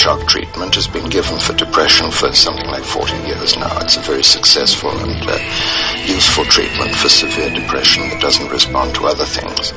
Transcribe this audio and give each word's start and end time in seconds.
electroshock 0.00 0.26
treatment 0.26 0.74
has 0.74 0.88
been 0.88 1.08
given 1.10 1.38
for 1.38 1.52
depression 1.54 2.10
for 2.10 2.32
something 2.32 2.66
like 2.66 2.84
40 2.84 3.12
years 3.28 3.56
now. 3.56 3.80
It's 3.80 3.98
a 3.98 4.00
very 4.00 4.22
successful 4.22 4.90
and 4.90 5.22
uh, 5.28 5.36
useful 6.06 6.44
treatment 6.44 6.94
for 6.94 7.10
severe 7.10 7.52
depression 7.52 8.08
that 8.08 8.20
doesn't 8.20 8.50
respond 8.50 8.94
to 8.94 9.06
other 9.06 9.26
things. 9.26 9.72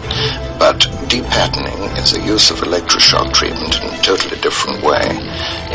But 0.57 0.87
depatterning 1.11 1.97
is 1.99 2.15
a 2.15 2.21
use 2.21 2.51
of 2.51 2.59
electroshock 2.59 3.33
treatment 3.33 3.75
in 3.83 3.89
a 3.93 4.01
totally 4.01 4.39
different 4.39 4.81
way, 4.81 5.03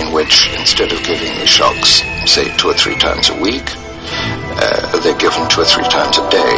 in 0.01 0.13
which 0.15 0.49
instead 0.57 0.93
of 0.93 1.03
giving 1.05 1.35
the 1.41 1.47
shocks, 1.47 2.01
say, 2.25 2.49
two 2.57 2.71
or 2.71 2.75
three 2.75 2.97
times 2.97 3.29
a 3.29 3.39
week, 3.41 3.69
uh, 3.69 5.01
they're 5.01 5.19
given 5.19 5.47
two 5.49 5.61
or 5.61 5.69
three 5.69 5.89
times 5.89 6.17
a 6.17 6.25
day 6.31 6.57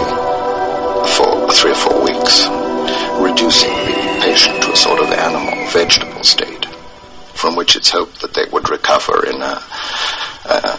for 1.19 1.51
three 1.51 1.73
or 1.73 1.81
four 1.83 2.05
weeks, 2.05 2.47
reducing 3.19 3.75
the 3.91 4.19
patient 4.23 4.63
to 4.63 4.71
a 4.73 4.77
sort 4.77 5.01
of 5.01 5.11
animal, 5.11 5.67
vegetable 5.73 6.23
state, 6.23 6.60
from 7.41 7.57
which 7.57 7.75
it's 7.75 7.89
hoped 7.89 8.21
that 8.21 8.35
they 8.35 8.45
would 8.53 8.69
recover 8.69 9.25
in 9.25 9.41
a, 9.41 9.63
a, 10.45 10.79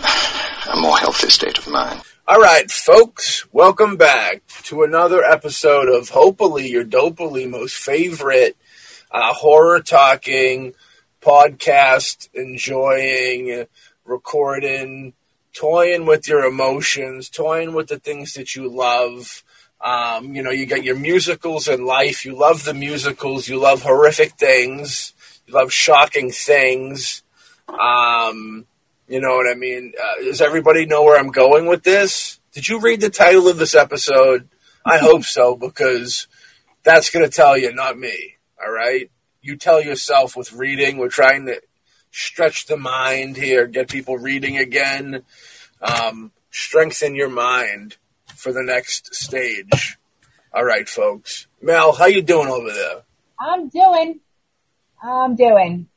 a 0.73 0.79
more 0.79 0.95
healthy 0.95 1.27
state 1.27 1.57
of 1.57 1.67
mind. 1.67 1.99
All 2.27 2.39
right, 2.39 2.69
folks, 2.69 3.51
welcome 3.51 3.97
back 3.97 4.43
to 4.65 4.83
another 4.83 5.23
episode 5.23 5.89
of 5.89 6.09
hopefully 6.09 6.69
your 6.69 6.83
dopely 6.83 7.47
most 7.47 7.75
favorite 7.75 8.55
uh, 9.09 9.33
horror 9.33 9.79
talking 9.79 10.75
podcast, 11.19 12.29
enjoying, 12.35 13.65
recording, 14.05 15.13
toying 15.53 16.05
with 16.05 16.27
your 16.27 16.45
emotions, 16.45 17.29
toying 17.29 17.73
with 17.73 17.87
the 17.87 17.97
things 17.97 18.35
that 18.35 18.55
you 18.55 18.69
love. 18.69 19.43
Um, 19.83 20.35
you 20.35 20.43
know, 20.43 20.51
you 20.51 20.67
got 20.67 20.83
your 20.83 20.95
musicals 20.95 21.67
in 21.67 21.85
life. 21.85 22.23
You 22.23 22.35
love 22.35 22.65
the 22.65 22.75
musicals. 22.75 23.47
You 23.47 23.57
love 23.57 23.81
horrific 23.81 24.33
things. 24.33 25.13
You 25.51 25.57
love 25.57 25.73
shocking 25.73 26.31
things. 26.31 27.23
Um, 27.67 28.65
you 29.07 29.19
know 29.19 29.35
what 29.35 29.51
I 29.51 29.55
mean? 29.55 29.93
Uh, 30.01 30.23
does 30.23 30.41
everybody 30.41 30.85
know 30.85 31.03
where 31.03 31.19
I'm 31.19 31.31
going 31.31 31.65
with 31.65 31.83
this? 31.83 32.39
Did 32.53 32.69
you 32.69 32.79
read 32.79 33.01
the 33.01 33.09
title 33.09 33.47
of 33.49 33.57
this 33.57 33.75
episode? 33.75 34.47
I 34.85 34.97
hope 35.01 35.23
so, 35.23 35.55
because 35.55 36.27
that's 36.83 37.09
going 37.09 37.25
to 37.25 37.31
tell 37.31 37.57
you, 37.57 37.73
not 37.73 37.97
me. 37.97 38.35
All 38.63 38.71
right? 38.71 39.11
You 39.41 39.57
tell 39.57 39.81
yourself 39.81 40.37
with 40.37 40.53
reading. 40.53 40.97
We're 40.97 41.09
trying 41.09 41.47
to 41.47 41.61
stretch 42.11 42.67
the 42.67 42.77
mind 42.77 43.35
here, 43.35 43.67
get 43.67 43.89
people 43.89 44.17
reading 44.17 44.57
again, 44.57 45.23
um, 45.81 46.31
strengthen 46.49 47.15
your 47.15 47.29
mind 47.29 47.97
for 48.35 48.53
the 48.53 48.63
next 48.63 49.13
stage. 49.15 49.97
All 50.53 50.63
right, 50.63 50.87
folks. 50.87 51.47
Mel, 51.61 51.91
how 51.91 52.05
you 52.05 52.21
doing 52.21 52.47
over 52.47 52.71
there? 52.71 53.01
I'm 53.39 53.69
doing. 53.69 54.19
I'm 55.01 55.35
doing. 55.35 55.87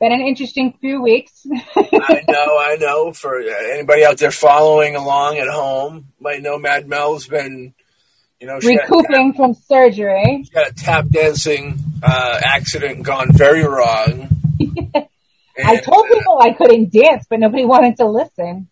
Been 0.00 0.12
an 0.12 0.20
interesting 0.20 0.74
few 0.80 1.02
weeks. 1.02 1.44
I 1.76 2.24
know, 2.28 2.58
I 2.58 2.76
know. 2.78 3.12
For 3.12 3.40
anybody 3.40 4.04
out 4.04 4.18
there 4.18 4.30
following 4.30 4.94
along 4.94 5.38
at 5.38 5.48
home, 5.48 6.08
might 6.20 6.40
know 6.40 6.56
Mad 6.58 6.88
Mel's 6.88 7.26
been, 7.26 7.74
you 8.40 8.46
know, 8.46 8.60
recouping 8.62 9.34
from 9.34 9.54
surgery. 9.54 10.44
She 10.44 10.56
had 10.56 10.68
a 10.68 10.74
tap 10.74 11.08
dancing 11.08 11.78
uh, 12.02 12.40
accident 12.44 13.02
gone 13.02 13.32
very 13.32 13.64
wrong. 13.64 14.28
I 15.64 15.76
told 15.78 16.06
people 16.08 16.38
I 16.40 16.52
couldn't 16.52 16.92
dance, 16.92 17.26
but 17.28 17.40
nobody 17.40 17.64
wanted 17.64 17.96
to 17.96 18.06
listen. 18.06 18.68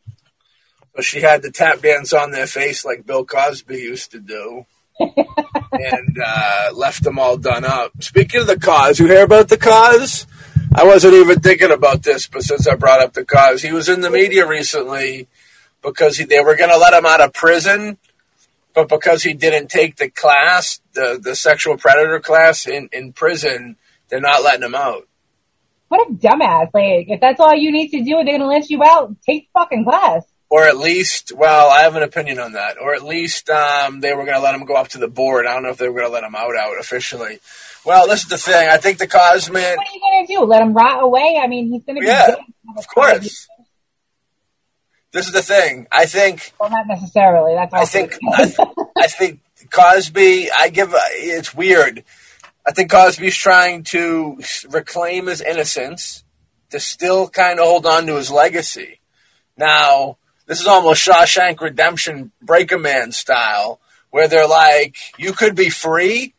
So 0.95 1.03
she 1.03 1.21
had 1.21 1.43
the 1.43 1.51
tap 1.51 1.81
dance 1.81 2.13
on 2.13 2.31
their 2.31 2.47
face 2.47 2.85
like 2.85 3.05
Bill 3.05 3.25
Cosby 3.25 3.77
used 3.77 4.13
to 4.13 4.21
do. 4.21 4.65
And 4.99 6.19
uh, 6.25 6.71
left 6.75 7.03
them 7.05 7.19
all 7.19 7.37
done 7.37 7.65
up. 7.65 8.03
Speaking 8.03 8.41
of 8.41 8.47
the 8.47 8.59
Cos, 8.59 8.99
you 8.99 9.07
hear 9.07 9.25
about 9.25 9.49
the 9.49 9.59
Cos? 9.59 10.27
I 10.75 10.85
wasn't 10.85 11.15
even 11.15 11.41
thinking 11.41 11.71
about 11.71 12.03
this, 12.03 12.27
but 12.27 12.43
since 12.43 12.67
I 12.67 12.77
brought 12.77 13.03
up 13.03 13.13
the 13.13 13.25
Cos, 13.25 13.63
he 13.63 13.73
was 13.73 13.89
in 13.89 14.01
the 14.01 14.11
media 14.11 14.47
recently 14.47 15.29
because 15.83 16.17
he, 16.17 16.25
they 16.25 16.41
were 16.41 16.57
going 16.57 16.71
to 16.71 16.79
let 16.79 16.95
him 16.95 17.07
out 17.07 17.21
of 17.21 17.33
prison, 17.33 17.99
but 18.75 18.89
because 18.89 19.23
he 19.23 19.35
didn't 19.35 19.69
take 19.69 19.97
the 19.97 20.11
class, 20.11 20.81
the, 20.95 21.19
the 21.23 21.37
sexual 21.37 21.77
predator 21.77 22.21
class 22.21 22.67
in, 22.67 22.89
in 22.93 23.13
prison, 23.13 23.77
they're 24.09 24.21
not 24.21 24.43
letting 24.43 24.65
him 24.65 24.75
out. 24.75 25.07
What 25.89 26.09
a 26.09 26.13
dumbass. 26.13 26.71
Like, 26.75 27.07
if 27.09 27.21
that's 27.21 27.39
all 27.39 27.55
you 27.55 27.71
need 27.71 27.91
to 27.91 28.03
do 28.03 28.17
they're 28.17 28.39
going 28.39 28.41
to 28.41 28.47
let 28.47 28.69
you 28.71 28.83
out, 28.83 29.15
take 29.25 29.49
the 29.53 29.61
fucking 29.61 29.85
class 29.85 30.25
or 30.49 30.65
at 30.65 30.77
least, 30.77 31.33
well, 31.33 31.71
I 31.71 31.81
have 31.81 31.97
an 31.97 32.03
opinion 32.03 32.39
on 32.39 32.53
that. 32.53 32.77
Or 32.81 32.95
at 32.95 33.03
least 33.03 33.51
um, 33.51 34.01
they 34.01 34.13
were 34.13 34.25
going 34.25 34.37
to 34.37 34.43
let 34.43 34.55
him 34.55 34.65
go 34.65 34.75
up 34.75 34.89
to 34.89 34.99
the 34.99 35.09
board. 35.09 35.47
I 35.47 35.55
don't 35.55 35.65
know 35.65 35.71
if 35.71 35.79
they 35.79 35.89
were 35.89 36.01
going 36.01 36.07
to 36.07 36.13
let 36.13 36.25
him 36.25 36.37
out 36.37 36.57
out 36.57 36.79
officially. 36.79 37.41
Well, 37.85 38.07
this 38.07 38.23
is 38.23 38.29
the 38.29 38.39
thing. 38.39 38.69
I 38.69 38.77
think 38.79 38.99
the 38.99 39.07
Cosman. 39.07 39.77
What 39.77 39.87
are 39.87 39.95
you 39.95 40.01
going 40.01 40.27
to 40.27 40.35
do? 40.35 40.41
Let 40.45 40.63
him 40.63 40.73
rot 40.73 41.03
away? 41.03 41.41
I 41.43 41.47
mean, 41.47 41.71
he's 41.71 41.85
going 41.85 41.97
to 41.97 42.01
be. 42.01 42.07
Yeah, 42.07 42.37
of 42.77 42.89
course. 42.89 43.49
This 45.13 45.27
is 45.27 45.33
the 45.33 45.43
thing. 45.43 45.87
I 45.91 46.07
think. 46.07 46.53
Well, 46.61 46.71
not 46.71 46.87
necessarily. 46.87 47.55
That's. 47.55 47.73
I 47.73 47.85
think. 47.85 48.19
I, 48.33 48.45
th- 48.45 48.69
I 48.97 49.07
think 49.07 49.41
Cosby. 49.71 50.51
I 50.51 50.69
give. 50.69 50.93
It's 50.95 51.55
weird. 51.55 52.05
I 52.67 52.73
think 52.73 52.91
Cosby's 52.91 53.37
trying 53.37 53.85
to 53.85 54.41
reclaim 54.69 55.27
his 55.27 55.41
innocence, 55.41 56.25
to 56.71 56.81
still 56.81 57.29
kind 57.29 57.61
of 57.61 57.67
hold 57.67 57.87
on 57.87 58.07
to 58.07 58.17
his 58.17 58.31
legacy. 58.31 58.99
Now, 59.57 60.19
this 60.47 60.61
is 60.61 60.67
almost 60.67 61.07
Shawshank 61.07 61.61
Redemption 61.61 62.33
Breaker 62.41 62.79
Man 62.79 63.13
style, 63.13 63.81
where 64.11 64.29
they're 64.29 64.49
like, 64.49 64.97
you 65.19 65.33
could 65.33 65.55
be 65.55 65.71
free, 65.71 66.35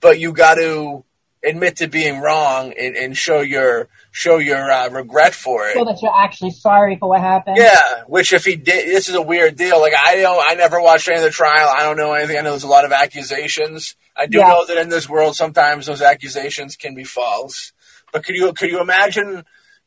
but 0.00 0.18
you 0.18 0.32
got 0.32 0.54
to 0.56 1.04
admit 1.42 1.76
to 1.76 1.88
being 1.88 2.20
wrong 2.20 2.72
and, 2.78 2.96
and 2.96 3.16
show 3.16 3.40
your 3.40 3.88
show 4.10 4.38
your 4.38 4.70
uh, 4.70 4.88
regret 4.90 5.34
for 5.34 5.66
it. 5.66 5.74
So 5.74 5.84
that 5.84 6.00
you're 6.02 6.14
actually 6.14 6.52
sorry 6.52 6.96
for 6.96 7.08
what 7.08 7.20
happened. 7.20 7.56
Yeah, 7.58 8.04
which 8.06 8.32
if 8.32 8.44
he 8.44 8.56
did, 8.56 8.88
this 8.88 9.08
is 9.08 9.14
a 9.14 9.22
weird 9.22 9.56
deal. 9.56 9.80
Like 9.80 9.94
I 9.94 10.16
don't, 10.16 10.42
I 10.46 10.54
never 10.54 10.80
watched 10.80 11.08
any 11.08 11.18
of 11.18 11.24
the 11.24 11.30
trial. 11.30 11.68
I 11.68 11.82
don't 11.82 11.96
know 11.96 12.12
anything. 12.12 12.38
I 12.38 12.40
know 12.42 12.50
there's 12.50 12.62
a 12.64 12.68
lot 12.68 12.84
of 12.84 12.92
accusations. 12.92 13.96
I 14.16 14.26
do 14.26 14.38
yeah. 14.38 14.48
know 14.48 14.66
that 14.66 14.78
in 14.78 14.88
this 14.88 15.08
world, 15.08 15.36
sometimes 15.36 15.86
those 15.86 16.02
accusations 16.02 16.76
can 16.76 16.94
be 16.94 17.04
false. 17.04 17.72
But 18.12 18.24
could 18.24 18.36
you 18.36 18.52
could 18.52 18.70
you 18.70 18.80
imagine 18.80 19.44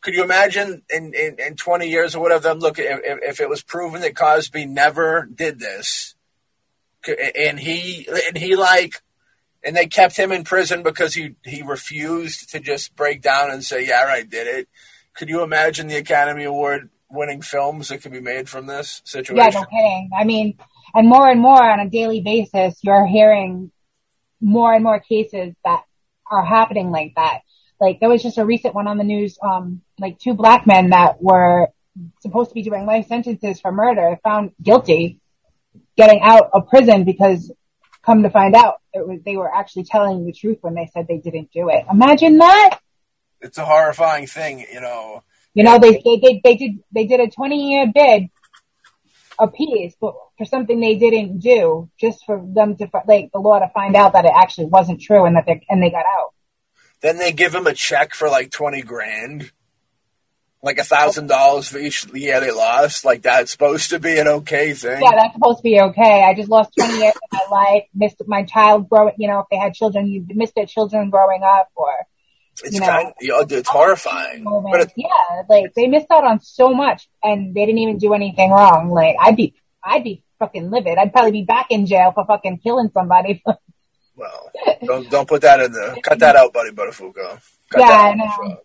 could 0.08 0.16
you 0.16 0.24
imagine 0.24 0.84
in, 0.90 1.14
in, 1.14 1.36
in 1.38 1.56
20 1.58 1.90
years 1.90 2.16
or 2.16 2.22
whatever 2.22 2.44
them 2.44 2.60
look 2.60 2.80
if, 2.80 3.02
if 3.04 3.42
it 3.42 3.50
was 3.50 3.62
proven 3.62 4.00
that 4.00 4.16
Cosby 4.16 4.66
never 4.66 5.26
did 5.26 5.60
this 5.60 6.16
and 7.46 7.60
he 7.60 8.08
and 8.26 8.38
he 8.38 8.56
like 8.56 9.04
and 9.66 9.76
they 9.76 9.86
kept 9.86 10.16
him 10.16 10.32
in 10.32 10.46
prison 10.46 10.82
because 10.82 11.14
he 11.14 11.36
he 11.44 11.62
refused 11.62 12.52
to 12.52 12.62
just 12.62 12.96
break 12.96 13.22
down 13.22 13.52
and 13.52 13.66
say 13.66 13.86
yeah 13.86 14.06
I 14.08 14.24
did 14.24 14.48
it. 14.48 14.70
Could 15.14 15.28
you 15.28 15.44
imagine 15.44 15.88
the 15.88 15.98
Academy 15.98 16.46
Award 16.46 16.90
winning 17.10 17.42
films 17.42 17.90
that 17.90 18.02
could 18.02 18.14
be 18.14 18.22
made 18.22 18.48
from 18.48 18.66
this 18.66 19.02
situation 19.04 19.36
yeah 19.36 19.60
no 19.60 19.66
kidding. 19.66 20.10
I 20.18 20.24
mean 20.24 20.58
and 20.96 21.10
more 21.10 21.28
and 21.30 21.42
more 21.42 21.62
on 21.62 21.82
a 21.82 21.90
daily 21.90 22.22
basis 22.22 22.80
you're 22.82 23.06
hearing 23.06 23.74
more 24.40 24.74
and 24.74 24.86
more 24.86 25.02
cases 25.02 25.54
that 25.66 25.84
are 26.32 26.46
happening 26.46 26.92
like 26.92 27.12
that. 27.18 27.40
Like 27.82 28.00
there 28.00 28.08
was 28.08 28.24
just 28.24 28.38
a 28.38 28.46
recent 28.46 28.74
one 28.74 28.88
on 28.88 28.98
the 28.98 29.04
news, 29.04 29.38
um, 29.44 29.82
like 30.00 30.20
two 30.20 30.34
black 30.34 30.68
men 30.68 30.90
that 30.90 31.22
were 31.22 31.70
supposed 32.22 32.50
to 32.50 32.56
be 32.56 32.62
doing 32.62 32.86
life 32.86 33.08
sentences 33.08 33.60
for 33.60 33.72
murder 33.72 34.18
found 34.24 34.52
guilty, 34.62 35.20
getting 35.96 36.22
out 36.22 36.50
of 36.54 36.68
prison 36.68 37.04
because 37.04 37.52
come 38.04 38.24
to 38.24 38.30
find 38.30 38.56
out 38.56 38.76
it 38.94 39.06
was, 39.06 39.20
they 39.26 39.36
were 39.36 39.54
actually 39.54 39.84
telling 39.84 40.26
the 40.26 40.32
truth 40.32 40.60
when 40.62 40.76
they 40.76 40.90
said 40.94 41.08
they 41.08 41.18
didn't 41.18 41.52
do 41.52 41.70
it. 41.70 41.86
Imagine 41.92 42.38
that. 42.38 42.80
It's 43.42 43.58
a 43.58 43.66
horrifying 43.66 44.28
thing, 44.28 44.66
you 44.72 44.82
know. 44.82 45.24
You 45.54 45.64
know, 45.64 45.80
they, 45.80 46.02
they, 46.04 46.20
they, 46.22 46.42
they 46.44 46.56
did, 46.56 46.72
they 46.92 47.06
did 47.06 47.20
a 47.20 47.30
20 47.30 47.72
year 47.72 47.92
bid 47.94 48.30
a 49.40 49.48
piece, 49.48 49.96
but 50.00 50.16
for 50.38 50.46
something 50.46 50.80
they 50.80 50.96
didn't 50.96 51.40
do, 51.40 51.90
just 52.00 52.24
for 52.26 52.44
them 52.44 52.76
to, 52.78 52.90
like, 53.08 53.30
the 53.34 53.40
law 53.40 53.60
to 53.60 53.70
find 53.70 53.96
out 53.96 54.14
that 54.14 54.26
it 54.26 54.32
actually 54.36 54.68
wasn't 54.68 55.02
true 55.02 55.26
and 55.26 55.36
that 55.36 55.46
they, 55.46 55.64
and 55.70 55.82
they 55.82 55.90
got 55.90 56.06
out. 56.06 56.34
Then 57.02 57.18
they 57.18 57.32
give 57.32 57.54
him 57.54 57.68
a 57.68 57.74
check 57.74 58.14
for 58.14 58.28
like 58.28 58.50
twenty 58.52 58.82
grand, 58.82 59.52
like 60.64 60.80
a 60.80 60.84
thousand 60.84 61.28
dollars 61.28 61.68
for 61.68 61.78
each 61.78 62.06
year 62.14 62.40
they 62.40 62.52
lost. 62.52 63.06
Like 63.06 63.22
that's 63.22 63.52
supposed 63.52 63.92
to 63.92 64.00
be 64.00 64.18
an 64.20 64.28
okay 64.28 64.74
thing. 64.74 65.02
Yeah, 65.02 65.12
that's 65.16 65.34
supposed 65.34 65.60
to 65.60 65.64
be 65.64 65.80
okay. 65.80 66.24
I 66.24 66.34
just 66.34 66.50
lost 66.50 66.72
twenty 66.78 67.00
years 67.00 67.14
of 67.16 67.30
my 67.32 67.58
life, 67.58 67.84
missed 67.94 68.22
my 68.26 68.44
child 68.44 68.90
growing. 68.90 69.16
You 69.18 69.28
know, 69.28 69.40
if 69.40 69.46
they 69.52 69.58
had 69.58 69.74
children, 69.74 70.08
you 70.08 70.26
missed 70.30 70.56
their 70.56 70.66
children 70.66 71.10
growing 71.10 71.44
up, 71.44 71.70
or 71.76 71.90
it's 72.64 72.74
you 72.74 72.80
know, 72.80 72.88
kind. 72.88 73.08
Of, 73.08 73.52
it's 73.52 73.70
horrifying. 73.70 74.44
But 74.44 74.82
it's, 74.82 74.94
yeah, 74.96 75.44
like 75.50 75.74
they 75.76 75.88
missed 75.88 76.08
out 76.12 76.24
on 76.24 76.42
so 76.42 76.74
much, 76.74 77.08
and 77.24 77.54
they 77.54 77.66
didn't 77.66 77.80
even 77.80 77.98
do 77.98 78.14
anything 78.14 78.52
wrong. 78.52 78.90
Like 78.90 79.16
I'd 79.20 79.36
be, 79.36 79.56
I'd 79.84 80.04
be 80.04 80.24
fucking 80.40 80.72
livid. 80.72 80.98
I'd 80.98 81.14
probably 81.14 81.32
be 81.32 81.44
back 81.44 81.68
in 81.70 81.86
jail 81.86 82.12
for 82.14 82.26
fucking 82.26 82.60
killing 82.60 82.90
somebody. 82.94 83.44
Well, 84.18 84.52
don't 84.84 85.08
don't 85.12 85.30
put 85.30 85.44
that 85.44 85.60
in 85.60 85.72
there. 85.72 85.96
cut 86.02 86.18
that 86.18 86.36
out, 86.36 86.52
buddy 86.52 86.72
Buttafuoco. 86.72 87.40
Cut 87.70 87.80
yeah, 87.80 87.86
I 87.86 88.16
know. 88.16 88.58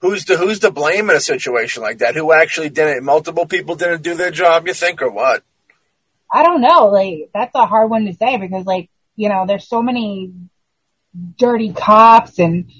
Who's 0.00 0.24
the 0.24 0.36
who's 0.36 0.60
to 0.60 0.70
blame 0.70 1.10
in 1.10 1.16
a 1.16 1.20
situation 1.20 1.82
like 1.82 1.98
that? 1.98 2.14
Who 2.14 2.32
actually 2.32 2.70
didn't? 2.70 3.04
Multiple 3.04 3.46
people 3.46 3.76
didn't 3.76 4.02
do 4.02 4.14
their 4.14 4.30
job. 4.30 4.66
You 4.66 4.72
think, 4.74 5.02
or 5.02 5.10
what? 5.10 5.42
I 6.32 6.42
don't 6.42 6.62
know. 6.62 6.86
Like 6.86 7.30
that's 7.34 7.54
a 7.54 7.66
hard 7.66 7.90
one 7.90 8.06
to 8.06 8.14
say 8.14 8.38
because, 8.38 8.64
like, 8.64 8.88
you 9.16 9.28
know, 9.28 9.44
there's 9.46 9.68
so 9.68 9.82
many 9.82 10.32
dirty 11.36 11.72
cops 11.72 12.38
and 12.38 12.70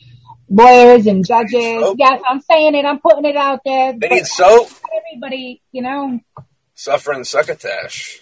lawyers 0.49 1.07
and 1.07 1.27
judges. 1.27 1.81
Soap. 1.81 1.97
Yes, 1.99 2.23
I'm 2.29 2.41
saying 2.41 2.75
it. 2.75 2.87
I'm 2.87 3.01
putting 3.01 3.27
it 3.27 3.37
out 3.37 3.61
there. 3.65 3.93
They 3.99 4.09
need 4.09 4.27
soap. 4.27 4.69
everybody, 4.97 5.63
you 5.73 5.83
know, 5.83 6.21
Suffering 6.75 7.25
succotash. 7.25 8.21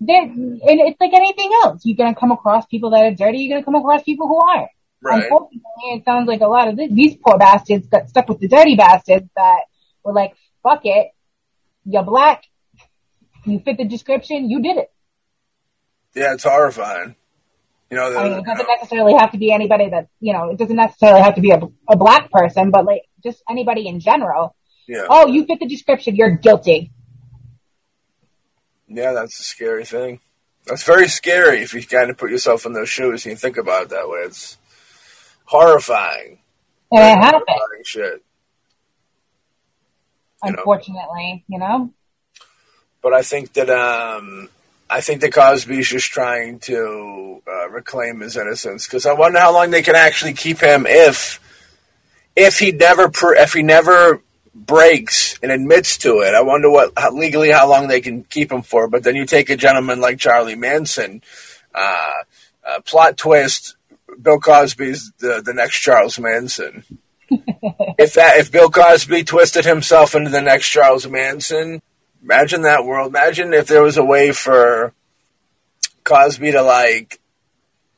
and 0.00 0.60
it's 0.62 1.00
like 1.00 1.14
anything 1.14 1.50
else. 1.62 1.80
You're 1.86 1.96
gonna 1.96 2.14
come 2.14 2.32
across 2.32 2.66
people 2.66 2.90
that 2.90 3.04
are 3.04 3.14
dirty. 3.14 3.38
You're 3.38 3.56
gonna 3.56 3.64
come 3.64 3.76
across 3.76 4.02
people 4.02 4.28
who 4.28 4.38
aren't. 4.38 4.68
Right. 5.00 5.22
Unfortunately, 5.22 5.62
it 5.84 6.04
sounds 6.04 6.26
like 6.26 6.40
a 6.40 6.46
lot 6.46 6.68
of 6.68 6.76
this, 6.76 6.90
these 6.92 7.16
poor 7.16 7.38
bastards 7.38 7.86
got 7.86 8.08
stuck 8.08 8.28
with 8.28 8.40
the 8.40 8.48
dirty 8.48 8.74
bastards 8.74 9.28
that 9.36 9.60
were 10.02 10.12
like, 10.12 10.34
"Fuck 10.62 10.80
it, 10.84 11.12
you're 11.84 12.02
black, 12.02 12.44
you 13.44 13.60
fit 13.60 13.76
the 13.76 13.84
description, 13.84 14.50
you 14.50 14.60
did 14.60 14.76
it." 14.76 14.90
Yeah, 16.14 16.34
it's 16.34 16.44
horrifying. 16.44 17.14
You 17.90 17.96
know, 17.96 18.12
the, 18.12 18.18
I 18.18 18.24
mean, 18.24 18.38
it 18.40 18.44
doesn't 18.44 18.66
necessarily 18.66 19.14
have 19.14 19.32
to 19.32 19.38
be 19.38 19.52
anybody 19.52 19.88
that 19.88 20.08
you 20.20 20.32
know. 20.32 20.50
It 20.50 20.58
doesn't 20.58 20.76
necessarily 20.76 21.22
have 21.22 21.36
to 21.36 21.40
be 21.40 21.52
a, 21.52 21.60
a 21.88 21.96
black 21.96 22.30
person, 22.30 22.70
but 22.70 22.84
like 22.84 23.02
just 23.22 23.42
anybody 23.48 23.86
in 23.86 24.00
general. 24.00 24.54
yeah. 24.86 25.06
Oh, 25.08 25.26
you 25.26 25.46
fit 25.46 25.60
the 25.60 25.66
description, 25.66 26.16
you're 26.16 26.36
guilty. 26.36 26.92
Yeah, 28.88 29.12
that's 29.12 29.38
a 29.38 29.42
scary 29.42 29.84
thing. 29.84 30.20
That's 30.66 30.82
very 30.82 31.08
scary 31.08 31.62
if 31.62 31.72
you 31.72 31.82
kind 31.86 32.10
of 32.10 32.18
put 32.18 32.30
yourself 32.30 32.66
in 32.66 32.72
those 32.74 32.88
shoes 32.90 33.24
and 33.24 33.32
you 33.32 33.36
think 33.36 33.56
about 33.56 33.84
it 33.84 33.88
that 33.90 34.08
way. 34.08 34.20
It's 34.20 34.57
horrifying. 35.48 36.38
And 36.92 37.00
it 37.00 37.22
happened, 37.22 37.44
Horrifying 37.48 37.84
shit. 37.84 38.22
You 40.44 40.52
know. 40.52 40.58
unfortunately, 40.58 41.44
you 41.48 41.58
know. 41.58 41.90
But 43.02 43.14
I 43.14 43.22
think 43.22 43.54
that 43.54 43.70
um, 43.70 44.48
I 44.90 45.00
think 45.00 45.22
that 45.22 45.32
Cosby's 45.32 45.88
just 45.88 46.10
trying 46.10 46.58
to 46.60 47.42
uh, 47.46 47.70
reclaim 47.70 48.20
his 48.20 48.36
innocence 48.36 48.86
because 48.86 49.06
I 49.06 49.14
wonder 49.14 49.38
how 49.38 49.52
long 49.52 49.70
they 49.70 49.82
can 49.82 49.96
actually 49.96 50.34
keep 50.34 50.60
him 50.60 50.86
if 50.86 51.40
if 52.36 52.58
he 52.58 52.72
never 52.72 53.10
if 53.36 53.52
he 53.54 53.62
never 53.62 54.22
breaks 54.54 55.38
and 55.42 55.50
admits 55.50 55.98
to 55.98 56.20
it. 56.20 56.34
I 56.34 56.42
wonder 56.42 56.70
what 56.70 56.92
how, 56.96 57.10
legally 57.12 57.50
how 57.50 57.68
long 57.68 57.88
they 57.88 58.00
can 58.00 58.22
keep 58.24 58.52
him 58.52 58.62
for. 58.62 58.86
But 58.88 59.02
then 59.02 59.16
you 59.16 59.24
take 59.24 59.50
a 59.50 59.56
gentleman 59.56 60.00
like 60.00 60.18
Charlie 60.18 60.56
Manson, 60.56 61.22
uh, 61.74 62.12
uh, 62.66 62.80
plot 62.80 63.16
twist. 63.16 63.76
Bill 64.20 64.40
Cosby's 64.40 65.12
the, 65.18 65.42
the 65.44 65.54
next 65.54 65.78
Charles 65.80 66.18
Manson. 66.18 66.84
if 67.30 68.14
that 68.14 68.38
if 68.38 68.50
Bill 68.50 68.70
Cosby 68.70 69.24
twisted 69.24 69.64
himself 69.64 70.14
into 70.14 70.30
the 70.30 70.40
next 70.42 70.68
Charles 70.68 71.06
Manson, 71.06 71.80
imagine 72.22 72.62
that 72.62 72.84
world. 72.84 73.08
Imagine 73.08 73.52
if 73.54 73.66
there 73.66 73.82
was 73.82 73.96
a 73.98 74.04
way 74.04 74.32
for 74.32 74.92
Cosby 76.04 76.52
to 76.52 76.62
like 76.62 77.20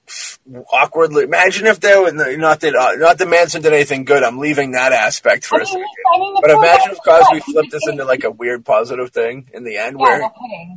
f- 0.09 0.39
awkwardly. 0.73 1.23
Imagine 1.25 1.67
if 1.69 1.79
there 1.81 2.03
was 2.03 2.13
not 2.15 2.61
that 2.61 2.75
uh, 2.75 2.93
not 2.97 3.19
that 3.19 3.29
Manson 3.29 3.63
did 3.63 3.73
anything 3.73 4.05
good. 4.05 4.23
I'm 4.25 4.39
leaving 4.39 4.73
that 4.73 4.93
aspect 4.93 5.45
for 5.47 5.57
I 5.57 5.63
a 5.63 5.65
mean, 5.65 5.67
second. 5.75 5.87
I 6.13 6.19
mean, 6.19 6.35
But 6.43 6.51
imagine 6.51 6.91
if 6.93 6.99
Cosby 7.05 7.41
flipped 7.53 7.71
this 7.71 7.87
into 7.89 8.05
like 8.05 8.25
a 8.25 8.31
weird 8.33 8.65
positive 8.65 9.11
thing 9.11 9.49
in 9.55 9.63
the 9.65 9.79
end, 9.79 9.97
Yeah, 10.01 10.19
where 10.19 10.31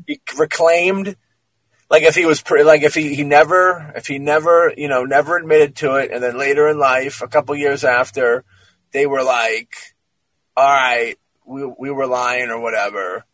he 0.08 0.22
reclaimed 0.38 1.16
like 1.90 2.04
if 2.04 2.16
he 2.16 2.26
was 2.26 2.42
pre- 2.42 2.64
like 2.64 2.82
if 2.84 2.94
he, 2.96 3.14
he 3.16 3.24
never 3.24 3.92
if 3.96 4.08
he 4.08 4.20
never 4.20 4.74
you 4.76 4.88
know 4.88 5.04
never 5.04 5.38
admitted 5.38 5.76
to 5.78 5.96
it 5.96 6.12
and 6.12 6.24
then 6.24 6.38
later 6.38 6.68
in 6.70 6.78
life 6.80 7.22
a 7.22 7.28
couple 7.28 7.56
years 7.56 7.84
after 7.84 8.44
they 8.92 9.06
were 9.06 9.24
like 9.24 9.76
all 10.58 10.68
right 10.70 11.16
we 11.46 11.66
we 11.78 11.92
were 11.92 12.08
lying 12.08 12.50
or 12.50 12.60
whatever 12.60 13.26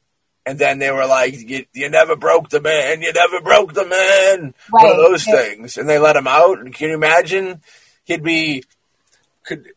and 0.45 0.57
then 0.57 0.79
they 0.79 0.89
were 0.91 1.05
like 1.05 1.37
you, 1.37 1.65
you 1.73 1.89
never 1.89 2.15
broke 2.15 2.49
the 2.49 2.61
man 2.61 3.01
you 3.01 3.11
never 3.13 3.39
broke 3.41 3.73
the 3.73 3.85
man 3.85 4.53
one 4.69 4.85
of 4.91 4.97
those 4.97 5.25
Yeah. 5.27 5.35
things 5.35 5.77
and 5.77 5.87
they 5.87 5.99
let 5.99 6.15
him 6.15 6.27
out 6.27 6.59
and 6.59 6.73
can 6.73 6.89
you 6.89 6.95
imagine 6.95 7.61
he'd 8.05 8.23
be 8.23 8.63
could 9.45 9.67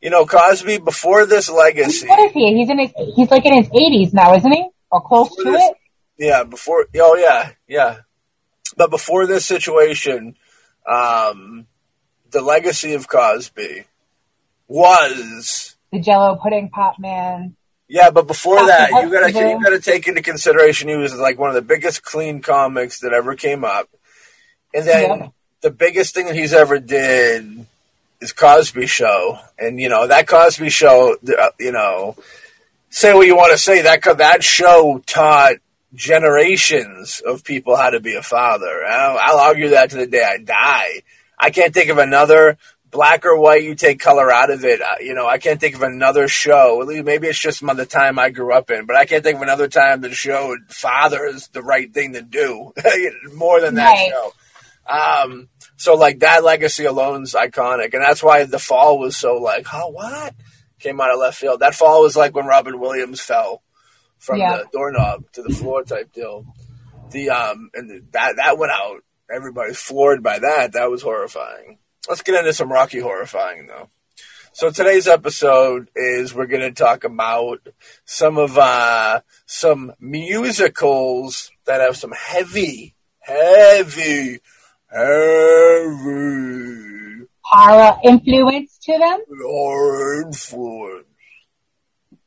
you 0.00 0.10
know 0.10 0.24
Cosby 0.26 0.78
before 0.78 1.26
this 1.26 1.50
legacy 1.50 2.06
What 2.06 2.20
is 2.20 2.32
he? 2.32 2.54
He's 2.54 2.68
in 2.70 2.78
his, 2.78 2.92
he's 3.16 3.30
like 3.30 3.44
in 3.46 3.54
his 3.54 3.68
80s 3.70 4.12
now, 4.12 4.34
isn't 4.34 4.52
he? 4.52 4.68
Or 4.90 5.00
close 5.00 5.30
Before 5.30 5.44
to 5.44 5.50
this- 5.52 5.70
it? 5.70 5.76
Yeah, 6.18 6.44
before. 6.44 6.86
Oh, 6.96 7.16
yeah, 7.16 7.52
yeah. 7.68 7.98
But 8.76 8.90
before 8.90 9.26
this 9.26 9.46
situation, 9.46 10.36
um, 10.86 11.66
the 12.30 12.40
legacy 12.40 12.94
of 12.94 13.08
Cosby 13.08 13.84
was. 14.68 15.76
The 15.92 16.00
Jello 16.00 16.38
pudding 16.42 16.70
pop 16.70 16.98
man. 16.98 17.56
Yeah, 17.88 18.10
but 18.10 18.26
before 18.26 18.66
that, 18.66 18.90
you 18.90 19.12
gotta 19.12 19.30
you 19.32 19.62
gotta 19.62 19.80
take 19.80 20.08
into 20.08 20.20
consideration 20.20 20.88
he 20.88 20.96
was 20.96 21.14
like 21.14 21.38
one 21.38 21.50
of 21.50 21.54
the 21.54 21.62
biggest 21.62 22.02
clean 22.02 22.40
comics 22.42 23.00
that 23.00 23.12
ever 23.12 23.36
came 23.36 23.64
up, 23.64 23.88
and 24.74 24.84
then 24.84 25.18
Yeah. 25.20 25.28
the 25.60 25.70
biggest 25.70 26.12
thing 26.12 26.26
that 26.26 26.34
he's 26.34 26.52
ever 26.52 26.80
did 26.80 27.64
is 28.20 28.32
Cosby 28.32 28.86
Show, 28.86 29.38
and 29.56 29.78
you 29.80 29.88
know 29.88 30.08
that 30.08 30.26
Cosby 30.26 30.68
Show, 30.68 31.16
uh, 31.38 31.50
you 31.60 31.70
know, 31.70 32.16
say 32.90 33.14
what 33.14 33.28
you 33.28 33.36
want 33.36 33.52
to 33.52 33.58
say 33.58 33.82
that 33.82 34.02
that 34.18 34.42
show 34.42 35.00
taught 35.06 35.56
generations 35.96 37.20
of 37.26 37.44
people 37.44 37.76
how 37.76 37.90
to 37.90 38.00
be 38.00 38.14
a 38.14 38.22
father. 38.22 38.84
I'll, 38.86 39.18
I'll 39.20 39.40
argue 39.48 39.70
that 39.70 39.90
to 39.90 39.96
the 39.96 40.06
day 40.06 40.22
I 40.24 40.38
die. 40.38 41.02
I 41.38 41.50
can't 41.50 41.74
think 41.74 41.90
of 41.90 41.98
another 41.98 42.56
black 42.90 43.26
or 43.26 43.38
white. 43.38 43.62
You 43.64 43.74
take 43.74 44.00
color 44.00 44.30
out 44.30 44.50
of 44.50 44.64
it. 44.64 44.80
You 45.00 45.14
know, 45.14 45.26
I 45.26 45.38
can't 45.38 45.60
think 45.60 45.74
of 45.74 45.82
another 45.82 46.28
show. 46.28 46.82
Maybe 46.86 47.26
it's 47.28 47.38
just 47.38 47.60
the 47.60 47.86
time 47.86 48.18
I 48.18 48.30
grew 48.30 48.52
up 48.54 48.70
in, 48.70 48.86
but 48.86 48.96
I 48.96 49.04
can't 49.04 49.22
think 49.22 49.36
of 49.36 49.42
another 49.42 49.68
time 49.68 50.02
that 50.02 50.12
showed 50.12 50.58
father 50.68 51.24
is 51.26 51.48
the 51.48 51.62
right 51.62 51.92
thing 51.92 52.12
to 52.14 52.22
do 52.22 52.72
more 53.34 53.60
than 53.60 53.74
that 53.74 53.92
Right. 53.92 54.10
show. 54.10 54.32
Um, 54.88 55.48
so 55.76 55.94
like 55.94 56.20
that 56.20 56.44
legacy 56.44 56.84
alone's 56.84 57.34
iconic, 57.34 57.92
and 57.92 58.02
that's 58.02 58.22
why 58.22 58.44
the 58.44 58.58
fall 58.58 58.98
was 58.98 59.16
so 59.16 59.34
like, 59.34 59.66
oh 59.74 59.88
what 59.88 60.34
came 60.78 61.00
out 61.00 61.10
of 61.12 61.18
left 61.18 61.38
field. 61.38 61.60
That 61.60 61.74
fall 61.74 62.02
was 62.02 62.16
like 62.16 62.34
when 62.34 62.46
Robin 62.46 62.78
Williams 62.78 63.20
fell 63.20 63.62
from 64.26 64.40
Yeah. 64.40 64.56
the 64.58 64.64
doorknob 64.72 65.30
to 65.32 65.42
the 65.42 65.54
floor 65.54 65.84
type 65.84 66.12
deal. 66.12 66.44
The 67.12 67.30
um 67.30 67.70
and 67.74 67.88
the, 67.88 68.02
that 68.10 68.36
that 68.36 68.58
went 68.58 68.72
out. 68.72 69.02
Everybody's 69.32 69.78
floored 69.78 70.22
by 70.22 70.40
that. 70.40 70.72
That 70.72 70.90
was 70.90 71.02
horrifying. 71.02 71.78
Let's 72.08 72.22
get 72.22 72.34
into 72.34 72.52
some 72.52 72.70
Rocky 72.72 72.98
horrifying 73.00 73.68
though. 73.68 73.88
So 74.52 74.70
today's 74.70 75.06
episode 75.06 75.90
is 75.94 76.34
we're 76.34 76.46
going 76.46 76.62
to 76.62 76.72
talk 76.72 77.04
about 77.04 77.60
some 78.04 78.36
of 78.38 78.58
uh 78.58 79.20
some 79.46 79.92
musicals 80.00 81.52
that 81.66 81.80
have 81.80 81.96
some 81.96 82.12
heavy, 82.12 82.94
heavy, 83.20 84.40
heavy 84.90 86.46
Horror 87.48 87.96
influence 88.02 88.76
to 88.82 88.98
them? 88.98 89.20
horror 89.46 90.22
influence. 90.22 91.06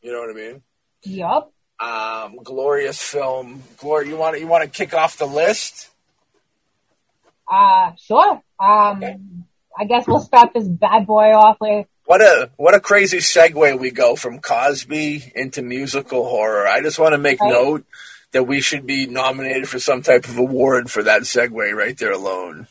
You 0.01 0.13
know 0.13 0.19
what 0.19 0.29
I 0.29 0.33
mean? 0.33 0.61
Yup. 1.03 1.51
Um, 1.79 2.37
glorious 2.43 3.01
film. 3.01 3.63
Glory, 3.77 4.09
you 4.09 4.17
want 4.17 4.35
to, 4.35 4.41
you 4.41 4.47
want 4.47 4.63
to 4.63 4.69
kick 4.69 4.93
off 4.93 5.17
the 5.17 5.25
list? 5.25 5.89
Uh, 7.49 7.91
sure. 7.97 8.41
Um, 8.59 9.45
I 9.77 9.85
guess 9.87 10.05
we'll 10.07 10.19
start 10.19 10.51
this 10.53 10.67
bad 10.67 11.07
boy 11.07 11.31
off 11.33 11.57
with, 11.61 11.87
What 12.05 12.21
a 12.21 12.49
what 12.57 12.75
a 12.75 12.79
crazy 12.79 13.19
segue 13.19 13.79
we 13.79 13.91
go 13.91 14.15
from 14.15 14.39
Cosby 14.39 15.31
into 15.35 15.61
musical 15.61 16.25
horror. 16.27 16.67
I 16.67 16.81
just 16.81 16.99
want 16.99 17.13
to 17.13 17.17
make 17.17 17.39
Right. 17.39 17.51
note 17.51 17.85
that 18.33 18.43
we 18.43 18.61
should 18.61 18.85
be 18.85 19.05
nominated 19.07 19.67
for 19.69 19.79
some 19.79 20.01
type 20.03 20.25
of 20.27 20.37
award 20.37 20.91
for 20.91 21.03
that 21.03 21.21
segue 21.21 21.73
right 21.73 21.97
there 21.97 22.11
alone. 22.11 22.67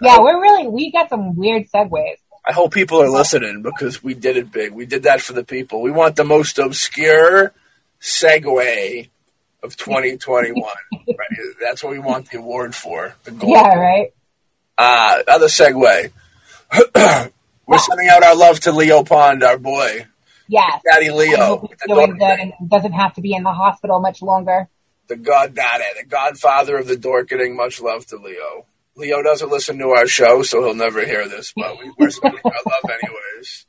yeah, 0.00 0.18
we're 0.20 0.40
really, 0.40 0.66
we 0.68 0.90
got 0.90 1.08
some 1.08 1.36
weird 1.36 1.70
segues. 1.70 2.16
I 2.44 2.52
hope 2.52 2.72
people 2.74 3.00
are 3.00 3.08
listening 3.08 3.62
because 3.62 4.02
we 4.02 4.14
did 4.14 4.36
it 4.36 4.50
big. 4.50 4.72
We 4.72 4.84
did 4.84 5.04
that 5.04 5.20
for 5.20 5.32
the 5.32 5.44
people. 5.44 5.80
We 5.80 5.92
want 5.92 6.16
the 6.16 6.24
most 6.24 6.58
obscure 6.58 7.52
segue 8.02 9.08
of 9.62 9.76
2021. 9.76 10.54
right? 11.06 11.16
That's 11.60 11.82
what 11.84 11.92
we 11.92 11.98
want 12.00 12.30
the 12.30 12.38
award 12.38 12.74
for. 12.74 13.14
The 13.24 13.30
gold. 13.30 13.52
Yeah, 13.54 13.74
right? 13.76 14.12
Uh, 14.76 15.22
other 15.28 15.46
segue. 15.46 16.10
We're 17.66 17.78
sending 17.78 18.08
out 18.08 18.24
our 18.24 18.34
love 18.36 18.60
to 18.60 18.72
Leo 18.72 19.04
Pond, 19.04 19.42
our 19.42 19.56
boy, 19.56 20.06
Yes. 20.48 20.82
Daddy 20.84 21.10
Leo, 21.10 21.60
he's 21.68 21.78
doing 21.86 22.18
good 22.18 22.38
and 22.38 22.52
doesn't 22.68 22.92
have 22.92 23.14
to 23.14 23.22
be 23.22 23.32
in 23.34 23.42
the 23.42 23.52
hospital 23.52 24.00
much 24.00 24.20
longer. 24.20 24.68
the 25.06 25.16
god 25.16 25.54
daddy, 25.54 25.84
the 25.98 26.04
godfather 26.04 26.76
of 26.76 26.86
the 26.88 26.96
dorkening. 26.96 27.54
Much 27.56 27.80
love 27.80 28.04
to 28.06 28.16
Leo. 28.16 28.66
Leo 28.96 29.22
doesn't 29.22 29.50
listen 29.50 29.78
to 29.78 29.90
our 29.90 30.06
show, 30.06 30.42
so 30.42 30.62
he'll 30.64 30.74
never 30.74 31.06
hear 31.06 31.26
this, 31.28 31.54
but 31.56 31.78
we're 31.98 32.10
sending 32.10 32.40
our 32.44 32.52
love 32.66 32.90
anyways. 33.02 33.66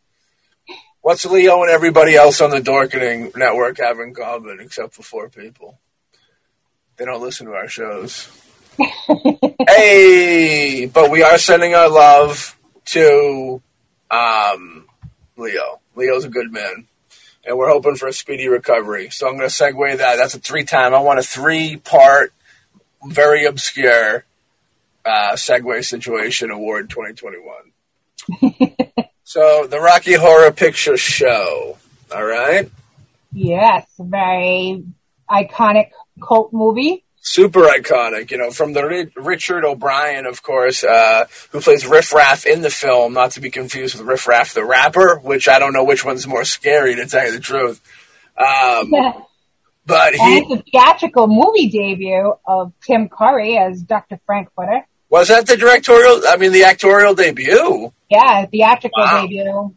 What's 1.03 1.25
Leo 1.25 1.61
and 1.63 1.69
everybody 1.69 2.15
else 2.15 2.39
on 2.39 2.49
the 2.49 2.61
Dorkening 2.61 3.35
Network 3.35 3.77
have 3.79 3.99
in 3.99 4.13
common, 4.13 4.61
except 4.61 4.93
for 4.93 5.03
four 5.03 5.27
people? 5.27 5.77
They 6.95 7.03
don't 7.03 7.21
listen 7.21 7.47
to 7.47 7.51
our 7.51 7.67
shows. 7.67 8.29
hey, 9.67 10.85
but 10.85 11.11
we 11.11 11.21
are 11.21 11.37
sending 11.37 11.75
our 11.75 11.89
love 11.89 12.57
to 12.85 13.61
um, 14.09 14.87
Leo. 15.35 15.81
Leo's 15.97 16.23
a 16.23 16.29
good 16.29 16.53
man, 16.53 16.87
and 17.45 17.57
we're 17.57 17.69
hoping 17.69 17.97
for 17.97 18.07
a 18.07 18.13
speedy 18.13 18.47
recovery. 18.47 19.09
So 19.09 19.27
I'm 19.27 19.35
going 19.35 19.49
to 19.49 19.53
segue 19.53 19.97
that. 19.97 20.15
That's 20.15 20.35
a 20.35 20.39
three 20.39 20.63
time. 20.63 20.93
I 20.93 21.01
want 21.01 21.19
a 21.19 21.23
three 21.23 21.75
part, 21.75 22.31
very 23.05 23.43
obscure 23.43 24.23
uh, 25.03 25.33
segue 25.33 25.83
situation 25.83 26.49
award 26.49 26.89
2021. 26.89 29.03
So 29.33 29.65
the 29.65 29.79
Rocky 29.79 30.13
Horror 30.13 30.51
Picture 30.51 30.95
Show. 30.95 31.79
All 32.13 32.23
right. 32.23 32.69
Yes, 33.31 33.87
very 33.97 34.85
iconic 35.27 35.89
cult 36.21 36.53
movie. 36.53 37.03
Super 37.19 37.61
iconic, 37.61 38.29
you 38.29 38.37
know, 38.37 38.51
from 38.51 38.73
the 38.73 38.85
Ri- 38.85 39.11
Richard 39.15 39.65
O'Brien, 39.65 40.27
of 40.27 40.43
course, 40.43 40.83
uh, 40.83 41.25
who 41.49 41.61
plays 41.61 41.87
Riff 41.87 42.13
Raff 42.13 42.45
in 42.45 42.61
the 42.61 42.69
film, 42.69 43.13
not 43.13 43.31
to 43.31 43.41
be 43.41 43.49
confused 43.49 43.97
with 43.97 44.05
Riff 44.05 44.27
Raff 44.27 44.53
the 44.53 44.63
rapper, 44.63 45.17
which 45.17 45.47
I 45.47 45.57
don't 45.57 45.73
know 45.73 45.83
which 45.83 46.05
one's 46.05 46.27
more 46.27 46.45
scary, 46.45 46.93
to 46.93 47.07
tell 47.07 47.25
you 47.25 47.31
the 47.31 47.39
truth. 47.39 47.81
Um, 48.37 48.91
but 49.87 50.13
he 50.13 50.37
it's 50.37 50.51
a 50.51 50.63
theatrical 50.71 51.25
movie 51.25 51.69
debut 51.69 52.33
of 52.45 52.71
Tim 52.85 53.09
Curry 53.09 53.57
as 53.57 53.81
Dr. 53.81 54.19
Frank 54.27 54.49
Frankfurter. 54.53 54.85
Was 55.13 55.27
that 55.27 55.45
the 55.45 55.55
directorial, 55.55 56.21
I 56.27 56.37
mean, 56.37 56.51
the 56.51 56.61
actorial 56.61 57.15
debut, 57.15 57.93
Yeah, 58.09 58.47
theatrical 58.47 59.03
Wow. 59.03 59.21
debut, 59.21 59.75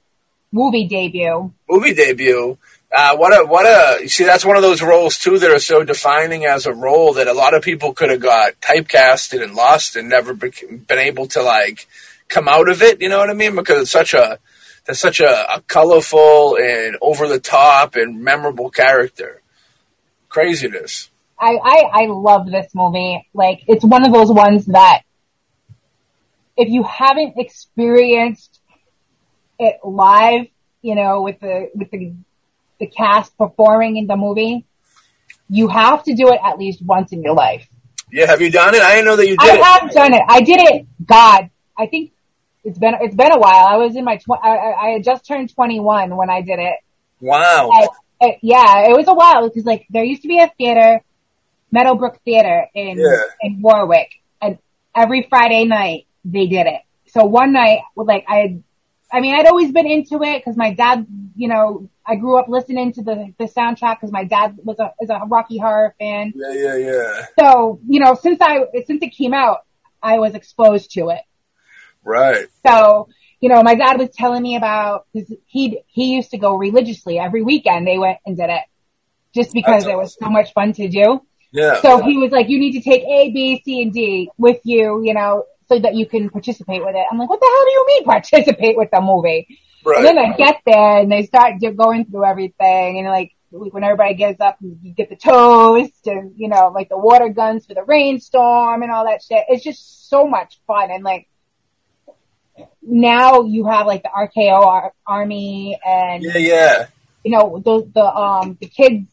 movie 0.51 0.87
debut. 0.89 1.53
movie 1.69 1.93
debut. 1.93 2.57
Uh, 2.91 3.17
what 3.19 3.39
a 3.39 3.45
what 3.45 3.67
a 3.67 4.03
you 4.03 4.09
see 4.09 4.25
that's 4.25 4.47
one 4.47 4.57
of 4.57 4.63
those 4.63 4.81
roles 4.81 5.19
too 5.19 5.39
that 5.39 5.51
are 5.51 5.59
so 5.59 5.85
defining 5.85 6.47
as 6.47 6.65
a 6.65 6.73
role 6.73 7.13
that 7.13 7.29
a 7.29 7.35
lot 7.35 7.53
of 7.53 7.63
people 7.63 7.93
could 7.93 8.09
have 8.09 8.21
got 8.21 8.59
typecasted 8.63 9.43
and 9.43 9.55
lost 9.55 9.95
and 9.97 10.09
never 10.09 10.33
bec 10.33 10.55
been 10.89 10.99
able 10.99 11.27
to 11.27 11.43
like 11.43 11.87
come 12.29 12.49
out 12.49 12.71
of 12.71 12.81
it. 12.81 13.03
You 13.03 13.11
know 13.11 13.19
what 13.19 13.29
I 13.29 13.35
mean? 13.35 13.57
Because 13.57 13.83
it's 13.83 13.91
such 13.91 14.15
a 14.15 14.39
that's 14.87 15.01
such 15.01 15.21
a, 15.21 15.57
a 15.57 15.61
colorful 15.69 16.57
and 16.57 16.97
over 17.03 17.29
the 17.29 17.41
top 17.41 17.97
and 17.97 18.23
memorable 18.23 18.71
character. 18.71 19.43
Craziness. 20.31 21.11
I, 21.39 21.59
I, 21.63 21.79
I 21.93 22.07
love 22.07 22.47
this 22.51 22.69
movie. 22.75 23.29
Like, 23.35 23.61
it's 23.69 23.85
one 23.85 24.07
of 24.07 24.13
those 24.13 24.33
ones 24.33 24.65
that 24.67 25.03
if 26.57 26.69
you 26.69 26.83
haven't 26.83 27.35
experienced 27.37 28.61
it 29.59 29.77
live, 29.85 30.47
you 30.83 30.95
know, 30.95 31.23
with 31.23 31.41
the, 31.41 31.71
with 31.75 31.91
the, 31.91 32.13
the 32.81 32.87
cast 32.87 33.37
performing 33.39 33.97
in 33.97 34.07
the 34.07 34.17
movie, 34.17 34.65
you 35.49 35.69
have 35.69 36.03
to 36.05 36.15
do 36.15 36.29
it 36.29 36.41
at 36.45 36.59
least 36.59 36.83
once 36.83 37.13
in 37.13 37.23
your 37.23 37.35
life. 37.35 37.69
Yeah, 38.13 38.27
have 38.27 38.41
you 38.41 38.51
done 38.51 38.75
it? 38.75 38.83
I 38.83 38.91
didn't 38.95 39.07
know 39.07 39.17
that 39.17 39.27
you 39.29 39.37
I 39.39 39.47
did 39.47 39.55
it. 39.59 39.65
have 39.65 39.91
done 39.93 40.15
it. 40.15 40.23
I 40.29 40.41
did 40.41 40.61
it. 40.61 40.87
God, 41.05 41.51
I 41.79 41.87
think 41.87 42.13
it's 42.65 42.79
been, 42.79 42.95
it's 43.01 43.15
been 43.15 43.33
a 43.33 43.39
while. 43.39 43.67
I 43.67 43.77
was 43.77 43.97
in 43.97 44.05
my, 44.05 44.17
tw- 44.17 44.31
I, 44.43 44.57
I 44.57 44.87
I 44.87 44.89
had 44.91 45.05
just 45.05 45.27
turned 45.27 45.53
21 45.55 46.15
when 46.17 46.31
I 46.31 46.41
did 46.43 46.59
it. 46.59 46.77
Wow. 47.21 47.71
I- 47.73 47.89
yeah, 48.43 48.89
it 48.89 48.97
was 48.97 49.09
a 49.09 49.13
while 49.15 49.47
because 49.47 49.67
like 49.67 49.87
there 49.91 50.03
used 50.03 50.23
to 50.23 50.29
be 50.29 50.39
a 50.39 50.51
theater, 50.57 51.03
Meadowbrook 51.71 52.19
Theater 52.25 52.67
in 52.75 52.97
Yeah. 52.97 53.17
in 53.43 53.61
Warwick, 53.61 54.09
and 54.41 54.57
every 54.95 55.27
Friday 55.29 55.67
night 55.67 56.06
they 56.33 56.47
did 56.47 56.67
it. 56.67 56.83
So 57.07 57.25
one 57.25 57.53
night, 57.53 57.81
like 57.97 58.25
I, 58.29 58.37
had, 58.37 58.63
I 59.13 59.21
mean, 59.21 59.35
I'd 59.35 59.47
always 59.47 59.73
been 59.73 59.87
into 59.87 60.23
it 60.23 60.39
because 60.39 60.57
my 60.57 60.75
dad, 60.75 61.07
you 61.37 61.49
know, 61.49 61.89
I 62.05 62.17
grew 62.17 62.39
up 62.39 62.49
listening 62.49 62.93
to 62.95 63.03
the 63.03 63.33
the 63.39 63.45
soundtrack 63.47 63.97
because 63.97 64.13
my 64.13 64.25
dad 64.25 64.59
was 64.63 64.79
a 64.79 64.93
is 65.01 65.11
a 65.11 65.21
Rocky 65.27 65.59
Horror 65.59 65.95
fan. 65.99 66.33
Yeah, 66.35 66.53
yeah, 66.53 66.77
yeah. 66.77 67.27
So 67.39 67.81
you 67.89 68.01
know, 68.01 68.15
since 68.15 68.39
I 68.41 68.61
since 68.87 69.03
it 69.03 69.11
came 69.11 69.35
out, 69.35 69.65
I 70.03 70.19
was 70.19 70.35
exposed 70.35 70.93
to 70.93 71.11
it. 71.11 71.23
Right. 72.07 72.47
So, 72.65 73.09
you 73.41 73.49
know, 73.49 73.63
my 73.63 73.75
dad 73.75 73.99
was 73.99 74.11
telling 74.11 74.43
me 74.43 74.57
about, 74.57 75.07
cause 75.13 75.31
he, 75.45 75.81
he 75.89 76.15
used 76.15 76.31
to 76.31 76.39
go 76.39 76.55
religiously 76.55 77.19
every 77.19 77.43
weekend. 77.43 77.87
They 77.87 77.99
went 77.99 78.19
and 78.25 78.37
did 78.37 78.49
it 78.49 78.63
just 79.35 79.53
because 79.53 79.85
That's 79.85 79.93
it 79.93 79.97
was 79.97 80.17
so 80.19 80.31
much 80.31 80.53
fun 80.55 80.73
to 80.75 80.89
do. 80.89 81.21
Yeah. 81.53 81.81
So 81.81 82.03
he 82.03 82.17
was 82.17 82.31
like, 82.31 82.49
you 82.49 82.59
need 82.59 82.73
to 82.73 82.81
take 82.81 83.03
A, 83.03 83.31
B, 83.33 83.61
C, 83.65 83.83
and 83.83 83.93
D 83.93 84.31
with 84.39 84.61
you, 84.65 85.03
you 85.03 85.15
know, 85.15 85.45
so 85.69 85.79
that 85.79 85.95
you 85.95 86.07
can 86.07 86.31
participate 86.31 86.85
with 86.85 86.95
it. 86.95 87.07
I'm 87.11 87.19
like, 87.19 87.29
what 87.29 87.41
the 87.41 87.47
hell 87.47 87.65
do 87.65 87.71
you 87.71 87.87
mean 87.87 88.05
participate 88.05 88.77
with 88.77 88.91
the 88.93 89.01
movie? 89.01 89.59
right. 89.87 89.99
And 89.99 90.07
then 90.07 90.19
I 90.19 90.37
get 90.37 90.61
there 90.67 90.99
and 90.99 91.11
they 91.11 91.25
start 91.25 91.55
going 91.77 92.05
through 92.07 92.25
everything 92.25 92.99
and 92.99 93.09
like, 93.09 93.33
when 93.51 93.85
everybody 93.85 94.15
gets 94.15 94.41
up 94.41 94.59
you 94.61 94.93
get 94.93 95.09
the 95.09 95.17
toast 95.17 96.07
and, 96.07 96.35
you 96.37 96.49
know, 96.49 96.69
like 96.75 96.89
the 96.89 96.99
water 96.99 97.29
guns 97.29 97.65
for 97.65 97.75
the 97.75 97.85
rainstorm 97.85 98.83
and 98.83 98.91
all 98.91 99.05
that 99.05 99.23
shit. 99.23 99.45
It's 99.49 99.65
just 99.65 100.11
so 100.11 100.27
much 100.27 100.59
fun. 100.67 100.91
And 100.91 101.05
like, 101.05 101.29
now 102.83 103.43
you 103.43 103.67
have 103.67 103.87
like 103.87 104.03
the 104.03 104.11
RKO 104.11 104.91
army 105.07 105.79
and, 105.85 106.23
yeah, 106.23 106.39
yeah. 106.39 106.87
you 107.25 107.31
know, 107.31 107.63
the, 107.65 107.89
the, 107.95 108.05
um, 108.05 108.59
the 108.61 108.67
kids, 108.67 109.09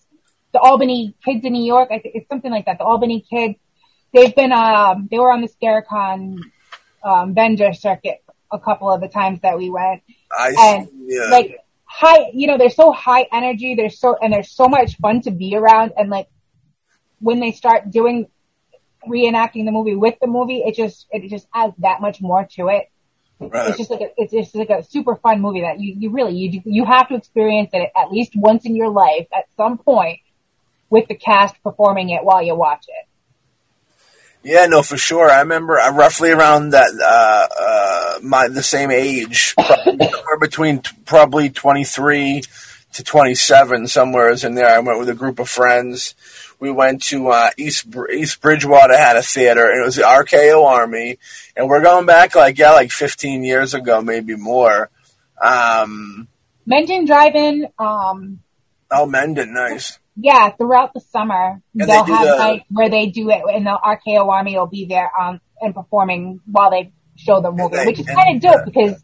the 0.51 0.59
Albany 0.59 1.15
kids 1.23 1.45
in 1.45 1.53
New 1.53 1.63
York. 1.63 1.89
I 1.91 1.99
think 1.99 2.15
it's 2.15 2.27
something 2.27 2.51
like 2.51 2.65
that. 2.65 2.79
The 2.79 2.85
Albany 2.85 3.25
kids, 3.29 3.55
they've 4.13 4.35
been, 4.35 4.51
um, 4.51 5.07
they 5.09 5.19
were 5.19 5.31
on 5.31 5.41
the 5.41 5.49
Scarecon, 5.49 6.39
um, 7.03 7.33
vendor 7.33 7.73
circuit 7.73 8.23
a 8.51 8.59
couple 8.59 8.89
of 8.89 9.01
the 9.01 9.07
times 9.07 9.41
that 9.41 9.57
we 9.57 9.69
went 9.69 10.03
I 10.31 10.53
and 10.57 10.87
see. 10.87 11.07
Yeah. 11.07 11.29
like 11.29 11.57
high, 11.85 12.29
you 12.33 12.47
know, 12.47 12.57
they're 12.57 12.69
so 12.69 12.91
high 12.91 13.27
energy. 13.31 13.75
They're 13.75 13.89
so, 13.89 14.15
and 14.21 14.31
they're 14.31 14.43
so 14.43 14.67
much 14.67 14.97
fun 14.97 15.21
to 15.21 15.31
be 15.31 15.55
around. 15.55 15.93
And 15.97 16.09
like 16.09 16.27
when 17.19 17.39
they 17.39 17.51
start 17.51 17.91
doing, 17.91 18.27
reenacting 19.07 19.65
the 19.65 19.71
movie 19.71 19.95
with 19.95 20.15
the 20.21 20.27
movie, 20.27 20.59
it 20.59 20.75
just, 20.75 21.07
it 21.11 21.29
just 21.29 21.47
adds 21.53 21.73
that 21.79 21.99
much 21.99 22.21
more 22.21 22.47
to 22.55 22.69
it. 22.69 22.89
right. 23.39 23.69
It's 23.69 23.77
just 23.77 23.91
like 23.91 24.01
a, 24.01 24.09
it's 24.17 24.31
just 24.31 24.55
like 24.55 24.69
a 24.69 24.83
super 24.83 25.17
fun 25.17 25.41
movie 25.41 25.61
that 25.61 25.79
you, 25.79 25.95
you 25.97 26.09
really, 26.11 26.35
you, 26.35 26.61
you 26.65 26.85
have 26.85 27.09
to 27.09 27.15
experience 27.15 27.71
it 27.73 27.91
at 27.97 28.11
least 28.11 28.31
once 28.35 28.65
in 28.65 28.75
your 28.75 28.89
life 28.89 29.27
at 29.35 29.45
some 29.57 29.77
point 29.77 30.19
with 30.89 31.07
the 31.07 31.15
cast 31.15 31.61
performing 31.63 32.09
it 32.11 32.23
while 32.23 32.41
you 32.41 32.55
watch 32.55 32.85
it. 32.87 33.07
Yeah, 34.43 34.65
no, 34.65 34.83
for 34.83 34.97
sure. 34.97 35.29
I 35.29 35.39
remember 35.39 35.79
uh, 35.79 35.93
roughly 35.93 36.31
around 36.31 36.71
that, 36.71 36.91
uh, 37.01 37.47
uh, 37.63 38.19
my, 38.21 38.49
the 38.49 38.61
same 38.61 38.91
age, 38.91 39.55
somewhere 39.85 40.39
between 40.39 40.79
t- 40.79 40.91
probably 41.05 41.49
23 41.49 42.41
to 42.93 43.03
27, 43.03 43.87
somewhere 43.87 44.29
is 44.31 44.43
in 44.43 44.55
there. 44.55 44.67
I 44.67 44.79
went 44.79 44.99
with 44.99 45.07
a 45.07 45.13
group 45.13 45.39
of 45.39 45.47
friends. 45.47 46.13
We 46.59 46.71
went 46.71 47.03
to, 47.03 47.29
uh, 47.29 47.51
East, 47.57 47.89
Br- 47.89 48.11
East 48.11 48.41
Bridgewater 48.41 48.97
had 48.97 49.15
a 49.15 49.23
theater 49.23 49.65
and 49.69 49.81
it 49.81 49.85
was 49.85 49.95
the 49.95 50.03
RKO 50.03 50.65
Army. 50.65 51.19
And 51.55 51.69
we're 51.69 51.81
going 51.81 52.05
back 52.05 52.35
like, 52.35 52.57
yeah, 52.57 52.71
like 52.71 52.91
15 52.91 53.43
years 53.43 53.73
ago, 53.73 54.01
maybe 54.01 54.35
more. 54.35 54.89
Um, 55.41 56.27
Mendon 56.65 57.05
Drive-In, 57.05 57.67
um, 57.79 58.39
oh, 58.91 59.05
Mendon, 59.05 59.53
nice. 59.53 59.99
Yeah, 60.15 60.51
throughout 60.51 60.93
the 60.93 60.99
summer, 60.99 61.61
they 61.73 61.85
they'll 61.85 62.05
do 62.05 62.13
have 62.13 62.27
the- 62.27 62.37
nights 62.37 62.65
where 62.69 62.89
they 62.89 63.07
do 63.07 63.29
it 63.29 63.41
and 63.53 63.65
the 63.65 63.77
RKO 63.83 64.29
Army 64.29 64.57
will 64.57 64.67
be 64.67 64.85
there, 64.85 65.11
um, 65.19 65.41
and 65.61 65.73
performing 65.73 66.39
while 66.45 66.71
they 66.71 66.91
show 67.15 67.41
the 67.41 67.51
movie, 67.51 67.77
they- 67.77 67.85
which 67.85 67.99
is 67.99 68.05
kind 68.05 68.35
of 68.35 68.41
dope 68.41 68.55
yeah. 68.57 68.65
because 68.65 69.03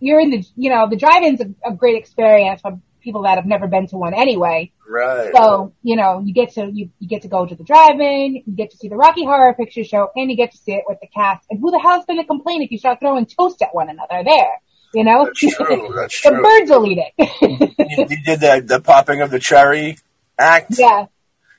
you're 0.00 0.20
in 0.20 0.30
the, 0.30 0.44
you 0.56 0.70
know, 0.70 0.88
the 0.88 0.96
drive-in's 0.96 1.40
a, 1.40 1.54
a 1.64 1.74
great 1.74 1.96
experience 1.96 2.60
for 2.60 2.80
people 3.00 3.22
that 3.22 3.36
have 3.36 3.46
never 3.46 3.66
been 3.66 3.86
to 3.88 3.96
one 3.96 4.14
anyway. 4.14 4.72
Right. 4.88 5.32
So, 5.34 5.72
you 5.82 5.96
know, 5.96 6.20
you 6.24 6.32
get 6.34 6.52
to, 6.54 6.70
you, 6.72 6.90
you 6.98 7.08
get 7.08 7.22
to 7.22 7.28
go 7.28 7.46
to 7.46 7.54
the 7.54 7.64
drive-in, 7.64 8.42
you 8.46 8.54
get 8.54 8.70
to 8.70 8.76
see 8.76 8.88
the 8.88 8.96
Rocky 8.96 9.24
Horror 9.24 9.54
Picture 9.54 9.84
Show, 9.84 10.08
and 10.14 10.30
you 10.30 10.36
get 10.36 10.52
to 10.52 10.58
see 10.58 10.72
it 10.72 10.84
with 10.86 10.98
the 11.00 11.08
cast. 11.08 11.46
And 11.50 11.60
who 11.60 11.70
the 11.70 11.78
hell's 11.78 12.04
gonna 12.06 12.24
complain 12.24 12.62
if 12.62 12.70
you 12.70 12.78
start 12.78 13.00
throwing 13.00 13.26
toast 13.26 13.62
at 13.62 13.74
one 13.74 13.88
another 13.88 14.22
there? 14.24 14.61
You 14.94 15.04
know? 15.04 15.24
That's 15.24 15.38
true. 15.56 15.92
That's 15.96 16.22
the 16.22 16.30
true. 16.30 16.42
birds 16.42 16.70
will 16.70 16.86
eat 16.86 16.98
it. 16.98 17.76
you, 17.78 18.06
you 18.10 18.22
did 18.24 18.40
the, 18.40 18.62
the 18.64 18.80
popping 18.80 19.20
of 19.22 19.30
the 19.30 19.38
cherry 19.38 19.98
act? 20.38 20.72
yeah, 20.78 21.06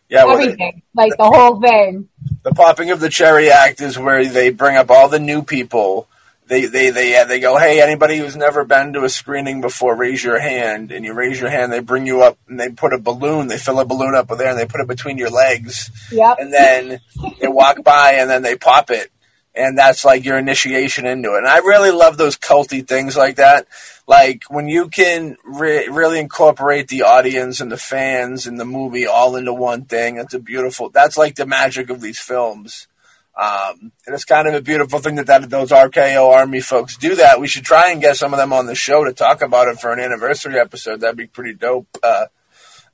Yeah, 0.09 0.25
where 0.25 0.37
they- 0.37 0.43
everything. 0.43 0.81
Like 0.95 1.13
the 1.17 1.25
whole 1.25 1.59
thing. 1.59 2.09
the 2.43 2.51
popping 2.53 2.91
of 2.91 2.99
the 2.99 3.09
cherry 3.09 3.49
act 3.49 3.81
is 3.81 3.97
where 3.97 4.23
they 4.25 4.51
bring 4.51 4.77
up 4.77 4.91
all 4.91 5.09
the 5.09 5.19
new 5.19 5.41
people. 5.41 6.07
They 6.45 6.65
they 6.65 6.89
they 6.89 7.15
uh, 7.19 7.23
they 7.25 7.39
go, 7.39 7.57
hey, 7.57 7.81
anybody 7.81 8.17
who's 8.17 8.35
never 8.35 8.65
been 8.65 8.93
to 8.93 9.05
a 9.05 9.09
screening 9.09 9.61
before, 9.61 9.95
raise 9.95 10.21
your 10.23 10.37
hand. 10.39 10.91
And 10.91 11.05
you 11.05 11.13
raise 11.13 11.39
your 11.39 11.49
hand, 11.49 11.71
they 11.71 11.79
bring 11.79 12.05
you 12.05 12.21
up, 12.21 12.37
and 12.49 12.59
they 12.59 12.69
put 12.69 12.93
a 12.93 12.99
balloon. 12.99 13.47
They 13.47 13.57
fill 13.57 13.79
a 13.79 13.85
balloon 13.85 14.13
up 14.13 14.29
with 14.29 14.41
air, 14.41 14.49
and 14.49 14.59
they 14.59 14.65
put 14.65 14.81
it 14.81 14.87
between 14.87 15.17
your 15.17 15.29
legs. 15.29 15.89
Yep. 16.11 16.35
And 16.39 16.53
then 16.53 16.99
they 17.39 17.47
walk 17.47 17.81
by, 17.83 18.15
and 18.15 18.29
then 18.29 18.41
they 18.43 18.57
pop 18.57 18.91
it, 18.91 19.09
and 19.55 19.77
that's 19.77 20.03
like 20.03 20.25
your 20.25 20.37
initiation 20.37 21.05
into 21.05 21.35
it. 21.35 21.39
And 21.39 21.47
I 21.47 21.59
really 21.59 21.91
love 21.91 22.17
those 22.17 22.37
culty 22.37 22.87
things 22.87 23.15
like 23.15 23.35
that. 23.35 23.67
Like 24.07 24.43
when 24.49 24.67
you 24.67 24.89
can 24.89 25.37
re- 25.43 25.87
really 25.87 26.19
incorporate 26.19 26.87
the 26.87 27.03
audience 27.03 27.61
and 27.61 27.71
the 27.71 27.77
fans 27.77 28.47
and 28.47 28.59
the 28.59 28.65
movie 28.65 29.05
all 29.05 29.35
into 29.35 29.53
one 29.53 29.85
thing. 29.85 30.17
It's 30.17 30.33
a 30.33 30.39
beautiful. 30.39 30.89
That's 30.89 31.17
like 31.17 31.35
the 31.35 31.45
magic 31.45 31.89
of 31.89 32.01
these 32.01 32.19
films. 32.19 32.87
Um, 33.35 33.91
and 34.05 34.13
it's 34.13 34.25
kind 34.25 34.47
of 34.47 34.53
a 34.53 34.61
beautiful 34.61 34.99
thing 34.99 35.15
that, 35.15 35.25
that 35.25 35.49
those 35.49 35.71
RKO 35.71 36.31
Army 36.31 36.59
folks 36.59 36.97
do 36.97 37.15
that. 37.15 37.39
We 37.39 37.47
should 37.47 37.65
try 37.65 37.91
and 37.91 38.01
get 38.01 38.15
some 38.15 38.33
of 38.33 38.37
them 38.37 38.53
on 38.53 38.67
the 38.67 38.75
show 38.75 39.03
to 39.03 39.13
talk 39.13 39.41
about 39.41 39.67
it 39.67 39.79
for 39.79 39.91
an 39.91 39.99
anniversary 39.99 40.59
episode. 40.59 41.01
That'd 41.01 41.17
be 41.17 41.25
pretty 41.25 41.55
dope. 41.55 41.87
Uh, 42.03 42.25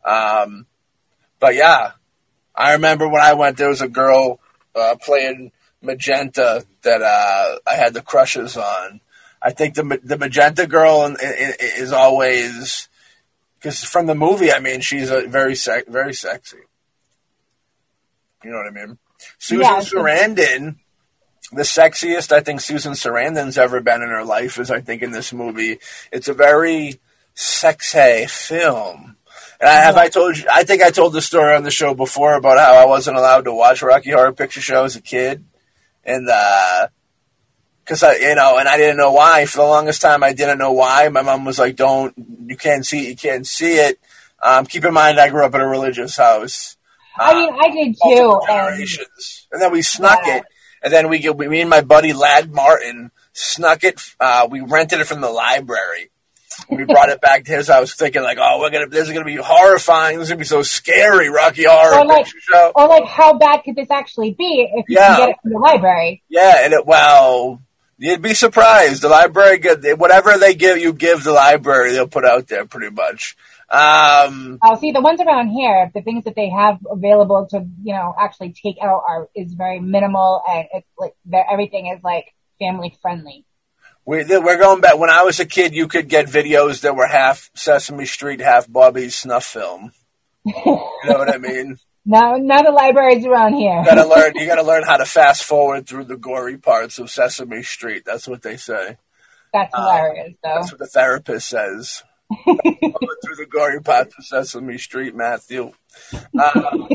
um, 0.06 0.66
but 1.40 1.56
yeah, 1.56 1.92
I 2.56 2.74
remember 2.74 3.08
when 3.08 3.22
I 3.22 3.34
went, 3.34 3.58
there 3.58 3.70
was 3.70 3.82
a 3.82 3.90
girl 3.90 4.40
uh, 4.76 4.96
playing 5.02 5.52
magenta 5.82 6.66
that 6.84 7.02
uh, 7.02 7.60
I 7.68 7.76
had 7.76 7.94
the 7.94 8.02
crushes 8.02 8.58
on. 8.58 9.02
I 9.42 9.52
think 9.52 9.76
the 9.76 10.00
the 10.04 10.18
magenta 10.18 10.68
girl 10.68 11.06
in, 11.06 11.14
in, 11.14 11.54
is 11.60 11.94
always 11.94 12.90
because 13.58 13.84
from 13.84 14.06
the 14.06 14.16
movie. 14.16 14.52
I 14.52 14.60
mean, 14.60 14.82
she's 14.82 15.10
a 15.10 15.28
very 15.28 15.56
very 15.88 16.14
sexy. 16.14 16.58
You 18.44 18.52
know 18.52 18.58
what 18.58 18.68
I 18.68 18.86
mean? 18.86 18.98
Susan 19.38 19.62
Yeah, 19.62 19.80
Sarandon 19.80 20.76
the 21.52 21.64
sexiest 21.64 22.32
I 22.32 22.42
think 22.42 22.62
Susan 22.62 22.94
Sarandon's 22.94 23.58
ever 23.58 23.82
been 23.82 24.02
in 24.02 24.10
her 24.10 24.24
life 24.24 24.60
is 24.60 24.70
I 24.70 24.82
think 24.82 25.02
in 25.02 25.12
this 25.12 25.34
movie. 25.34 25.80
It's 26.12 26.28
a 26.28 26.34
very 26.34 27.00
sexy 27.34 28.28
film. 28.28 29.16
And 29.60 29.70
I, 29.70 29.74
have 29.74 29.98
I 29.98 30.10
told 30.10 30.38
you? 30.38 30.46
I 30.52 30.64
think 30.64 30.82
I 30.82 30.92
told 30.92 31.14
the 31.14 31.22
story 31.22 31.56
on 31.56 31.64
the 31.64 31.72
show 31.72 31.94
before 31.94 32.36
about 32.36 32.60
how 32.60 32.76
I 32.76 32.86
wasn't 32.86 33.18
allowed 33.18 33.46
to 33.46 33.54
watch 33.54 33.82
Rocky 33.82 34.12
Horror 34.12 34.32
Picture 34.32 34.62
Show 34.62 34.86
as 34.86 34.96
a 34.96 35.02
kid, 35.02 35.44
and 36.10 36.90
because 37.84 38.04
I, 38.04 38.16
you 38.16 38.36
know, 38.36 38.58
and 38.58 38.68
I 38.68 38.78
didn't 38.78 38.98
know 38.98 39.12
why. 39.12 39.46
For 39.46 39.58
the 39.58 39.64
longest 39.64 40.02
time, 40.02 40.24
I 40.24 40.34
didn't 40.34 40.58
know 40.58 40.74
why. 40.74 41.08
My 41.10 41.22
mom 41.22 41.46
was 41.46 41.60
like, 41.60 41.76
"Don't, 41.76 42.14
you 42.48 42.58
can't 42.58 42.86
see 42.86 43.08
it, 43.08 43.10
you 43.10 43.16
can't 43.16 43.48
see 43.48 43.76
it." 43.76 44.00
Um, 44.42 44.66
keep 44.66 44.86
in 44.86 44.94
mind, 44.94 45.20
I 45.20 45.30
grew 45.30 45.46
up 45.46 45.56
in 45.56 45.62
a 45.62 45.68
religious 45.68 46.16
house. 46.16 46.78
I 47.18 47.34
mean, 47.34 47.54
I 47.60 47.70
did 47.70 47.98
too. 48.02 48.42
Generations, 48.48 49.48
and, 49.52 49.54
and 49.54 49.62
then 49.62 49.72
we 49.72 49.82
snuck 49.82 50.20
yeah. 50.26 50.38
it, 50.38 50.44
and 50.84 50.94
then 50.94 51.10
we, 51.10 51.28
we, 51.30 51.48
me 51.48 51.62
and 51.62 51.70
my 51.70 51.82
buddy 51.82 52.14
Lad 52.14 52.52
Martin 52.52 53.12
snuck 53.34 53.84
it. 53.84 54.02
Uh, 54.20 54.48
we 54.50 54.62
rented 54.62 55.00
it 55.00 55.08
from 55.08 55.22
the 55.22 55.30
library 55.30 56.12
we 56.70 56.86
brought 56.86 57.10
it 57.10 57.22
back 57.22 57.46
to 57.46 57.52
his, 57.52 57.70
I 57.70 57.80
was 57.80 57.94
thinking 57.94 58.24
like, 58.24 58.38
oh, 58.40 58.60
we're 58.60 58.70
gonna, 58.70 58.88
this 58.88 59.08
is 59.08 59.14
gonna 59.14 59.26
be 59.26 59.36
horrifying. 59.36 60.18
This 60.18 60.28
is 60.28 60.32
gonna 60.32 60.40
be 60.40 60.46
so 60.46 60.62
scary, 60.62 61.30
Rocky 61.30 61.66
Horror 61.66 62.00
or 62.00 62.06
like, 62.06 62.28
Show. 62.28 62.72
Or 62.76 62.88
like, 62.88 63.06
how 63.06 63.38
bad 63.38 63.62
could 63.64 63.76
this 63.76 63.92
actually 63.92 64.34
be 64.34 64.70
if 64.74 64.86
you 64.90 64.98
yeah. 64.98 65.08
can 65.08 65.20
get 65.20 65.30
it 65.30 65.36
from 65.42 65.52
the 65.52 65.60
library? 65.60 66.24
Yeah, 66.30 66.66
and 66.66 66.74
it, 66.74 66.86
well, 66.86 67.62
you'd 67.98 68.22
be 68.22 68.34
surprised. 68.34 69.02
The 69.02 69.10
library, 69.10 69.62
whatever 69.96 70.38
they 70.38 70.56
give 70.56 70.78
you, 70.78 70.94
give 70.94 71.24
the 71.24 71.34
library. 71.34 71.92
They'll 71.92 72.08
put 72.08 72.26
out 72.26 72.48
there 72.48 72.66
pretty 72.66 72.94
much. 72.94 73.36
Um, 73.72 74.58
oh, 74.64 74.80
see, 74.80 74.92
the 74.92 75.02
ones 75.02 75.22
around 75.22 75.50
here, 75.50 75.92
the 75.94 76.02
things 76.02 76.24
that 76.24 76.36
they 76.36 76.50
have 76.50 76.80
available 76.90 77.46
to, 77.52 77.68
you 77.84 77.94
know, 77.94 78.16
actually 78.20 78.54
take 78.54 78.78
out 78.82 79.04
are 79.08 79.30
is 79.36 79.54
very 79.54 79.80
minimal, 79.80 80.42
and 80.50 80.68
it's 80.74 80.88
like 80.98 81.14
everything 81.52 81.88
is 81.88 82.04
like 82.04 82.34
family 82.58 82.98
friendly. 83.02 83.46
We, 84.10 84.24
we're 84.26 84.58
going 84.58 84.82
back. 84.82 84.98
When 84.98 85.12
I 85.12 85.22
was 85.22 85.40
a 85.40 85.46
kid, 85.46 85.76
you 85.76 85.88
could 85.88 86.10
get 86.10 86.26
videos 86.26 86.82
that 86.82 86.96
were 86.96 87.06
half 87.06 87.52
Sesame 87.54 88.08
Street, 88.08 88.42
half 88.42 88.68
Bobby's 88.68 89.14
snuff 89.14 89.46
film. 89.46 89.92
You 90.44 90.56
know 90.66 91.20
what 91.20 91.34
I 91.34 91.38
mean? 91.38 91.78
No, 92.06 92.38
none 92.38 92.66
of 92.66 92.74
libraries 92.74 93.24
around 93.24 93.54
here. 93.54 93.78
You 93.78 93.86
gotta 93.86 94.08
learn. 94.08 94.32
You 94.34 94.48
gotta 94.48 94.64
learn 94.64 94.82
how 94.84 94.98
to 94.98 95.06
fast 95.06 95.44
forward 95.44 95.86
through 95.86 96.06
the 96.06 96.18
gory 96.18 96.58
parts 96.58 96.98
of 96.98 97.12
Sesame 97.12 97.62
Street. 97.62 98.04
That's 98.04 98.28
what 98.28 98.42
they 98.42 98.58
say. 98.58 98.98
That's 99.54 99.72
uh, 99.76 99.78
hilarious, 99.78 100.34
though. 100.42 100.56
That's 100.56 100.72
what 100.72 100.80
the 100.80 100.88
therapist 100.88 101.50
says. 101.50 102.04
through 102.46 103.36
the 103.36 103.48
gory 103.48 103.82
parts 103.82 104.16
of 104.18 104.26
Sesame 104.26 104.80
Street, 104.80 105.14
Matthew. 105.14 105.72
Uh, 106.36 106.88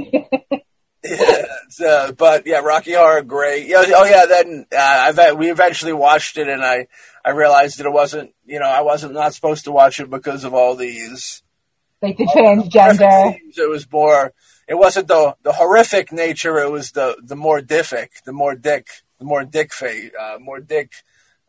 yeah, 1.81 1.87
uh, 1.87 2.13
but 2.13 2.47
yeah, 2.47 2.61
Rocky 2.61 2.95
Horror, 2.95 3.23
great. 3.23 3.67
Yeah, 3.67 3.85
oh 3.89 4.05
yeah. 4.05 4.25
Then 4.27 4.67
uh, 4.73 5.13
I've 5.15 5.37
we 5.37 5.51
eventually 5.51 5.93
watched 5.93 6.39
it, 6.39 6.49
and 6.49 6.65
I 6.65 6.87
I 7.25 7.31
realized 7.31 7.79
that 7.79 7.87
it 7.87 7.93
wasn't 7.93 8.33
you 8.47 8.59
know 8.59 8.67
I 8.67 8.81
wasn't 8.81 9.13
not 9.13 9.35
supposed 9.35 9.65
to 9.65 9.73
watch 9.73 10.01
it 10.01 10.09
because 10.09 10.45
of 10.45 10.55
all 10.55 10.77
these 10.77 11.43
like 12.01 12.17
the 12.17 12.25
transgender. 12.25 13.39
It 13.57 13.69
was 13.69 13.91
more. 13.91 14.33
It 14.67 14.75
wasn't 14.77 15.09
the 15.09 15.37
the 15.43 15.53
horrific 15.53 16.11
nature. 16.11 16.59
It 16.59 16.71
was 16.71 16.93
the 16.93 17.17
the 17.23 17.37
more 17.37 17.61
diffic, 17.61 18.23
the 18.25 18.33
more 18.33 18.55
dick, 18.55 18.87
the 19.19 19.27
more 19.27 19.45
dick 19.45 19.73
face, 19.75 20.11
uh, 20.19 20.39
more 20.41 20.61
dick. 20.61 20.93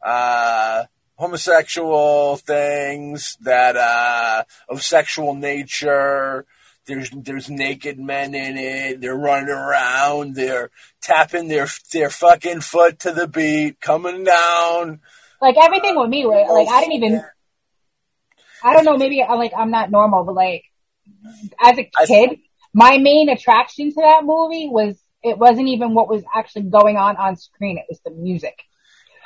Uh, 0.04 0.84
homosexual 1.16 2.36
things 2.36 3.38
that 3.42 3.78
uh, 3.78 4.44
of 4.68 4.84
sexual 4.84 5.34
nature 5.34 6.46
there's 6.86 7.10
there's 7.12 7.50
naked 7.50 8.00
men 8.00 8.36
in 8.36 8.58
it. 8.58 9.02
They're 9.02 9.16
running 9.16 9.50
around. 9.50 10.36
They're 10.36 10.72
tapping 11.02 11.48
their 11.48 11.68
their 11.92 12.10
fucking 12.10 12.62
foot 12.62 13.00
to 13.00 13.12
the 13.12 13.28
beat, 13.28 13.80
coming 13.82 14.24
down. 14.24 15.02
Like 15.42 15.58
everything 15.62 16.00
with 16.00 16.10
me, 16.10 16.26
oh, 16.26 16.30
like 16.30 16.68
I 16.68 16.82
didn't 16.82 16.94
even. 16.94 17.24
I 18.64 18.74
don't 18.74 18.86
know. 18.86 18.98
Maybe 18.98 19.22
I'm 19.22 19.38
like 19.38 19.54
I'm 19.56 19.72
not 19.72 19.92
normal, 19.92 20.24
but 20.24 20.36
like 20.36 20.64
as 21.62 21.78
a 21.78 21.90
kid, 22.06 22.40
my 22.74 22.98
main 22.98 23.30
attraction 23.30 23.90
to 23.90 24.02
that 24.02 24.22
movie 24.24 24.68
was 24.70 25.00
it 25.24 25.38
wasn't 25.38 25.68
even 25.68 25.94
what 25.94 26.10
was 26.10 26.24
actually 26.34 26.64
going 26.64 26.98
on 26.98 27.18
on 27.18 27.36
screen. 27.36 27.78
It 27.78 27.86
was 27.90 28.00
the 28.06 28.12
music. 28.12 28.60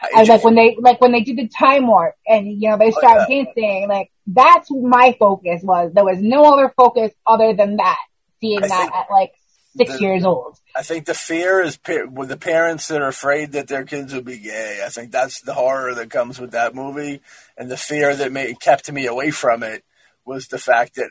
I 0.02 0.20
was 0.20 0.30
like 0.30 0.44
when 0.44 0.56
they 0.56 0.78
like 0.80 1.02
when 1.02 1.12
they 1.12 1.22
did 1.22 1.38
the 1.38 1.48
time 1.48 1.88
warp 1.88 2.16
and 2.28 2.48
you 2.48 2.70
know 2.70 2.78
they 2.78 2.92
start 2.92 3.22
oh, 3.22 3.26
yeah. 3.30 3.44
dancing. 3.44 3.88
Like 3.90 4.12
that's 4.28 4.70
my 4.72 5.16
focus 5.20 5.62
was. 5.64 5.92
There 5.94 6.06
was 6.06 6.20
no 6.22 6.54
other 6.54 6.74
focus 6.76 7.12
other 7.26 7.54
than 7.54 7.78
that. 7.78 8.00
Seeing 8.42 8.64
I 8.64 8.68
that 8.68 8.92
at 8.96 9.12
like 9.12 9.34
six 9.76 9.94
the, 9.94 10.02
years 10.02 10.24
old. 10.24 10.58
I 10.76 10.84
think 10.84 11.06
the 11.06 11.14
fear 11.14 11.62
is 11.62 11.78
with 12.12 12.30
the 12.30 12.38
parents 12.38 12.88
that 12.88 13.02
are 13.02 13.08
afraid 13.08 13.54
that 13.54 13.68
their 13.68 13.84
kids 13.84 14.14
will 14.14 14.22
be 14.22 14.38
gay. 14.38 14.82
I 14.86 14.90
think 14.90 15.12
that's 15.12 15.42
the 15.42 15.54
horror 15.54 15.94
that 15.96 16.10
comes 16.10 16.40
with 16.40 16.52
that 16.52 16.76
movie, 16.76 17.22
and 17.58 17.70
the 17.70 17.78
fear 17.78 18.16
that 18.16 18.32
made, 18.32 18.60
kept 18.60 18.92
me 18.92 19.06
away 19.06 19.32
from 19.32 19.64
it 19.64 19.84
was 20.26 20.48
the 20.48 20.60
fact 20.60 20.96
that 20.96 21.10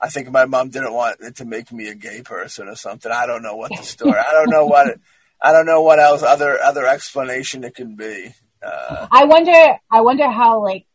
I 0.00 0.08
think 0.10 0.30
my 0.30 0.44
mom 0.44 0.68
didn't 0.68 0.92
want 0.92 1.20
it 1.20 1.36
to 1.36 1.44
make 1.44 1.72
me 1.72 1.88
a 1.88 1.94
gay 1.94 2.22
person 2.22 2.68
or 2.68 2.76
something. 2.76 3.10
I 3.10 3.26
don't 3.26 3.42
know 3.42 3.56
what 3.56 3.72
the 3.76 3.82
story. 3.82 4.18
I 4.18 4.32
don't 4.32 4.50
know 4.50 4.66
what. 4.66 4.88
It, 4.88 5.00
I 5.42 5.52
don't 5.52 5.66
know 5.66 5.82
what 5.82 5.98
else 6.00 6.22
other 6.22 6.58
other 6.60 6.86
explanation 6.86 7.64
it 7.64 7.74
can 7.74 7.96
be. 7.96 8.34
Uh, 8.62 9.06
I 9.10 9.24
wonder. 9.24 9.78
I 9.90 10.00
wonder 10.00 10.28
how 10.28 10.62
like 10.62 10.86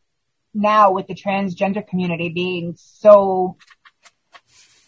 now 0.52 0.92
with 0.92 1.06
the 1.06 1.14
transgender 1.14 1.86
community 1.86 2.28
being 2.28 2.74
so 2.76 3.56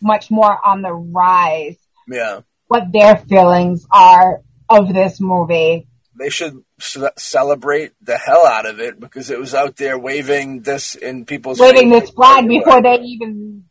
much 0.01 0.31
more 0.31 0.59
on 0.64 0.83
the 0.83 0.92
rise. 0.92 1.77
Yeah. 2.09 2.40
What 2.69 2.92
their 2.92 3.16
feelings 3.16 3.87
are 3.90 4.42
of 4.69 4.92
this 4.92 5.21
movie. 5.21 5.88
They 6.19 6.31
should 6.31 6.64
c- 6.81 7.07
celebrate 7.16 7.92
the 8.01 8.16
hell 8.16 8.47
out 8.47 8.66
of 8.66 8.81
it 8.81 8.99
because 8.99 9.31
it 9.31 9.38
was 9.38 9.55
out 9.55 9.77
there 9.77 9.99
waving 9.99 10.62
this 10.62 10.95
in 10.95 11.27
people's 11.27 11.61
waving 11.61 11.90
this 11.90 12.11
flag 12.11 12.49
before 12.49 12.83
they 12.83 12.97
even 13.01 13.64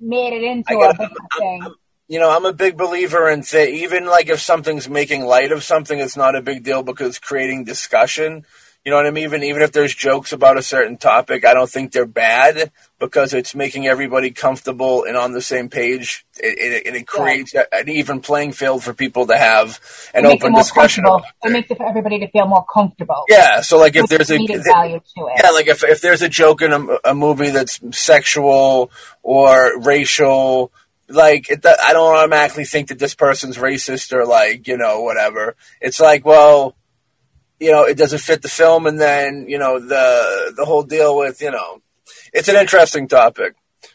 made 0.00 0.32
it 0.32 0.42
into 0.42 0.78
a 0.78 0.94
thing. 1.38 1.60
I'm, 1.62 1.74
you 2.10 2.18
know, 2.18 2.28
I'm 2.28 2.44
a 2.44 2.52
big 2.52 2.76
believer 2.76 3.30
in 3.30 3.44
say 3.44 3.84
even 3.84 4.04
like 4.04 4.28
if 4.28 4.40
something's 4.40 4.88
making 4.88 5.24
light 5.24 5.52
of 5.52 5.62
something, 5.62 5.96
it's 5.96 6.16
not 6.16 6.34
a 6.34 6.42
big 6.42 6.64
deal 6.64 6.82
because 6.82 7.10
it's 7.10 7.18
creating 7.20 7.62
discussion. 7.62 8.44
You 8.84 8.90
know 8.90 8.96
what 8.96 9.06
I 9.06 9.10
mean? 9.10 9.24
Even 9.24 9.44
even 9.44 9.62
if 9.62 9.70
there's 9.70 9.94
jokes 9.94 10.32
about 10.32 10.56
a 10.56 10.62
certain 10.62 10.96
topic, 10.96 11.44
I 11.44 11.54
don't 11.54 11.70
think 11.70 11.92
they're 11.92 12.06
bad 12.06 12.72
because 12.98 13.32
it's 13.32 13.54
making 13.54 13.86
everybody 13.86 14.32
comfortable 14.32 15.04
and 15.04 15.16
on 15.16 15.32
the 15.32 15.40
same 15.40 15.68
page. 15.68 16.26
It, 16.36 16.58
it, 16.58 16.86
and 16.86 16.96
it 16.96 17.06
creates 17.06 17.54
yeah. 17.54 17.64
an 17.70 17.88
even 17.88 18.20
playing 18.20 18.52
field 18.52 18.82
for 18.82 18.92
people 18.92 19.28
to 19.28 19.36
have 19.36 19.78
an 20.12 20.24
it 20.24 20.32
open 20.32 20.52
discussion. 20.54 21.04
It 21.44 21.52
makes 21.52 21.70
it 21.70 21.76
for 21.76 21.86
everybody 21.86 22.18
to 22.18 22.28
feel 22.30 22.48
more 22.48 22.64
comfortable. 22.64 23.22
Yeah. 23.28 23.60
So 23.60 23.78
like 23.78 23.94
if 23.94 24.08
there's 24.08 24.32
a 24.32 24.38
value 24.38 24.98
to 24.98 25.26
it. 25.26 25.42
yeah, 25.44 25.50
like 25.50 25.68
if 25.68 25.84
if 25.84 26.00
there's 26.00 26.22
a 26.22 26.28
joke 26.28 26.60
in 26.62 26.72
a, 26.72 27.10
a 27.10 27.14
movie 27.14 27.50
that's 27.50 27.78
sexual 27.96 28.90
or 29.22 29.78
racial 29.78 30.72
like 31.10 31.50
it, 31.50 31.64
I 31.64 31.92
don't 31.92 32.14
automatically 32.14 32.64
think 32.64 32.88
that 32.88 32.98
this 32.98 33.14
person's 33.14 33.58
racist 33.58 34.12
or 34.12 34.26
like 34.26 34.66
you 34.68 34.76
know 34.76 35.02
whatever. 35.02 35.56
It's 35.80 36.00
like 36.00 36.24
well, 36.24 36.76
you 37.58 37.70
know, 37.70 37.84
it 37.84 37.96
doesn't 37.96 38.20
fit 38.20 38.42
the 38.42 38.48
film, 38.48 38.86
and 38.86 39.00
then 39.00 39.46
you 39.48 39.58
know 39.58 39.78
the 39.78 40.54
the 40.56 40.64
whole 40.64 40.82
deal 40.82 41.16
with 41.16 41.42
you 41.42 41.50
know, 41.50 41.82
it's 42.32 42.48
an 42.48 42.56
interesting 42.56 43.08
topic. 43.08 43.54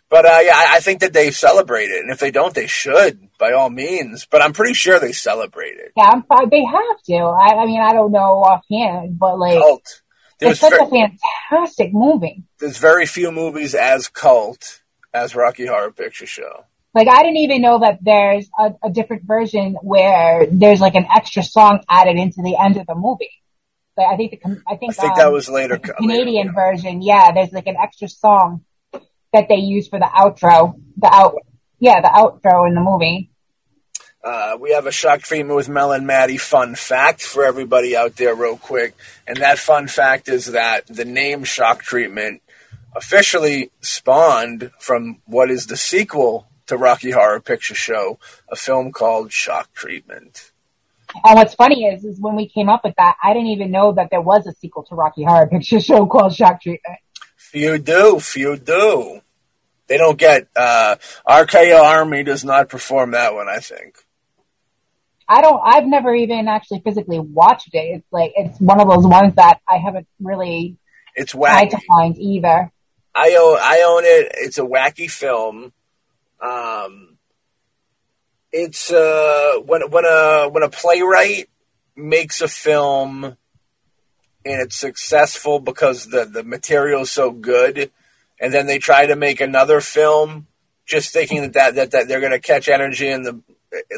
But 0.09 0.25
uh, 0.25 0.39
yeah, 0.43 0.55
I, 0.55 0.77
I 0.77 0.79
think 0.79 0.99
that 1.01 1.13
they 1.13 1.31
celebrate 1.31 1.89
it, 1.89 2.01
and 2.01 2.11
if 2.11 2.19
they 2.19 2.31
don't, 2.31 2.53
they 2.53 2.67
should 2.67 3.29
by 3.39 3.51
all 3.51 3.69
means. 3.69 4.27
But 4.29 4.41
I'm 4.41 4.53
pretty 4.53 4.73
sure 4.73 4.99
they 4.99 5.11
celebrate 5.11 5.77
it. 5.77 5.91
Yeah, 5.97 6.11
I'm, 6.29 6.49
they 6.49 6.63
have 6.63 7.01
to. 7.07 7.15
I, 7.15 7.63
I 7.63 7.65
mean, 7.65 7.81
I 7.81 7.93
don't 7.93 8.11
know 8.11 8.43
offhand, 8.43 9.17
but 9.17 9.39
like. 9.39 9.59
Cult. 9.59 10.01
It's 10.41 10.59
such 10.59 10.73
a 10.73 10.85
fantastic 11.49 11.93
movie. 11.93 12.43
There's 12.59 12.77
very 12.77 13.05
few 13.05 13.31
movies 13.31 13.73
as 13.73 14.09
cult 14.09 14.81
as 15.13 15.33
Rocky 15.33 15.65
Horror 15.65 15.91
Picture 15.91 16.25
Show. 16.25 16.65
Like 16.95 17.09
I 17.09 17.23
didn't 17.23 17.37
even 17.37 17.61
know 17.61 17.79
that 17.79 17.99
there's 18.01 18.49
a, 18.57 18.73
a 18.85 18.89
different 18.89 19.23
version 19.25 19.75
where 19.81 20.47
there's 20.49 20.79
like 20.79 20.95
an 20.95 21.05
extra 21.13 21.43
song 21.43 21.81
added 21.89 22.15
into 22.15 22.41
the 22.41 22.55
end 22.57 22.77
of 22.77 22.87
the 22.87 22.95
movie. 22.95 23.43
Like 23.97 24.07
I 24.13 24.15
think 24.15 24.31
the 24.31 24.63
I 24.65 24.77
think, 24.77 24.91
I 24.97 25.01
think 25.01 25.11
um, 25.11 25.17
that 25.17 25.31
was 25.31 25.49
later. 25.49 25.77
Canadian 25.77 26.47
later, 26.47 26.53
yeah. 26.55 26.71
version, 26.71 27.01
yeah. 27.01 27.31
There's 27.33 27.51
like 27.51 27.67
an 27.67 27.75
extra 27.75 28.07
song 28.07 28.63
that 29.33 29.49
they 29.49 29.57
use 29.57 29.89
for 29.89 29.99
the 29.99 30.05
outro. 30.05 30.81
The 30.95 31.07
out, 31.13 31.35
yeah, 31.79 31.99
the 31.99 32.07
outro 32.07 32.65
in 32.65 32.75
the 32.75 32.81
movie. 32.81 33.29
Uh, 34.23 34.57
we 34.59 34.71
have 34.71 34.87
a 34.87 34.91
shock 34.91 35.19
treatment 35.21 35.55
with 35.55 35.67
Mel 35.67 35.91
and 35.91 36.07
Maddie 36.07 36.37
fun 36.37 36.75
fact 36.75 37.21
for 37.21 37.43
everybody 37.43 37.95
out 37.95 38.15
there, 38.15 38.33
real 38.33 38.57
quick. 38.57 38.95
And 39.27 39.37
that 39.37 39.59
fun 39.59 39.87
fact 39.87 40.29
is 40.29 40.47
that 40.47 40.87
the 40.87 41.05
name 41.05 41.43
shock 41.43 41.83
treatment 41.83 42.41
officially 42.95 43.69
spawned 43.81 44.71
from 44.79 45.21
what 45.25 45.51
is 45.51 45.67
the 45.67 45.77
sequel 45.77 46.47
to 46.67 46.77
Rocky 46.77 47.11
Horror 47.11 47.39
Picture 47.39 47.75
Show, 47.75 48.19
a 48.49 48.55
film 48.55 48.91
called 48.91 49.31
Shock 49.31 49.73
Treatment. 49.73 50.51
And 51.23 51.35
what's 51.35 51.53
funny 51.53 51.85
is, 51.85 52.03
is 52.03 52.19
when 52.19 52.35
we 52.35 52.49
came 52.49 52.67
up 52.69 52.81
with 52.83 52.95
that, 52.97 53.15
I 53.23 53.33
didn't 53.33 53.49
even 53.49 53.71
know 53.71 53.93
that 53.93 54.09
there 54.11 54.21
was 54.21 54.45
a 54.47 54.53
sequel 54.53 54.83
to 54.85 54.95
Rocky 54.95 55.23
Horror 55.23 55.47
Picture 55.47 55.79
Show 55.79 56.05
called 56.11 56.33
Shock 56.33 56.61
Treatment. 56.61 56.97
Few 57.37 57.77
do, 57.77 58.19
few 58.19 58.57
do. 58.57 59.21
They 59.87 59.97
don't 59.97 60.17
get, 60.17 60.47
uh, 60.55 60.95
RKO 61.27 61.79
Army 61.81 62.23
does 62.23 62.43
not 62.43 62.69
perform 62.69 63.11
that 63.11 63.33
one, 63.35 63.47
I 63.47 63.59
think. 63.59 63.97
I 65.27 65.41
don't. 65.41 65.59
I've 65.63 65.85
never 65.85 66.13
even 66.13 66.47
actually 66.47 66.81
physically 66.81 67.19
watched 67.19 67.69
it. 67.73 67.79
It's 67.79 68.07
like 68.11 68.33
it's 68.35 68.59
one 68.59 68.79
of 68.79 68.87
those 68.87 69.07
ones 69.07 69.33
that 69.35 69.59
I 69.67 69.77
haven't 69.77 70.07
really 70.21 70.77
It's 71.15 71.31
tried 71.31 71.69
wacky. 71.69 71.71
to 71.71 71.79
find 71.87 72.17
either. 72.17 72.71
I 73.15 73.35
own 73.35 73.57
I 73.59 73.83
own 73.87 74.03
it. 74.05 74.31
It's 74.35 74.59
a 74.59 74.61
wacky 74.63 75.09
film. 75.09 75.73
Um, 76.41 77.17
it's 78.51 78.91
uh 78.91 79.57
when 79.65 79.89
when 79.89 80.05
a 80.05 80.47
when 80.49 80.63
a 80.63 80.69
playwright 80.69 81.49
makes 81.95 82.41
a 82.41 82.47
film 82.47 83.23
and 84.45 84.61
it's 84.61 84.75
successful 84.75 85.59
because 85.59 86.05
the 86.05 86.25
the 86.25 86.43
material 86.43 87.01
is 87.01 87.11
so 87.11 87.31
good, 87.31 87.91
and 88.39 88.53
then 88.53 88.67
they 88.67 88.77
try 88.77 89.07
to 89.07 89.15
make 89.15 89.41
another 89.41 89.81
film 89.81 90.47
just 90.85 91.11
thinking 91.11 91.41
that 91.41 91.53
that 91.53 91.75
that, 91.75 91.91
that 91.91 92.07
they're 92.07 92.19
going 92.19 92.31
to 92.31 92.39
catch 92.39 92.69
energy 92.69 93.09
in 93.09 93.23
the 93.23 93.41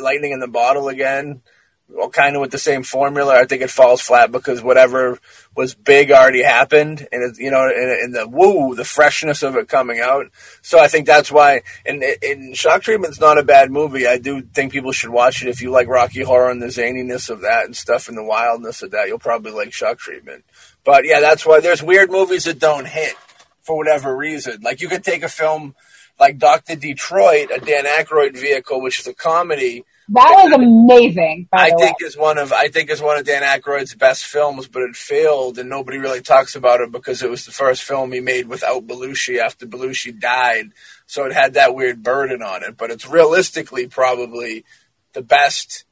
lightning 0.01 0.31
in 0.31 0.39
the 0.39 0.47
bottle 0.47 0.87
again. 0.87 1.41
Well, 1.89 2.09
kind 2.09 2.35
of 2.35 2.41
with 2.41 2.51
the 2.51 2.59
same 2.59 2.83
formula. 2.83 3.33
I 3.33 3.45
think 3.45 3.61
it 3.61 3.69
falls 3.69 4.01
flat 4.01 4.29
because 4.29 4.61
whatever 4.61 5.19
was 5.55 5.73
big 5.73 6.11
already 6.11 6.43
happened, 6.43 7.07
and 7.13 7.23
it's 7.23 7.39
you 7.39 7.49
know, 7.49 7.65
and, 7.65 7.91
and 7.91 8.15
the 8.15 8.27
woo, 8.27 8.75
the 8.75 8.83
freshness 8.83 9.41
of 9.41 9.55
it 9.55 9.69
coming 9.69 10.01
out. 10.01 10.25
So 10.61 10.79
I 10.79 10.89
think 10.89 11.07
that's 11.07 11.31
why. 11.31 11.61
And, 11.85 12.03
and 12.21 12.57
Shock 12.57 12.83
Treatment's 12.83 13.21
not 13.21 13.37
a 13.37 13.43
bad 13.43 13.71
movie. 13.71 14.05
I 14.05 14.17
do 14.17 14.41
think 14.41 14.73
people 14.73 14.91
should 14.91 15.11
watch 15.11 15.41
it 15.41 15.47
if 15.47 15.61
you 15.61 15.71
like 15.71 15.87
Rocky 15.87 16.23
Horror 16.23 16.51
and 16.51 16.61
the 16.61 16.67
zaniness 16.67 17.29
of 17.29 17.41
that 17.41 17.65
and 17.65 17.75
stuff 17.75 18.09
and 18.09 18.17
the 18.17 18.23
wildness 18.23 18.83
of 18.83 18.91
that. 18.91 19.07
You'll 19.07 19.17
probably 19.17 19.51
like 19.51 19.71
Shock 19.71 19.97
Treatment. 19.97 20.43
But 20.83 21.05
yeah, 21.05 21.21
that's 21.21 21.45
why 21.45 21.61
there's 21.61 21.81
weird 21.81 22.11
movies 22.11 22.43
that 22.43 22.59
don't 22.59 22.87
hit 22.87 23.15
for 23.61 23.77
whatever 23.77 24.15
reason. 24.15 24.59
Like 24.61 24.81
you 24.81 24.89
could 24.89 25.03
take 25.03 25.23
a 25.23 25.29
film 25.29 25.73
like 26.19 26.37
Doctor 26.37 26.75
Detroit, 26.75 27.49
a 27.53 27.59
Dan 27.59 27.85
Aykroyd 27.85 28.37
vehicle, 28.37 28.81
which 28.81 28.99
is 28.99 29.07
a 29.07 29.13
comedy. 29.13 29.85
That 30.09 30.31
was 30.35 30.53
amazing. 30.53 31.49
By 31.51 31.63
I 31.63 31.69
the 31.69 31.75
way. 31.75 31.85
think 31.85 31.97
is 32.01 32.15
one 32.15 32.37
of 32.37 32.53
I 32.53 32.69
think 32.69 32.89
is 32.89 33.01
one 33.01 33.17
of 33.17 33.25
Dan 33.25 33.43
Aykroyd's 33.43 33.93
best 33.93 34.25
films, 34.25 34.67
but 34.67 34.83
it 34.83 34.95
failed, 34.95 35.57
and 35.59 35.69
nobody 35.69 35.97
really 35.97 36.21
talks 36.21 36.55
about 36.55 36.79
it 36.79 36.91
because 36.91 37.23
it 37.23 37.29
was 37.29 37.45
the 37.45 37.51
first 37.51 37.83
film 37.83 38.11
he 38.13 38.21
made 38.21 38.47
without 38.47 38.87
Belushi 38.87 39.39
after 39.39 39.65
Belushi 39.65 40.17
died, 40.17 40.71
so 41.07 41.25
it 41.25 41.33
had 41.33 41.55
that 41.55 41.75
weird 41.75 42.03
burden 42.03 42.41
on 42.41 42.63
it. 42.63 42.77
But 42.77 42.91
it's 42.91 43.05
realistically 43.07 43.87
probably 43.87 44.63
the 45.11 45.21
best 45.21 45.83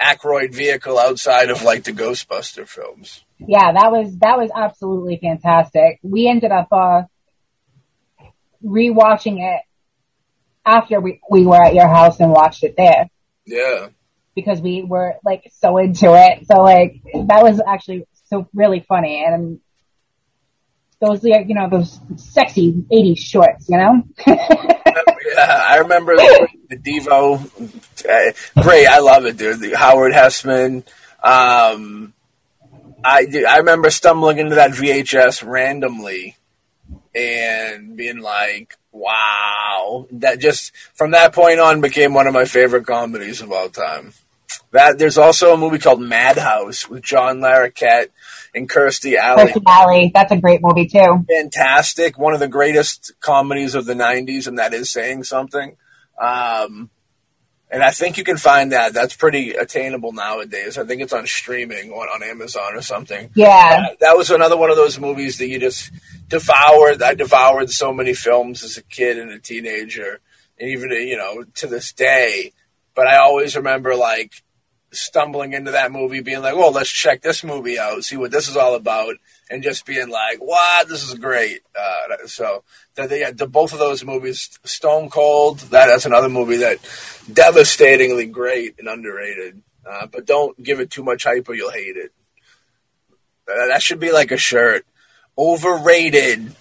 Aykroyd 0.00 0.52
vehicle 0.52 0.98
outside 0.98 1.50
of 1.50 1.62
like 1.62 1.84
the 1.84 1.92
Ghostbuster 1.92 2.66
films. 2.66 3.22
yeah, 3.38 3.70
that 3.72 3.92
was 3.92 4.18
that 4.18 4.36
was 4.36 4.50
absolutely 4.52 5.18
fantastic. 5.22 6.00
We 6.02 6.26
ended 6.28 6.50
up 6.50 6.68
uh 6.72 7.02
rewatching 8.64 9.38
it 9.38 9.62
after 10.66 11.00
we 11.00 11.20
we 11.30 11.46
were 11.46 11.62
at 11.62 11.74
your 11.74 11.88
house 11.88 12.18
and 12.18 12.32
watched 12.32 12.64
it 12.64 12.74
there 12.76 13.08
Yeah, 13.50 13.88
because 14.34 14.60
we 14.60 14.82
were 14.82 15.16
like 15.24 15.50
so 15.60 15.78
into 15.78 16.14
it. 16.14 16.46
So 16.46 16.62
like 16.62 17.02
that 17.14 17.42
was 17.42 17.60
actually 17.66 18.06
so 18.28 18.48
really 18.54 18.80
funny 18.80 19.24
and 19.24 19.60
those 21.00 21.24
like, 21.24 21.48
you 21.48 21.54
know 21.54 21.68
those 21.68 21.98
sexy 22.16 22.72
80s 22.72 23.18
shorts, 23.18 23.68
you 23.68 23.78
know? 23.78 24.02
yeah. 24.26 25.64
I 25.68 25.78
remember 25.78 26.14
the, 26.14 26.48
the 26.68 26.76
Devo. 26.76 27.40
Uh, 28.04 28.62
great, 28.62 28.86
I 28.86 28.98
love 28.98 29.24
it, 29.24 29.36
dude. 29.36 29.60
The 29.60 29.76
Howard 29.76 30.12
Hesseman. 30.12 30.84
Um, 31.22 32.12
I 33.02 33.26
I 33.48 33.58
remember 33.58 33.90
stumbling 33.90 34.38
into 34.38 34.56
that 34.56 34.72
VHS 34.72 35.46
randomly 35.46 36.36
and 37.14 37.96
being 37.96 38.18
like, 38.18 38.76
"Wow!" 38.92 40.06
That 40.12 40.38
just 40.38 40.72
from 40.94 41.12
that 41.12 41.32
point 41.32 41.60
on 41.60 41.80
became 41.80 42.14
one 42.14 42.26
of 42.26 42.34
my 42.34 42.44
favorite 42.44 42.86
comedies 42.86 43.40
of 43.40 43.52
all 43.52 43.68
time. 43.68 44.12
That 44.72 44.98
there's 44.98 45.18
also 45.18 45.54
a 45.54 45.56
movie 45.56 45.78
called 45.78 46.00
Madhouse 46.00 46.88
with 46.88 47.02
John 47.02 47.40
Larroquette 47.40 48.08
and 48.54 48.68
Kirstie 48.68 49.16
Alley. 49.16 49.52
Kirstie 49.52 49.62
Alley, 49.66 50.10
that's 50.14 50.32
a 50.32 50.36
great 50.36 50.60
movie 50.62 50.86
too. 50.86 51.24
Fantastic, 51.28 52.18
one 52.18 52.34
of 52.34 52.40
the 52.40 52.48
greatest 52.48 53.12
comedies 53.20 53.74
of 53.74 53.86
the 53.86 53.94
'90s, 53.94 54.46
and 54.46 54.58
that 54.58 54.74
is 54.74 54.90
saying 54.90 55.24
something. 55.24 55.76
Um, 56.20 56.90
and 57.70 57.82
I 57.82 57.90
think 57.90 58.18
you 58.18 58.24
can 58.24 58.36
find 58.36 58.72
that. 58.72 58.92
That's 58.92 59.14
pretty 59.14 59.52
attainable 59.52 60.12
nowadays. 60.12 60.76
I 60.76 60.84
think 60.84 61.02
it's 61.02 61.12
on 61.12 61.26
streaming 61.26 61.92
on, 61.92 62.08
on 62.08 62.22
Amazon 62.22 62.74
or 62.74 62.82
something. 62.82 63.30
Yeah. 63.34 63.76
That, 63.76 64.00
that 64.00 64.16
was 64.16 64.30
another 64.30 64.56
one 64.56 64.70
of 64.70 64.76
those 64.76 64.98
movies 64.98 65.38
that 65.38 65.48
you 65.48 65.60
just 65.60 65.92
devoured. 66.30 67.02
I 67.02 67.14
devoured 67.14 67.70
so 67.70 67.92
many 67.92 68.14
films 68.14 68.64
as 68.64 68.78
a 68.78 68.82
kid 68.82 69.18
and 69.18 69.30
a 69.30 69.38
teenager, 69.38 70.20
and 70.58 70.70
even 70.70 70.90
you 70.90 71.18
know 71.18 71.44
to 71.56 71.66
this 71.66 71.92
day. 71.92 72.52
But 72.94 73.06
I 73.06 73.18
always 73.18 73.56
remember 73.56 73.94
like 73.94 74.32
stumbling 74.92 75.52
into 75.52 75.72
that 75.72 75.92
movie, 75.92 76.20
being 76.20 76.40
like, 76.40 76.56
"Well, 76.56 76.72
let's 76.72 76.90
check 76.90 77.20
this 77.20 77.44
movie 77.44 77.78
out, 77.78 78.04
see 78.04 78.16
what 78.16 78.30
this 78.30 78.48
is 78.48 78.56
all 78.56 78.74
about," 78.74 79.16
and 79.50 79.62
just 79.62 79.84
being 79.84 80.08
like, 80.08 80.38
"Wow, 80.40 80.82
This 80.88 81.06
is 81.06 81.14
great." 81.14 81.60
Uh, 81.78 82.26
so 82.26 82.64
the, 82.94 83.06
the, 83.06 83.34
the 83.36 83.46
both 83.46 83.72
of 83.72 83.78
those 83.78 84.04
movies, 84.04 84.58
Stone 84.64 85.10
Cold, 85.10 85.58
that 85.70 85.86
that's 85.86 86.06
another 86.06 86.28
movie 86.28 86.58
that 86.58 86.78
devastatingly 87.30 88.26
great 88.26 88.76
and 88.78 88.88
underrated. 88.88 89.62
Uh, 89.88 90.06
but 90.06 90.26
don't 90.26 90.60
give 90.62 90.78
it 90.78 90.90
too 90.90 91.02
much 91.02 91.24
hype 91.24 91.48
or 91.48 91.54
you'll 91.54 91.70
hate 91.70 91.96
it. 91.96 92.12
Uh, 93.48 93.66
that 93.68 93.82
should 93.82 93.98
be 93.98 94.12
like 94.12 94.30
a 94.30 94.36
shirt. 94.36 94.84
Overrated, 95.36 96.54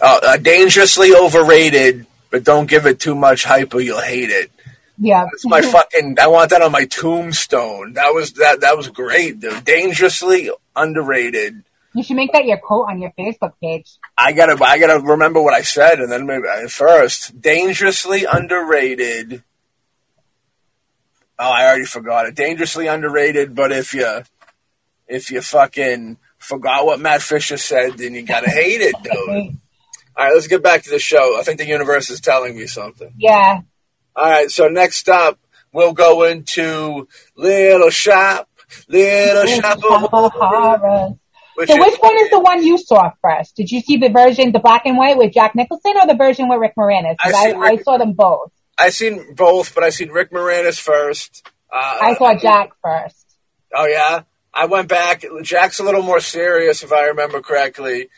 uh, 0.00 0.20
uh, 0.22 0.36
dangerously 0.38 1.14
overrated, 1.14 2.06
but 2.30 2.44
don't 2.44 2.68
give 2.68 2.86
it 2.86 2.98
too 2.98 3.14
much 3.14 3.44
hype 3.44 3.74
or 3.74 3.80
you'll 3.80 4.00
hate 4.00 4.30
it. 4.30 4.50
Yeah. 4.98 5.24
That's 5.24 5.46
my 5.46 5.62
fucking. 5.62 6.18
I 6.20 6.26
want 6.26 6.50
that 6.50 6.62
on 6.62 6.72
my 6.72 6.84
tombstone. 6.86 7.92
That 7.92 8.12
was 8.12 8.32
that. 8.34 8.62
That 8.62 8.76
was 8.76 8.88
great, 8.88 9.40
dude. 9.40 9.64
Dangerously 9.64 10.50
underrated. 10.74 11.62
You 11.94 12.02
should 12.02 12.16
make 12.16 12.32
that 12.32 12.44
your 12.44 12.58
quote 12.58 12.88
on 12.88 13.00
your 13.00 13.12
Facebook 13.18 13.52
page. 13.60 13.98
I 14.16 14.32
gotta. 14.32 14.62
I 14.62 14.78
gotta 14.78 15.00
remember 15.00 15.40
what 15.40 15.54
I 15.54 15.62
said, 15.62 16.00
and 16.00 16.10
then 16.10 16.26
maybe 16.26 16.48
uh, 16.48 16.68
first. 16.68 17.40
Dangerously 17.40 18.24
underrated. 18.24 19.42
Oh, 21.38 21.48
I 21.48 21.66
already 21.66 21.84
forgot 21.84 22.26
it. 22.26 22.34
Dangerously 22.34 22.88
underrated, 22.88 23.54
but 23.54 23.70
if 23.70 23.94
you, 23.94 24.22
if 25.06 25.30
you 25.30 25.40
fucking 25.40 26.18
forgot 26.48 26.86
what 26.86 26.98
Matt 27.00 27.22
Fisher 27.22 27.56
said, 27.58 27.98
then 27.98 28.14
you 28.14 28.22
gotta 28.22 28.50
hate 28.50 28.80
it, 28.80 28.94
dude. 29.02 29.14
All 30.16 30.24
right, 30.24 30.34
let's 30.34 30.48
get 30.48 30.62
back 30.62 30.82
to 30.82 30.90
the 30.90 30.98
show. 30.98 31.38
I 31.38 31.42
think 31.44 31.58
the 31.58 31.66
universe 31.66 32.10
is 32.10 32.20
telling 32.20 32.56
me 32.56 32.66
something. 32.66 33.12
Yeah. 33.18 33.60
All 34.16 34.24
right, 34.24 34.50
so 34.50 34.66
next 34.68 35.08
up, 35.08 35.38
we'll 35.72 35.92
go 35.92 36.24
into 36.24 37.06
Little 37.36 37.90
Shop, 37.90 38.48
Little 38.88 39.46
Shop 39.46 39.76
of 39.78 40.10
Horrors, 40.10 41.12
which 41.54 41.68
So 41.68 41.76
is- 41.76 41.80
which 41.84 42.00
one 42.00 42.16
is 42.18 42.30
the 42.30 42.40
one 42.40 42.64
you 42.64 42.78
saw 42.78 43.10
first? 43.22 43.54
Did 43.54 43.70
you 43.70 43.80
see 43.80 43.96
the 43.98 44.08
version, 44.08 44.50
the 44.50 44.58
black 44.58 44.82
and 44.86 44.96
white 44.96 45.16
with 45.16 45.32
Jack 45.32 45.54
Nicholson 45.54 45.92
or 46.00 46.06
the 46.08 46.16
version 46.16 46.48
with 46.48 46.58
Rick 46.58 46.72
Moranis? 46.76 47.14
I 47.22 47.28
I, 47.30 47.32
see 47.32 47.56
I, 47.56 47.76
saw 47.76 47.96
them 47.98 48.14
both. 48.14 48.50
I 48.76 48.90
seen 48.90 49.34
both, 49.36 49.72
but 49.74 49.84
I 49.84 49.90
seen 49.90 50.08
Rick 50.10 50.32
Moranis 50.32 50.80
first. 50.80 51.46
Uh, 51.72 51.98
I 52.00 52.14
saw 52.14 52.34
Jack 52.34 52.70
first. 52.82 53.24
Oh 53.74 53.86
yeah, 53.86 54.22
I 54.58 54.66
went 54.66 54.88
back. 54.88 55.24
Jack's 55.42 55.78
a 55.78 55.84
little 55.84 56.02
more 56.02 56.18
serious, 56.18 56.82
if 56.82 56.92
I 56.92 57.06
remember 57.06 57.40
correctly. 57.40 58.08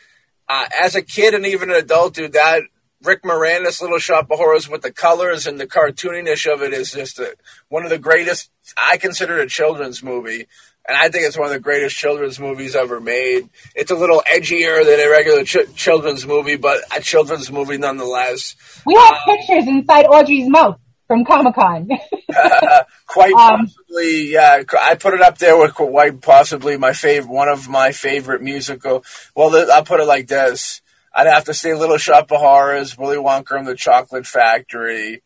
Uh, 0.48 0.64
as 0.80 0.94
a 0.94 1.02
kid 1.02 1.34
and 1.34 1.44
even 1.44 1.68
an 1.68 1.76
adult, 1.76 2.14
dude, 2.14 2.32
that 2.32 2.62
Rick 3.02 3.24
Moranis' 3.24 3.82
Little 3.82 3.98
Shop 3.98 4.30
of 4.30 4.38
Horrors 4.38 4.66
with 4.66 4.80
the 4.80 4.90
colors 4.90 5.46
and 5.46 5.60
the 5.60 5.66
cartooniness 5.66 6.50
of 6.50 6.62
it 6.62 6.72
is 6.72 6.92
just 6.92 7.18
a, 7.18 7.36
one 7.68 7.84
of 7.84 7.90
the 7.90 7.98
greatest. 7.98 8.50
I 8.74 8.96
consider 8.96 9.38
it 9.38 9.44
a 9.44 9.48
children's 9.48 10.02
movie, 10.02 10.46
and 10.88 10.96
I 10.96 11.10
think 11.10 11.26
it's 11.26 11.36
one 11.36 11.48
of 11.48 11.52
the 11.52 11.60
greatest 11.60 11.94
children's 11.94 12.40
movies 12.40 12.74
ever 12.74 13.00
made. 13.00 13.50
It's 13.74 13.90
a 13.90 13.94
little 13.94 14.22
edgier 14.32 14.82
than 14.82 14.98
a 14.98 15.10
regular 15.10 15.44
ch- 15.44 15.74
children's 15.74 16.26
movie, 16.26 16.56
but 16.56 16.80
a 16.96 17.02
children's 17.02 17.52
movie 17.52 17.76
nonetheless. 17.76 18.56
We 18.86 18.94
have 18.94 19.14
pictures 19.26 19.68
inside 19.68 20.06
Audrey's 20.06 20.48
mouth 20.48 20.78
from 21.10 21.24
Comic 21.24 21.56
Con. 21.56 21.88
quite 23.08 23.32
Um, 23.32 23.66
possibly, 23.66 24.30
yeah. 24.30 24.62
I 24.80 24.94
put 24.94 25.14
it 25.14 25.20
up 25.20 25.38
there 25.38 25.58
with 25.58 25.74
quite 25.74 26.20
possibly 26.20 26.76
my 26.76 26.92
favorite, 26.92 27.32
one 27.32 27.48
of 27.48 27.68
my 27.68 27.90
favorite 27.90 28.42
musical. 28.42 29.04
Well, 29.34 29.72
I'll 29.72 29.84
put 29.84 29.98
it 29.98 30.04
like 30.04 30.28
this: 30.28 30.82
I'd 31.12 31.26
have 31.26 31.46
to 31.46 31.54
say 31.54 31.74
Little 31.74 31.96
Shop 31.96 32.30
of 32.30 32.38
Horrors, 32.38 32.96
Willy 32.96 33.16
Wonka 33.16 33.58
and 33.58 33.66
the 33.66 33.74
Chocolate 33.74 34.24
Factory, 34.24 35.24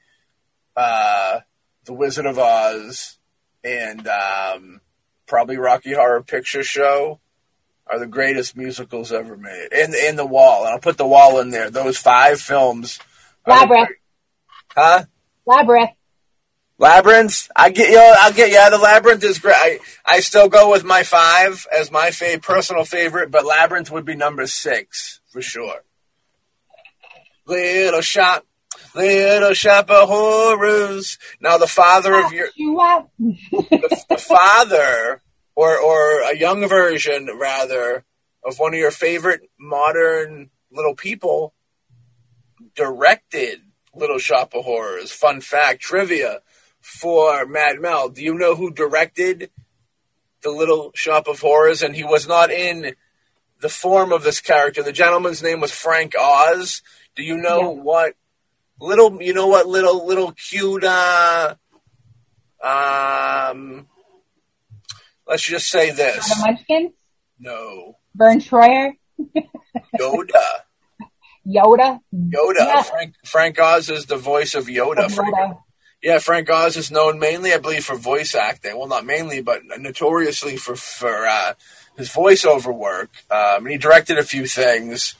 uh, 0.74 1.40
The 1.84 1.92
Wizard 1.92 2.24
of 2.24 2.38
Oz, 2.38 3.18
and 3.62 4.08
um, 4.08 4.80
probably 5.26 5.58
Rocky 5.58 5.92
Horror 5.92 6.22
Picture 6.22 6.62
Show. 6.62 7.20
Are 7.86 7.98
the 7.98 8.06
greatest 8.06 8.56
musicals 8.56 9.12
ever 9.12 9.36
made, 9.36 9.68
and 9.70 9.94
in 9.94 10.16
the 10.16 10.24
Wall. 10.24 10.64
And 10.64 10.72
I'll 10.72 10.80
put 10.80 10.96
the 10.96 11.06
Wall 11.06 11.40
in 11.40 11.50
there. 11.50 11.68
Those 11.68 11.98
five 11.98 12.40
films. 12.40 12.98
Labyrinth. 13.46 13.90
Huh? 14.74 15.04
Labyrinth. 15.46 15.90
Labyrinth, 16.78 17.50
I 17.54 17.70
get 17.70 17.90
you. 17.90 17.98
I'll 17.98 18.32
get 18.32 18.50
yeah. 18.50 18.68
The 18.70 18.78
Labyrinth 18.78 19.22
is 19.22 19.38
great. 19.38 19.54
I, 19.56 19.78
I 20.04 20.20
still 20.20 20.48
go 20.48 20.70
with 20.70 20.84
my 20.84 21.04
five 21.04 21.66
as 21.72 21.90
my 21.90 22.10
fa- 22.10 22.40
personal 22.42 22.84
favorite, 22.84 23.30
but 23.30 23.46
Labyrinth 23.46 23.90
would 23.90 24.04
be 24.04 24.16
number 24.16 24.46
six 24.46 25.20
for 25.30 25.40
sure. 25.40 25.84
Little 27.46 28.00
shop, 28.00 28.44
Little 28.94 29.54
Shop 29.54 29.88
of 29.90 30.08
Horrors. 30.08 31.18
Now 31.40 31.58
the 31.58 31.66
father 31.66 32.14
of 32.14 32.32
your 32.32 32.48
You 32.56 32.76
the, 33.18 34.04
the 34.08 34.18
father 34.18 35.22
or 35.54 35.78
or 35.78 36.22
a 36.22 36.36
young 36.36 36.66
version 36.68 37.28
rather 37.38 38.04
of 38.44 38.58
one 38.58 38.74
of 38.74 38.80
your 38.80 38.90
favorite 38.90 39.42
modern 39.58 40.50
little 40.72 40.94
people 40.94 41.54
directed 42.74 43.60
Little 43.96 44.18
Shop 44.18 44.54
of 44.54 44.64
Horrors. 44.64 45.10
Fun 45.12 45.40
fact, 45.40 45.80
trivia 45.80 46.40
for 46.80 47.46
Mad 47.46 47.80
Mel. 47.80 48.08
Do 48.08 48.22
you 48.22 48.34
know 48.34 48.54
who 48.54 48.70
directed 48.70 49.50
the 50.42 50.50
Little 50.50 50.92
Shop 50.94 51.26
of 51.28 51.40
Horrors? 51.40 51.82
And 51.82 51.94
he 51.96 52.04
was 52.04 52.26
not 52.28 52.50
in 52.50 52.94
the 53.60 53.68
form 53.68 54.12
of 54.12 54.22
this 54.24 54.40
character. 54.40 54.82
The 54.82 54.92
gentleman's 54.92 55.42
name 55.42 55.60
was 55.60 55.70
Frank 55.72 56.14
Oz. 56.18 56.82
Do 57.16 57.22
you 57.22 57.36
know 57.36 57.60
Yeah. 57.60 57.82
what 57.82 58.14
little? 58.80 59.22
You 59.22 59.32
know 59.32 59.46
what 59.46 59.66
little 59.66 60.04
little 60.06 60.32
cute? 60.32 60.84
Uh, 60.84 61.54
um, 62.62 63.86
let's 65.26 65.42
just 65.44 65.68
say 65.68 65.90
this. 65.90 66.28
The 66.28 66.40
Munchkins? 66.40 66.92
No, 67.38 67.96
Vern 68.14 68.40
Troyer? 68.40 68.92
Yoda. 69.98 70.44
Yoda? 71.46 72.00
Yoda. 72.14 72.54
Yeah. 72.58 72.82
Frank 72.82 73.14
Frank 73.24 73.58
Oz 73.60 73.90
is 73.90 74.06
the 74.06 74.16
voice 74.16 74.54
of 74.54 74.66
Yoda. 74.66 75.10
Frank, 75.10 75.34
Yoda. 75.34 75.58
yeah, 76.02 76.18
Frank 76.18 76.48
Oz 76.50 76.76
is 76.76 76.90
known 76.90 77.18
mainly, 77.18 77.52
I 77.52 77.58
believe, 77.58 77.84
for 77.84 77.96
voice 77.96 78.34
acting. 78.34 78.76
Well, 78.78 78.88
not 78.88 79.04
mainly, 79.04 79.42
but 79.42 79.62
notoriously 79.78 80.56
for 80.56 80.76
for 80.76 81.26
uh, 81.26 81.54
his 81.96 82.08
voiceover 82.10 82.74
work. 82.74 83.10
Um, 83.30 83.64
and 83.64 83.68
he 83.70 83.78
directed 83.78 84.18
a 84.18 84.24
few 84.24 84.46
things. 84.46 85.14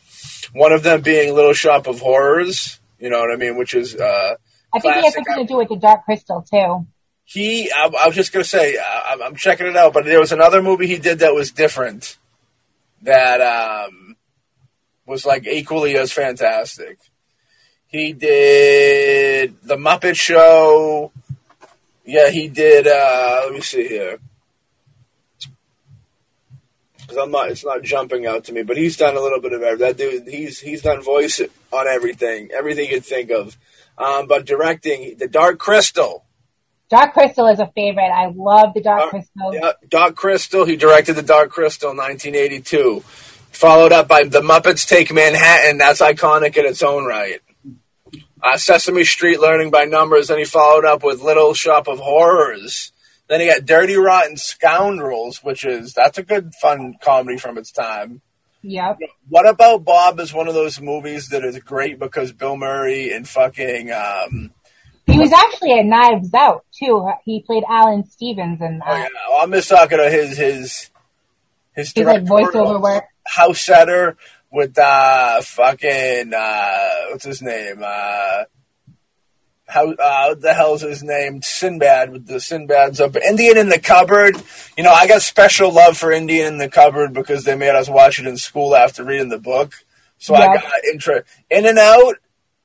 One 0.53 0.73
of 0.73 0.83
them 0.83 1.03
being 1.03 1.35
Little 1.35 1.53
Shop 1.53 1.87
of 1.87 2.01
Horrors. 2.01 2.81
You 2.99 3.11
know 3.11 3.21
what 3.21 3.31
I 3.33 3.37
mean? 3.37 3.57
Which 3.57 3.75
is 3.75 3.95
uh, 3.95 4.35
I 4.73 4.79
think 4.79 4.95
he 4.95 5.03
has 5.03 5.15
something 5.15 5.37
to 5.37 5.45
do 5.47 5.57
with 5.59 5.69
the 5.69 5.77
Dark 5.77 6.05
Crystal 6.05 6.43
too. 6.51 6.87
he. 7.25 7.71
I, 7.71 7.85
I 8.01 8.07
was 8.07 8.15
just 8.17 8.33
gonna 8.33 8.45
say 8.45 8.77
I, 8.79 9.11
I'm- 9.11 9.23
I'm 9.23 9.37
checking 9.37 9.67
it 9.67 9.77
out, 9.77 9.93
but 9.93 10.05
there 10.07 10.21
was 10.21 10.33
another 10.33 10.63
movie 10.63 10.87
he 10.87 10.99
did 10.99 11.19
that 11.21 11.35
was 11.35 11.51
different. 11.53 12.17
That 13.03 13.41
um, 13.43 14.04
was 15.07 15.27
like 15.27 15.47
equally 15.47 15.97
as 15.97 16.13
fantastic. 16.13 16.99
He 17.87 18.13
did 18.13 19.61
the 19.63 19.77
Muppet 19.77 20.17
Show. 20.17 21.13
Yeah, 22.05 22.31
he 22.31 22.49
did. 22.49 22.87
Uh, 22.87 23.43
let 23.45 23.53
me 23.53 23.61
see 23.61 23.87
here. 23.87 24.19
Because 27.01 27.17
I'm 27.19 27.31
not, 27.31 27.51
it's 27.51 27.65
not 27.65 27.83
jumping 27.83 28.27
out 28.27 28.45
to 28.45 28.53
me, 28.53 28.63
but 28.63 28.77
he's 28.77 28.97
done 28.97 29.17
a 29.17 29.21
little 29.21 29.41
bit 29.41 29.53
of 29.53 29.63
everything. 29.63 29.87
That 29.87 29.97
dude, 29.97 30.27
he's 30.27 30.59
he's 30.59 30.83
done 30.83 31.03
voice 31.03 31.41
on 31.73 31.87
everything, 31.87 32.51
everything 32.53 32.89
you 32.89 32.97
would 32.97 33.05
think 33.05 33.31
of. 33.31 33.57
Um, 33.99 34.27
but 34.27 34.47
directing 34.47 35.17
the 35.19 35.29
Dark 35.29 35.59
Crystal, 35.59 36.25
Dark 36.91 37.13
Crystal 37.13 37.47
is 37.49 37.61
a 37.61 37.71
favorite. 37.75 38.11
I 38.11 38.33
love 38.35 38.75
the 38.75 38.81
Dark 38.83 39.01
Dark- 39.01 39.11
Crystal. 39.11 39.55
yeah, 39.55 39.73
Dark 39.89 40.17
Crystal. 40.17 40.65
He 40.65 40.77
directed 40.77 41.15
the 41.15 41.23
Dark 41.23 41.51
Crystal, 41.51 41.91
in 41.91 41.97
1982. 41.97 43.03
Followed 43.55 43.93
up 43.93 44.09
by 44.09 44.25
The 44.25 44.41
Muppets 44.41 44.87
Take 44.87 45.13
Manhattan. 45.13 45.79
That's 45.79 46.01
iconic 46.01 46.57
in 46.57 46.67
its 46.67 46.83
own 46.83 47.05
right. 47.05 47.41
Uh, 48.43 48.57
Sesame 48.59 49.05
Street, 49.05 49.39
Learning 49.41 49.71
by 49.71 49.85
Numbers. 49.85 50.29
Then 50.29 50.39
he 50.39 50.45
followed 50.45 50.85
up 50.85 51.05
with 51.05 51.23
Little 51.23 51.55
Shop 51.55 51.87
of 51.87 52.01
Horrors. 52.01 52.93
Then 53.29 53.41
he 53.41 53.47
got 53.47 53.65
Dirty 53.65 53.97
Rotten 53.97 54.37
Scoundrels, 54.37 55.43
which 55.43 55.65
is 55.65 55.95
that's 55.95 56.19
a 56.19 56.23
good 56.23 56.53
fun 56.61 56.97
comedy 57.01 57.39
from 57.39 57.57
its 57.57 57.71
time. 57.71 58.21
Yep. 58.63 58.99
What 59.29 59.49
about 59.49 59.85
Bob 59.85 60.19
is 60.21 60.35
one 60.35 60.49
of 60.49 60.55
those 60.55 60.81
movies 60.81 61.29
that 61.29 61.45
is 61.45 61.59
great 61.61 61.99
because 61.99 62.33
Bill 62.33 62.57
Murray 62.57 63.13
and 63.13 63.27
fucking 63.27 63.93
um, 63.93 64.51
He 65.07 65.19
was 65.19 65.33
actually 65.33 65.79
at 65.79 65.87
Knives 65.87 66.35
Out 66.35 66.65
too. 66.79 67.09
He 67.25 67.43
played 67.43 67.63
Alan 67.69 68.05
Stevens 68.07 68.61
and 68.61 68.83
uh, 68.83 68.87
oh 68.89 68.97
yeah, 68.97 69.09
well, 69.31 69.43
I'm 69.43 69.53
just 69.53 69.69
talking 69.69 69.99
about 69.99 70.11
his 70.11 70.37
his 70.37 70.91
his 71.75 71.93
his 71.93 72.05
like 72.05 72.25
voiceover 72.25 72.83
work. 72.83 73.05
House 73.27 73.61
setter 73.61 74.17
with 74.51 74.79
uh 74.79 75.41
fucking 75.43 76.33
uh 76.35 76.89
what's 77.11 77.25
his 77.25 77.43
name? 77.43 77.83
Uh 77.85 78.45
how 79.67 79.93
uh 79.93 80.27
what 80.29 80.41
the 80.41 80.55
hell's 80.55 80.83
his 80.83 81.03
name? 81.03 81.43
Sinbad 81.43 82.13
with 82.13 82.27
the 82.27 82.41
Sinbad's 82.41 83.01
up. 83.01 83.17
Indian 83.17 83.57
in 83.57 83.69
the 83.69 83.81
cupboard. 83.81 84.37
You 84.77 84.85
know 84.85 84.93
I 84.93 85.07
got 85.07 85.23
special 85.23 85.73
love 85.73 85.97
for 85.97 86.13
Indian 86.13 86.47
in 86.47 86.59
the 86.59 86.69
cupboard 86.69 87.13
because 87.13 87.45
they 87.45 87.57
made 87.57 87.75
us 87.75 87.89
watch 87.89 88.19
it 88.19 88.27
in 88.27 88.37
school 88.37 88.77
after 88.77 89.05
reading 89.05 89.31
the 89.31 89.39
book. 89.39 89.75
So 90.19 90.35
I 90.35 90.47
got 90.55 90.85
intro 90.93 91.23
in 91.51 91.67
and 91.67 91.79
out 91.79 92.15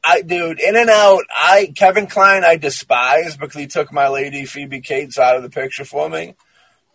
I 0.03 0.21
dude 0.21 0.59
in 0.59 0.75
and 0.75 0.89
out 0.89 1.23
I 1.35 1.73
Kevin 1.75 2.07
Kline 2.07 2.43
I 2.43 2.57
despise 2.57 3.35
because 3.35 3.59
he 3.59 3.67
took 3.67 3.91
my 3.91 4.07
lady 4.07 4.45
Phoebe 4.45 4.81
Cates 4.81 5.17
out 5.17 5.35
of 5.35 5.43
the 5.43 5.49
picture 5.49 5.85
for 5.85 6.09
me 6.09 6.35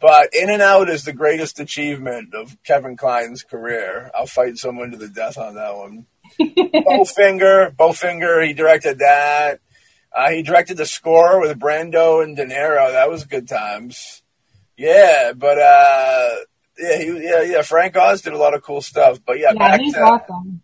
but 0.05 0.35
In 0.35 0.51
and 0.51 0.61
Out 0.61 0.91
is 0.91 1.05
the 1.05 1.15
greatest 1.15 1.59
achievement 1.61 2.35
of 2.35 2.63
Kevin 2.63 2.95
Kline's 2.95 3.43
career. 3.43 4.11
I'll 4.15 4.27
fight 4.27 4.59
someone 4.59 4.91
to 4.91 4.99
the 4.99 5.09
death 5.09 5.39
on 5.39 5.55
that 5.55 5.75
one. 5.75 6.05
Bowfinger, 6.39 7.75
Bowfinger, 7.75 8.47
he 8.47 8.53
directed 8.53 8.99
that. 8.99 9.61
Uh, 10.15 10.29
he 10.31 10.43
directed 10.43 10.77
the 10.77 10.85
score 10.85 11.41
with 11.41 11.59
Brando 11.59 12.23
and 12.23 12.37
De 12.37 12.45
Niro. 12.45 12.93
That 12.93 13.09
was 13.09 13.25
good 13.25 13.49
times. 13.49 14.23
Yeah, 14.77 15.33
but 15.35 15.59
uh, 15.59 16.31
yeah, 16.79 16.99
he, 16.99 17.25
yeah, 17.25 17.41
yeah. 17.43 17.63
Frank 17.63 17.97
Oz 17.97 18.21
did 18.21 18.35
a 18.35 18.39
lot 18.39 18.53
of 18.53 18.63
cool 18.63 18.83
stuff. 18.83 19.21
But 19.25 19.39
yeah, 19.39 19.53
Yeah, 19.55 19.59
back 19.71 19.81
he's 19.81 19.95
to 19.95 20.01
awesome. 20.01 20.61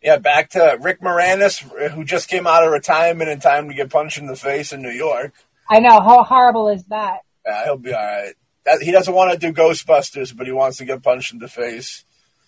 yeah, 0.00 0.18
back 0.18 0.50
to 0.50 0.78
Rick 0.80 1.00
Moranis, 1.00 1.58
who 1.90 2.04
just 2.04 2.28
came 2.28 2.46
out 2.46 2.62
of 2.64 2.70
retirement 2.70 3.28
in 3.28 3.40
time 3.40 3.68
to 3.68 3.74
get 3.74 3.90
punched 3.90 4.18
in 4.18 4.26
the 4.26 4.36
face 4.36 4.72
in 4.72 4.82
New 4.82 4.90
York. 4.92 5.32
I 5.68 5.80
know 5.80 6.00
how 6.00 6.22
horrible 6.22 6.68
is 6.68 6.84
that. 6.84 7.22
Yeah, 7.44 7.64
he'll 7.64 7.76
be 7.78 7.92
all 7.92 8.00
right. 8.00 8.34
That, 8.64 8.82
he 8.82 8.92
doesn't 8.92 9.14
want 9.14 9.32
to 9.32 9.38
do 9.38 9.52
Ghostbusters, 9.52 10.36
but 10.36 10.46
he 10.46 10.52
wants 10.52 10.78
to 10.78 10.84
get 10.84 11.02
punched 11.02 11.32
in 11.32 11.38
the 11.38 11.48
face. 11.48 12.04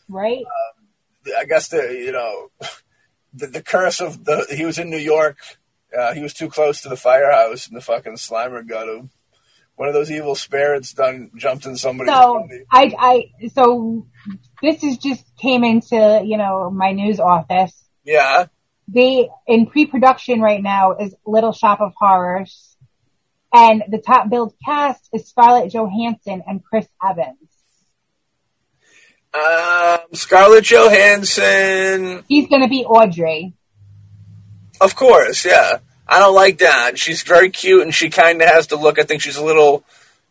Right? 0.08 0.44
I 1.38 1.44
guess 1.44 1.68
the 1.68 1.78
you 1.78 2.12
know 2.12 2.50
the, 3.34 3.46
the 3.48 3.62
curse 3.62 4.00
of 4.00 4.24
the 4.24 4.46
he 4.56 4.64
was 4.64 4.78
in 4.78 4.90
New 4.90 4.98
York. 4.98 5.38
Uh, 5.96 6.12
he 6.14 6.22
was 6.22 6.34
too 6.34 6.48
close 6.48 6.82
to 6.82 6.88
the 6.88 6.96
firehouse, 6.96 7.68
and 7.68 7.76
the 7.76 7.80
fucking 7.80 8.14
Slimer 8.14 8.66
got 8.66 8.88
him. 8.88 9.10
One 9.76 9.88
of 9.88 9.94
those 9.94 10.10
evil 10.10 10.34
spirits 10.34 10.94
done 10.94 11.30
jumped 11.36 11.66
in 11.66 11.76
somebody's 11.76 12.14
So 12.14 12.40
body. 12.40 12.64
I, 12.70 12.94
I, 12.98 13.48
so 13.52 14.06
this 14.62 14.82
is 14.82 14.96
just 14.96 15.24
came 15.36 15.64
into 15.64 16.22
you 16.24 16.38
know 16.38 16.70
my 16.70 16.92
news 16.92 17.20
office. 17.20 17.72
Yeah, 18.04 18.46
They 18.88 19.28
in 19.46 19.66
pre-production 19.66 20.40
right 20.40 20.62
now 20.62 20.96
is 20.96 21.14
Little 21.26 21.52
Shop 21.52 21.80
of 21.80 21.92
Horrors, 21.96 22.75
and 23.56 23.82
the 23.88 23.98
top 23.98 24.28
billed 24.28 24.52
cast 24.62 25.08
is 25.14 25.26
Scarlett 25.28 25.72
Johansson 25.72 26.42
and 26.46 26.62
Chris 26.62 26.86
Evans. 27.02 27.38
um, 29.32 29.98
Scarlett 30.12 30.64
Johansson. 30.64 32.22
He's 32.28 32.48
gonna 32.48 32.68
be 32.68 32.84
Audrey. 32.84 33.54
Of 34.80 34.94
course, 34.94 35.46
yeah. 35.46 35.78
I 36.06 36.18
don't 36.18 36.34
like 36.34 36.58
that. 36.58 36.98
She's 36.98 37.22
very 37.22 37.50
cute, 37.50 37.82
and 37.82 37.94
she 37.94 38.10
kind 38.10 38.40
of 38.42 38.48
has 38.48 38.68
to 38.68 38.76
look. 38.76 38.98
I 38.98 39.04
think 39.04 39.22
she's 39.22 39.38
a 39.38 39.44
little. 39.44 39.84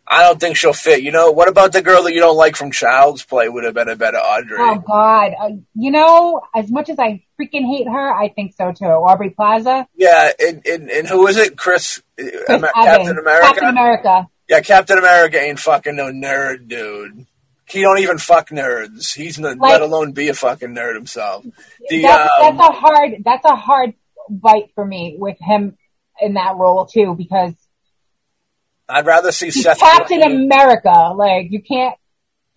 I 0.07 0.21
don't 0.23 0.39
think 0.39 0.55
she'll 0.55 0.73
fit. 0.73 1.01
You 1.01 1.11
know, 1.11 1.31
what 1.31 1.47
about 1.47 1.73
the 1.73 1.81
girl 1.81 2.03
that 2.03 2.13
you 2.13 2.19
don't 2.19 2.37
like 2.37 2.55
from 2.55 2.71
Child's 2.71 3.23
Play? 3.23 3.49
Would 3.49 3.63
have 3.63 3.73
been 3.73 3.89
a 3.89 3.95
better 3.95 4.17
Audrey. 4.17 4.57
Oh 4.59 4.75
God, 4.75 5.33
uh, 5.39 5.49
you 5.73 5.91
know, 5.91 6.41
as 6.55 6.69
much 6.71 6.89
as 6.89 6.99
I 6.99 7.23
freaking 7.41 7.65
hate 7.65 7.87
her, 7.87 8.13
I 8.13 8.29
think 8.29 8.53
so 8.55 8.71
too. 8.71 8.85
Aubrey 8.85 9.31
Plaza, 9.31 9.87
Yeah, 9.95 10.31
and, 10.39 10.65
and, 10.65 10.89
and 10.91 11.07
who 11.07 11.25
is 11.27 11.37
it? 11.37 11.57
Chris, 11.57 12.03
uh, 12.19 12.23
Chris 12.23 12.43
Amer- 12.49 12.71
Captain 12.73 13.17
America. 13.17 13.45
Captain 13.47 13.69
America. 13.69 14.27
Yeah, 14.47 14.61
Captain 14.61 14.97
America 14.99 15.41
ain't 15.41 15.59
fucking 15.59 15.95
no 15.95 16.11
nerd, 16.11 16.67
dude. 16.67 17.25
He 17.67 17.81
don't 17.81 17.97
even 17.97 18.19
fuck 18.19 18.49
nerds. 18.49 19.15
He's 19.15 19.39
no, 19.39 19.49
Like- 19.53 19.71
let 19.71 19.81
alone 19.81 20.11
be 20.11 20.29
a 20.29 20.35
fucking 20.35 20.75
nerd 20.75 20.93
himself. 20.93 21.43
The 21.89 22.03
that's, 22.03 22.31
um, 22.43 22.57
that's 22.57 22.69
a 22.69 22.71
hard. 22.73 23.11
That's 23.25 23.45
a 23.45 23.55
hard 23.55 23.95
bite 24.29 24.69
for 24.75 24.85
me 24.85 25.15
with 25.17 25.37
him 25.39 25.77
in 26.21 26.35
that 26.35 26.55
role 26.57 26.85
too, 26.85 27.15
because 27.17 27.53
I'd 28.87 29.05
rather 29.05 29.31
see 29.31 29.47
he's 29.47 29.63
Seth. 29.63 29.79
Captain. 29.79 30.21
America. 30.21 31.13
Like 31.15 31.47
you 31.51 31.61
can't. 31.61 31.95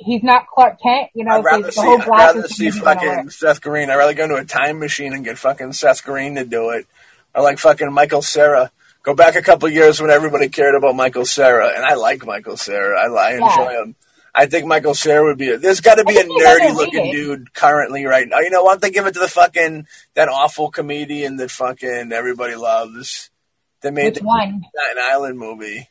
He's 0.01 0.23
not 0.23 0.47
Clark 0.47 0.81
Kent. 0.81 1.09
You 1.15 1.25
know, 1.25 1.39
I'd 1.39 1.45
rather 1.45 1.63
the 1.65 1.73
see. 1.73 1.81
whole 1.81 2.01
I'd 2.01 2.07
rather 2.09 2.43
see 2.49 2.57
thing 2.57 2.69
isn't 2.69 2.85
gonna 2.85 3.01
fucking. 3.01 3.31
Seth 3.31 3.61
Green. 3.61 3.91
I'd 3.91 3.97
rather 3.97 4.15
go 4.15 4.25
into 4.25 4.37
a 4.37 4.45
time 4.45 4.79
machine 4.79 5.13
and 5.13 5.25
get 5.25 5.39
fucking 5.39 5.73
Seth 5.73 6.05
Green 6.05 6.37
to 6.37 6.45
do 6.45 6.71
it, 6.71 6.87
or 7.35 7.43
like 7.43 7.59
fucking 7.59 7.93
Michael 7.93 8.23
Cera. 8.23 8.71
Go 9.03 9.15
back 9.15 9.37
a 9.37 9.43
couple 9.43 9.69
years 9.71 10.01
when 10.01 10.11
everybody 10.11 10.49
cared 10.51 10.75
about 10.75 10.95
Michael 10.95 11.25
Cera, 11.25 11.73
and 11.75 11.85
I 11.85 11.95
like 11.95 12.25
Michael 12.27 12.57
Cera. 12.57 13.01
I, 13.01 13.07
I 13.07 13.33
enjoy 13.35 13.71
Yeah. 13.73 13.83
him. 13.83 13.97
I 14.35 14.47
think 14.47 14.67
Michael 14.67 14.95
Cera 14.95 15.25
would 15.25 15.39
be. 15.39 15.51
A, 15.51 15.59
there's 15.59 15.81
got 15.81 15.97
to 15.97 16.05
be 16.05 16.17
a 16.17 16.23
nerdy 16.25 16.73
looking 16.75 17.11
dude 17.11 17.53
currently 17.55 18.05
right 18.05 18.29
now. 18.29 18.39
You 18.41 18.51
know, 18.51 18.63
why 18.63 18.73
don't 18.73 18.83
they 18.83 18.91
give 18.91 19.07
it 19.07 19.15
to 19.15 19.21
the 19.21 19.27
fucking 19.29 19.87
that 20.15 20.29
awful 20.29 20.71
comedian 20.71 21.37
that 21.39 21.51
fucking 21.51 22.13
everybody 22.13 22.55
loves? 22.55 23.31
They 23.81 23.91
made 23.91 24.05
Which 24.07 24.19
the 24.19 24.25
one? 24.25 24.63
Staten 24.77 25.03
Island 25.11 25.39
movie. 25.39 25.89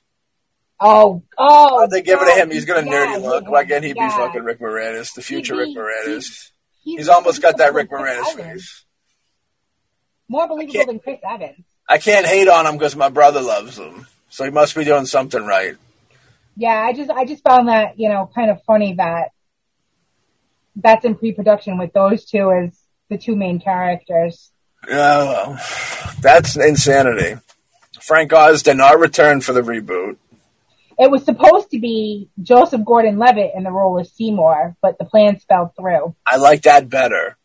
Oh, 0.80 1.24
oh. 1.38 1.88
They 1.90 2.02
give 2.02 2.22
it 2.22 2.26
to 2.26 2.42
him? 2.42 2.52
he's 2.52 2.66
going 2.66 2.86
to 2.86 2.92
nerdy 2.92 3.22
look. 3.22 3.50
Why 3.50 3.66
can't 3.66 3.84
he 3.84 3.94
be 3.94 4.00
yeah. 4.00 4.16
fucking 4.16 4.44
Rick 4.44 4.60
Moranis, 4.60 5.14
the 5.14 5.22
future 5.22 5.56
He- 5.56 5.60
Rick 5.60 5.78
Moranis? 5.78 6.52
He's, 6.84 6.98
He's 6.98 7.10
almost 7.10 7.42
got 7.42 7.58
that 7.58 7.74
Rick 7.74 7.90
Moranis 7.92 8.36
face. 8.36 8.86
More 10.30 10.48
believable 10.48 10.86
than 10.86 11.00
Chris 11.00 11.20
Evans. 11.28 11.66
I 11.88 11.98
can't 11.98 12.26
hate 12.26 12.48
on 12.48 12.66
him 12.66 12.74
because 12.74 12.96
my 12.96 13.10
brother 13.10 13.42
loves 13.42 13.78
him, 13.78 14.08
so 14.30 14.44
he 14.44 14.52
must 14.52 14.76
be 14.76 14.84
doing 14.84 15.06
something 15.06 15.44
right. 15.44 15.78
Yeah, 16.56 16.74
I 16.74 16.94
just 16.94 17.10
I 17.10 17.26
just 17.26 17.44
found 17.44 17.70
that 17.70 17.98
you 17.98 18.10
know 18.10 18.30
kind 18.34 18.52
of 18.52 18.62
funny 18.64 18.96
that 18.96 19.30
that's 20.76 21.06
in 21.06 21.16
pre-production 21.16 21.78
with 21.78 21.94
those 21.94 22.26
two 22.26 22.52
as 22.52 22.78
the 23.10 23.18
two 23.18 23.36
main 23.36 23.60
characters. 23.60 24.52
Yeah, 24.88 25.24
well, 25.24 25.62
that's 26.22 26.58
insanity. 26.58 27.40
Frank 28.02 28.34
Oz 28.34 28.64
did 28.64 28.78
not 28.78 29.00
return 29.00 29.42
for 29.42 29.54
the 29.54 29.62
reboot. 29.62 30.18
It 31.00 31.12
was 31.12 31.24
supposed 31.26 31.70
to 31.72 31.80
be 31.80 32.30
Joseph 32.42 32.84
Gordon-Levitt 32.84 33.52
in 33.56 33.64
the 33.64 33.72
role 33.72 34.00
of 34.00 34.08
Seymour, 34.08 34.76
but 34.82 34.98
the 34.98 35.06
plans 35.06 35.44
fell 35.44 35.72
through. 35.78 36.16
I 36.26 36.38
like 36.38 36.64
that 36.64 36.90
better. 36.90 37.38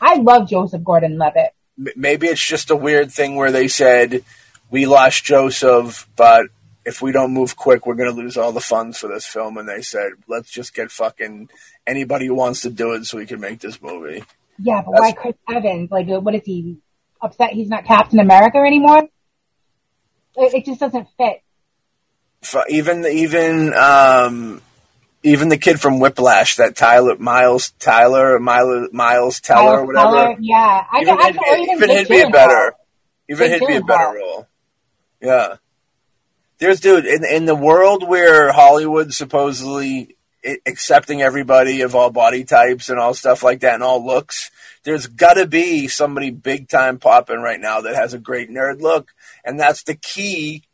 I 0.00 0.14
love 0.16 0.48
Joseph 0.48 0.82
Gordon-Levitt. 0.82 1.50
M- 1.78 1.86
Maybe 1.96 2.28
it's 2.28 2.44
just 2.44 2.70
a 2.70 2.76
weird 2.76 3.12
thing 3.12 3.36
where 3.36 3.52
they 3.52 3.68
said 3.68 4.24
we 4.70 4.86
lost 4.86 5.22
Joseph, 5.24 6.08
but 6.16 6.46
if 6.86 7.02
we 7.02 7.12
don't 7.12 7.32
move 7.34 7.56
quick, 7.56 7.86
we're 7.86 7.94
going 7.94 8.10
to 8.10 8.16
lose 8.20 8.36
all 8.38 8.52
the 8.52 8.60
funds 8.60 8.98
for 8.98 9.06
this 9.08 9.26
film. 9.26 9.58
And 9.58 9.68
they 9.68 9.82
said, 9.82 10.12
let's 10.26 10.50
just 10.50 10.74
get 10.74 10.90
fucking 10.90 11.50
anybody 11.86 12.26
who 12.26 12.34
wants 12.34 12.62
to 12.62 12.70
do 12.70 12.92
it 12.94 13.04
so 13.04 13.18
we 13.18 13.26
can 13.26 13.38
make 13.40 13.60
this 13.60 13.80
movie. 13.82 14.24
Yeah, 14.58 14.82
but 14.84 14.92
That's- 14.92 15.00
why 15.00 15.12
Chris 15.12 15.34
Evans? 15.48 15.90
Like, 15.90 16.06
what 16.08 16.34
is 16.34 16.42
he 16.44 16.78
upset? 17.20 17.50
He's 17.52 17.68
not 17.68 17.84
Captain 17.84 18.18
America 18.18 18.58
anymore. 18.58 19.02
It, 20.36 20.54
it 20.54 20.64
just 20.64 20.80
doesn't 20.80 21.08
fit. 21.18 21.42
Even 22.68 23.06
even 23.06 23.72
um, 23.74 24.60
even 25.22 25.48
the 25.48 25.56
kid 25.56 25.80
from 25.80 26.00
Whiplash, 26.00 26.56
that 26.56 26.76
Tyler 26.76 27.16
Miles 27.16 27.70
Tyler 27.78 28.38
Miles 28.38 28.88
Miles 28.92 29.40
Teller 29.40 29.84
whatever. 29.84 30.10
Teller, 30.10 30.36
yeah, 30.40 30.84
I, 30.90 31.00
even 31.02 31.18
I, 31.18 31.32
be- 31.32 31.38
even 31.38 31.90
even 31.90 31.90
he'd 31.90 32.08
be 32.08 32.20
a 32.20 32.30
better, 32.30 32.74
even 33.28 33.50
he'd 33.50 33.66
be 33.66 33.76
a 33.76 33.82
better 33.82 34.18
role. 34.18 34.46
Yeah, 35.20 35.56
there's 36.58 36.80
dude 36.80 37.06
in 37.06 37.24
in 37.24 37.44
the 37.44 37.54
world 37.54 38.06
where 38.06 38.52
Hollywood 38.52 39.14
supposedly 39.14 40.16
accepting 40.66 41.22
everybody 41.22 41.82
of 41.82 41.94
all 41.94 42.10
body 42.10 42.42
types 42.42 42.88
and 42.88 42.98
all 42.98 43.14
stuff 43.14 43.44
like 43.44 43.60
that 43.60 43.74
and 43.74 43.82
all 43.82 44.04
looks. 44.04 44.50
There's 44.82 45.06
got 45.06 45.34
to 45.34 45.46
be 45.46 45.86
somebody 45.86 46.30
big 46.30 46.68
time 46.68 46.98
popping 46.98 47.40
right 47.40 47.60
now 47.60 47.82
that 47.82 47.94
has 47.94 48.14
a 48.14 48.18
great 48.18 48.50
nerd 48.50 48.80
look, 48.80 49.12
and 49.44 49.58
that's 49.58 49.84
the 49.84 49.94
key 49.94 50.64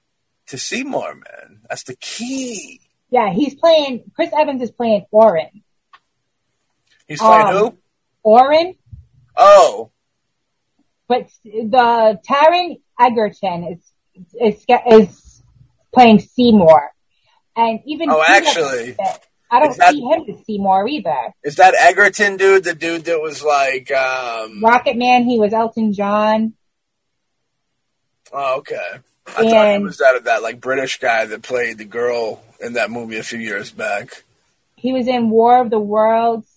to 0.48 0.58
Seymour, 0.58 1.14
man. 1.14 1.60
That's 1.68 1.84
the 1.84 1.96
key. 1.96 2.80
Yeah, 3.10 3.32
he's 3.32 3.54
playing. 3.54 4.10
Chris 4.14 4.30
Evans 4.38 4.62
is 4.62 4.70
playing 4.70 5.06
Orin. 5.10 5.62
He's 7.06 7.20
playing 7.20 7.46
Um, 7.46 7.54
who? 7.56 7.78
Orin, 8.22 8.74
Oh, 9.36 9.90
but 11.06 11.28
the 11.44 12.18
Taron 12.28 12.80
Egerton 13.00 13.64
is 13.78 14.24
is 14.40 14.64
is 14.90 15.42
playing 15.94 16.18
Seymour, 16.20 16.90
and 17.56 17.80
even 17.86 18.10
Oh, 18.10 18.22
actually. 18.26 18.96
I 19.50 19.60
don't 19.60 19.74
that- 19.78 19.92
see 19.94 20.00
him 20.02 20.24
as 20.28 20.44
Seymour 20.44 20.86
either. 20.88 21.34
is 21.42 21.56
that 21.56 21.74
Egerton 21.74 22.36
dude? 22.36 22.64
The 22.64 22.74
dude 22.74 23.04
that 23.06 23.22
was 23.22 23.42
like, 23.42 23.90
um, 23.90 24.62
Rocket 24.62 24.96
Man, 24.98 25.24
he 25.24 25.38
was 25.38 25.54
Elton 25.54 25.94
John. 25.94 26.52
Oh, 28.30 28.56
okay. 28.58 28.98
I 29.36 29.48
thought 29.48 29.72
he 29.76 29.78
was 29.82 29.98
that 29.98 30.16
of 30.16 30.24
that 30.24 30.42
like 30.42 30.60
British 30.60 30.98
guy 30.98 31.26
that 31.26 31.42
played 31.42 31.78
the 31.78 31.84
girl 31.84 32.42
in 32.60 32.74
that 32.74 32.90
movie 32.90 33.18
a 33.18 33.22
few 33.22 33.38
years 33.38 33.70
back. 33.70 34.24
He 34.76 34.92
was 34.92 35.08
in 35.08 35.30
War 35.30 35.60
of 35.60 35.70
the 35.70 35.80
Worlds, 35.80 36.48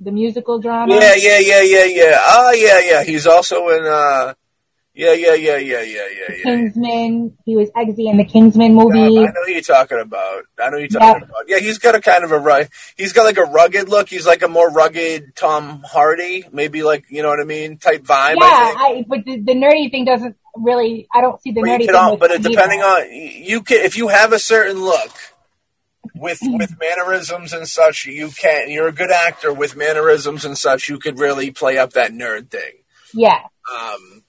the 0.00 0.12
musical 0.12 0.58
drama. 0.60 0.94
Yeah, 0.94 1.14
yeah, 1.16 1.38
yeah, 1.38 1.62
yeah, 1.62 1.84
yeah. 1.84 2.18
Oh, 2.26 2.52
yeah, 2.52 2.80
yeah. 2.80 3.02
He's 3.04 3.26
also 3.26 3.68
in. 3.70 3.86
uh 3.86 4.34
Yeah, 4.96 5.12
yeah, 5.12 5.34
yeah, 5.34 5.56
yeah, 5.56 5.82
yeah, 5.82 6.06
yeah, 6.06 6.34
yeah. 6.36 6.42
Kingsman. 6.44 7.36
He 7.44 7.56
was 7.56 7.68
Eggsy 7.70 8.08
in 8.10 8.16
the 8.16 8.24
Kingsman 8.24 8.76
Yeah, 8.76 8.82
movie. 8.84 9.18
I 9.18 9.24
know 9.24 9.32
who 9.46 9.52
you're 9.52 9.60
talking 9.62 9.98
about. 9.98 10.44
I 10.58 10.70
know 10.70 10.76
who 10.76 10.78
you're 10.80 10.88
talking 10.88 11.08
Yeah. 11.08 11.16
about. 11.16 11.48
Yeah, 11.48 11.58
he's 11.58 11.78
got 11.78 11.94
a 11.96 12.00
kind 12.00 12.22
of 12.22 12.30
a 12.32 12.38
ru- 12.38 12.66
he's 12.96 13.12
got 13.12 13.24
like 13.24 13.38
a 13.38 13.44
rugged 13.44 13.88
look. 13.88 14.08
He's 14.08 14.26
like 14.26 14.42
a 14.42 14.48
more 14.48 14.70
rugged 14.70 15.34
Tom 15.34 15.82
Hardy, 15.84 16.44
maybe 16.52 16.82
like 16.82 17.06
you 17.10 17.22
know 17.22 17.28
what 17.28 17.40
I 17.40 17.44
mean, 17.44 17.78
type 17.78 18.02
vibe. 18.02 18.36
yeah, 18.36 18.42
I. 18.42 18.74
I, 18.78 19.04
but 19.08 19.24
the, 19.24 19.40
the 19.40 19.54
nerdy 19.54 19.90
thing 19.90 20.04
doesn't 20.04 20.36
really. 20.56 21.06
I 21.14 21.20
don't 21.20 21.40
see 21.42 21.52
the 21.52 21.60
But, 21.62 21.68
nerdy 21.68 21.72
you 21.82 21.86
thing. 21.86 21.86
can 21.88 21.96
all, 21.96 22.16
but 22.16 22.30
it, 22.30 22.42
depending 22.42 22.80
on 22.82 23.10
you 23.12 23.62
can 23.62 23.78
if 23.84 23.96
you 23.96 24.08
have 24.08 24.32
a 24.32 24.38
certain 24.38 24.80
look 24.82 25.10
with 26.14 26.38
with 26.42 26.78
mannerisms 26.78 27.52
and 27.52 27.66
such, 27.68 28.06
you 28.06 28.30
can. 28.30 28.70
You're 28.70 28.88
a 28.88 28.92
good 28.92 29.10
actor 29.10 29.52
with 29.52 29.76
mannerisms 29.76 30.44
and 30.44 30.56
such. 30.56 30.88
You 30.88 30.98
could 30.98 31.18
really 31.18 31.50
play 31.50 31.78
up 31.78 31.94
that 31.94 32.12
nerd 32.12 32.50
thing. 32.50 32.72
Yeah, 33.16 33.38
Um, 33.72 34.22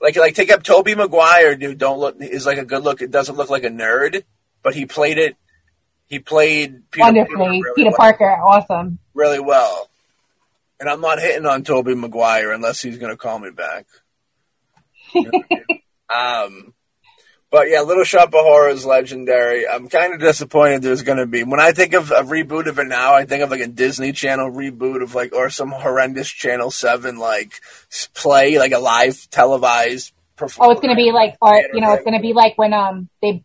like 0.00 0.16
like 0.16 0.34
take 0.34 0.50
up 0.50 0.62
Tobey 0.62 0.94
Maguire, 0.94 1.56
dude. 1.56 1.78
Don't 1.78 1.98
look 1.98 2.16
is 2.20 2.46
like 2.46 2.58
a 2.58 2.64
good 2.64 2.82
look. 2.82 3.00
It 3.02 3.10
doesn't 3.10 3.36
look 3.36 3.50
like 3.50 3.64
a 3.64 3.70
nerd, 3.70 4.22
but 4.62 4.74
he 4.74 4.86
played 4.86 5.18
it. 5.18 5.36
He 6.08 6.18
played 6.18 6.90
Peter 6.90 7.04
wonderfully. 7.04 7.36
Parker 7.38 7.62
really 7.62 7.72
Peter 7.76 7.90
well, 7.90 7.96
Parker, 7.96 8.24
awesome. 8.30 8.98
really 9.14 9.40
well. 9.40 9.88
And 10.78 10.88
I'm 10.88 11.00
not 11.00 11.20
hitting 11.20 11.46
on 11.46 11.62
Tobey 11.62 11.94
Maguire 11.94 12.52
unless 12.52 12.80
he's 12.82 12.98
going 12.98 13.12
to 13.12 13.16
call 13.16 13.38
me 13.38 13.50
back. 13.50 13.86
You 14.74 14.74
know 14.74 14.76
what 14.76 14.82
I 14.82 14.82
mean? 14.86 14.99
Um, 16.14 16.74
but 17.50 17.68
yeah, 17.68 17.80
Little 17.80 18.04
Shop 18.04 18.28
of 18.28 18.34
Horror 18.34 18.68
is 18.68 18.86
legendary. 18.86 19.66
I'm 19.66 19.88
kind 19.88 20.14
of 20.14 20.20
disappointed 20.20 20.82
there's 20.82 21.02
going 21.02 21.18
to 21.18 21.26
be. 21.26 21.42
When 21.42 21.60
I 21.60 21.72
think 21.72 21.94
of 21.94 22.10
a 22.10 22.22
reboot 22.22 22.66
of 22.66 22.78
it 22.78 22.86
now, 22.86 23.14
I 23.14 23.24
think 23.24 23.42
of 23.42 23.50
like 23.50 23.60
a 23.60 23.66
Disney 23.66 24.12
Channel 24.12 24.50
reboot 24.50 25.02
of 25.02 25.14
like, 25.14 25.34
or 25.34 25.50
some 25.50 25.70
horrendous 25.70 26.28
Channel 26.28 26.70
7 26.70 27.18
like 27.18 27.60
play, 28.14 28.58
like 28.58 28.72
a 28.72 28.78
live 28.78 29.28
televised 29.30 30.12
Oh, 30.58 30.70
it's 30.70 30.80
gonna 30.80 30.96
be 30.96 31.12
like, 31.12 31.36
or 31.40 31.54
you 31.74 31.80
know, 31.80 31.92
it's 31.92 32.04
gonna 32.04 32.20
be 32.20 32.32
like 32.32 32.56
when 32.56 32.72
um 32.72 33.08
they 33.20 33.44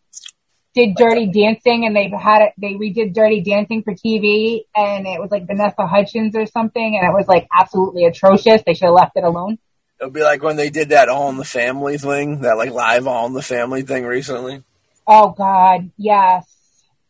did 0.74 0.96
Dirty 0.96 1.28
Dancing 1.28 1.86
and 1.86 1.96
they 1.96 2.10
had 2.10 2.42
it. 2.42 2.54
They 2.58 2.74
redid 2.74 3.14
Dirty 3.14 3.42
Dancing 3.42 3.84
for 3.84 3.94
TV, 3.94 4.62
and 4.76 5.08
it 5.08 5.20
was 5.20 5.32
like 5.32 5.48
Vanessa 5.48 5.88
Hudgens 5.88 6.36
or 6.36 6.46
something, 6.46 6.98
and 6.98 7.08
it 7.08 7.14
was 7.14 7.28
like 7.28 7.48
absolutely 7.58 8.06
atrocious. 8.06 8.62
They 8.66 8.74
should 8.74 8.86
have 8.86 8.94
left 8.94 9.14
it 9.16 9.24
alone. 9.24 9.58
It'll 10.06 10.14
be 10.14 10.22
like 10.22 10.44
when 10.44 10.56
they 10.56 10.70
did 10.70 10.90
that 10.90 11.10
All 11.10 11.30
in 11.30 11.38
the 11.38 11.44
Family 11.44 11.98
thing, 11.98 12.42
that 12.42 12.58
like 12.58 12.70
live 12.70 13.08
All 13.08 13.26
in 13.26 13.34
the 13.34 13.42
Family 13.42 13.82
thing 13.82 14.06
recently. 14.06 14.64
Oh 15.08 15.32
God, 15.32 15.90
yes. 15.98 16.46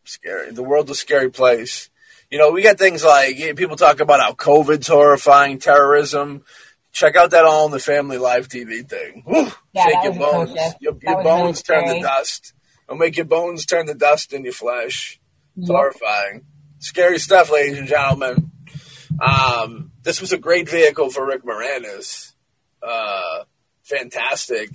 scary. 0.06 0.52
The 0.52 0.64
world's 0.64 0.92
a 0.92 0.96
scary 0.96 1.30
place. 1.30 1.90
You 2.32 2.38
know, 2.38 2.52
we 2.52 2.62
got 2.64 2.78
things 2.78 3.04
like 3.04 3.38
yeah, 3.38 3.52
people 3.52 3.76
talk 3.76 4.00
about 4.00 4.22
how 4.22 4.32
COVID's 4.32 4.88
horrifying, 4.88 5.60
terrorism. 5.60 6.46
Check 6.94 7.18
out 7.18 7.32
that 7.32 7.44
All 7.44 7.66
in 7.66 7.74
the 7.74 7.80
Family 7.82 8.18
live 8.18 8.48
TV 8.48 8.88
thing. 8.88 9.24
Whew, 9.28 9.52
Yeah, 9.74 9.88
shake 9.88 10.04
your 10.06 10.14
bones. 10.14 10.52
atrocious. 10.52 10.76
Your, 10.80 10.94
your 11.02 11.16
was 11.18 11.26
really 11.26 11.42
bones 11.42 11.62
turn 11.64 11.88
to 11.88 12.00
dust. 12.00 12.54
It'll 12.88 12.98
make 12.98 13.18
your 13.18 13.26
bones 13.26 13.66
turn 13.66 13.88
to 13.88 13.94
dust 13.94 14.32
in 14.32 14.46
your 14.46 14.54
flesh. 14.54 15.20
It's 15.58 15.68
Yep. 15.68 15.76
horrifying. 15.76 16.46
Scary 16.80 17.20
stuff, 17.20 17.52
ladies 17.52 17.78
and 17.78 17.90
gentlemen. 17.90 18.52
Um, 19.20 19.92
this 20.04 20.22
was 20.22 20.32
a 20.32 20.38
great 20.38 20.70
vehicle 20.70 21.10
for 21.10 21.26
Rick 21.26 21.44
Moranis. 21.44 22.32
Uh, 22.86 23.44
fantastic. 23.84 24.70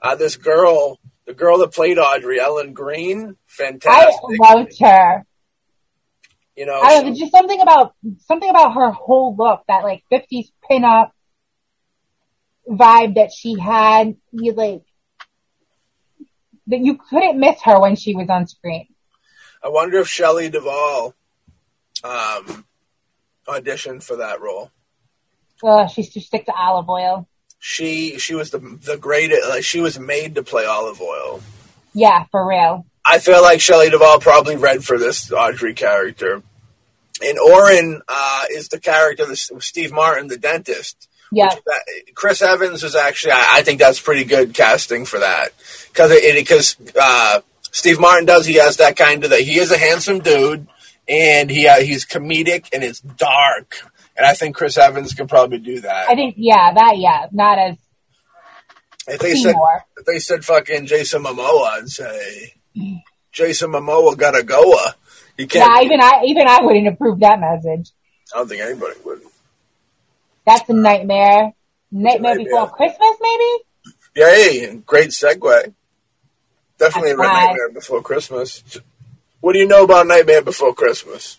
Uh, 0.00 0.16
this 0.16 0.36
girl, 0.36 0.98
the 1.26 1.34
girl 1.34 1.58
that 1.58 1.72
played 1.72 1.98
Audrey, 1.98 2.40
Ellen 2.40 2.72
Greene, 2.72 3.36
fantastic. 3.46 4.40
I 4.40 4.54
loved 4.54 4.80
her. 4.80 5.26
you 6.56 6.66
know, 6.66 6.80
I 6.82 7.02
know, 7.02 7.14
just 7.14 7.32
something 7.32 7.60
about 7.60 7.94
something 8.26 8.48
about 8.48 8.74
her 8.74 8.90
whole 8.90 9.36
look, 9.36 9.62
that 9.68 9.84
like 9.84 10.02
50s 10.10 10.50
pinup 10.70 11.10
vibe 12.68 13.16
that 13.16 13.30
she 13.32 13.58
had. 13.58 14.16
You 14.32 14.52
like 14.52 14.82
that 16.68 16.80
you 16.80 16.96
couldn't 16.96 17.38
miss 17.38 17.60
her 17.64 17.78
when 17.80 17.96
she 17.96 18.14
was 18.14 18.28
on 18.30 18.46
screen. 18.46 18.86
I 19.62 19.68
wonder 19.68 19.98
if 19.98 20.08
Shelley 20.08 20.48
Duvall 20.48 21.14
um, 22.02 22.64
auditioned 23.46 24.02
for 24.02 24.16
that 24.16 24.40
role. 24.40 24.70
Ugh, 25.62 25.90
she's 25.90 26.10
too 26.10 26.20
stick 26.20 26.46
to 26.46 26.54
Olive 26.54 26.88
Oyl. 26.88 27.28
She 27.60 28.18
she 28.18 28.34
was 28.34 28.50
the 28.50 28.58
the 28.58 28.96
greatest. 28.96 29.48
Like 29.48 29.64
she 29.64 29.80
was 29.80 29.98
made 29.98 30.34
to 30.34 30.42
play 30.42 30.64
Olive 30.64 31.00
Oyl. 31.00 31.42
Yeah, 31.92 32.24
for 32.30 32.46
real. 32.46 32.86
I 33.04 33.18
feel 33.18 33.42
like 33.42 33.60
Shelley 33.60 33.90
Duvall 33.90 34.18
probably 34.20 34.56
read 34.56 34.84
for 34.84 34.98
this 34.98 35.30
Audrey 35.32 35.74
character. 35.74 36.42
And 37.22 37.38
Orin 37.38 38.00
uh, 38.08 38.44
is 38.50 38.68
the 38.68 38.80
character, 38.80 39.26
the, 39.26 39.36
Steve 39.36 39.92
Martin, 39.92 40.28
the 40.28 40.38
dentist. 40.38 41.08
Yeah, 41.32 41.48
That, 41.48 41.84
Chris 42.14 42.42
Evans 42.42 42.82
is 42.82 42.96
actually, 42.96 43.32
I, 43.32 43.58
I 43.58 43.62
think 43.62 43.78
that's 43.78 44.00
pretty 44.00 44.24
good 44.24 44.52
casting 44.52 45.04
for 45.04 45.20
that 45.20 45.50
because 45.88 46.10
it 46.10 46.34
because 46.34 46.76
uh, 47.00 47.40
Steve 47.70 48.00
Martin 48.00 48.26
does 48.26 48.46
he 48.46 48.54
has 48.54 48.78
that 48.78 48.96
kind 48.96 49.22
of 49.22 49.30
that 49.30 49.40
he 49.40 49.58
is 49.58 49.70
a 49.70 49.78
handsome 49.78 50.18
dude 50.18 50.66
and 51.08 51.48
he 51.50 51.68
uh, 51.68 51.80
he's 51.80 52.04
comedic 52.04 52.68
and 52.72 52.82
it's 52.82 53.00
dark 53.00 53.89
and 54.16 54.26
I 54.26 54.34
think 54.34 54.56
Chris 54.56 54.78
Evans 54.78 55.14
can 55.14 55.26
probably 55.26 55.58
do 55.58 55.80
that. 55.80 56.08
I 56.08 56.14
think 56.14 56.34
yeah, 56.38 56.72
that 56.72 56.98
yeah, 56.98 57.26
not 57.32 57.58
as 57.58 57.76
if 59.08 59.20
they 59.20 59.34
said 59.34 59.54
if 59.96 60.04
they 60.04 60.18
said 60.18 60.44
fucking 60.44 60.86
Jason 60.86 61.22
Momoa, 61.22 61.78
I'd 61.78 61.88
say 61.88 62.54
Jason 63.32 63.70
Momoa 63.70 64.16
got 64.16 64.38
a 64.38 64.42
Goa, 64.42 64.94
He 65.36 65.46
can't. 65.46 65.70
Yeah, 65.70 65.84
even 65.84 66.00
I 66.00 66.22
even 66.26 66.46
I 66.46 66.60
wouldn't 66.62 66.88
approve 66.88 67.20
that 67.20 67.40
message. 67.40 67.92
I 68.32 68.38
don't 68.38 68.48
think 68.48 68.62
anybody 68.62 68.94
would. 69.04 69.22
That's 70.46 70.68
a 70.68 70.72
nightmare. 70.72 71.52
Nightmare 71.90 72.36
Before 72.36 72.70
Christmas, 72.70 73.16
maybe? 73.20 73.64
Yeah, 74.14 74.34
hey, 74.34 74.76
great 74.86 75.10
segue. 75.10 75.74
Definitely 76.78 77.10
That's 77.10 77.18
right. 77.18 77.46
Nightmare 77.46 77.70
Before 77.70 78.02
Christmas. 78.02 78.62
What 79.40 79.54
do 79.54 79.58
you 79.58 79.66
know 79.66 79.84
about 79.84 80.06
Nightmare 80.06 80.42
Before 80.42 80.72
Christmas? 80.74 81.38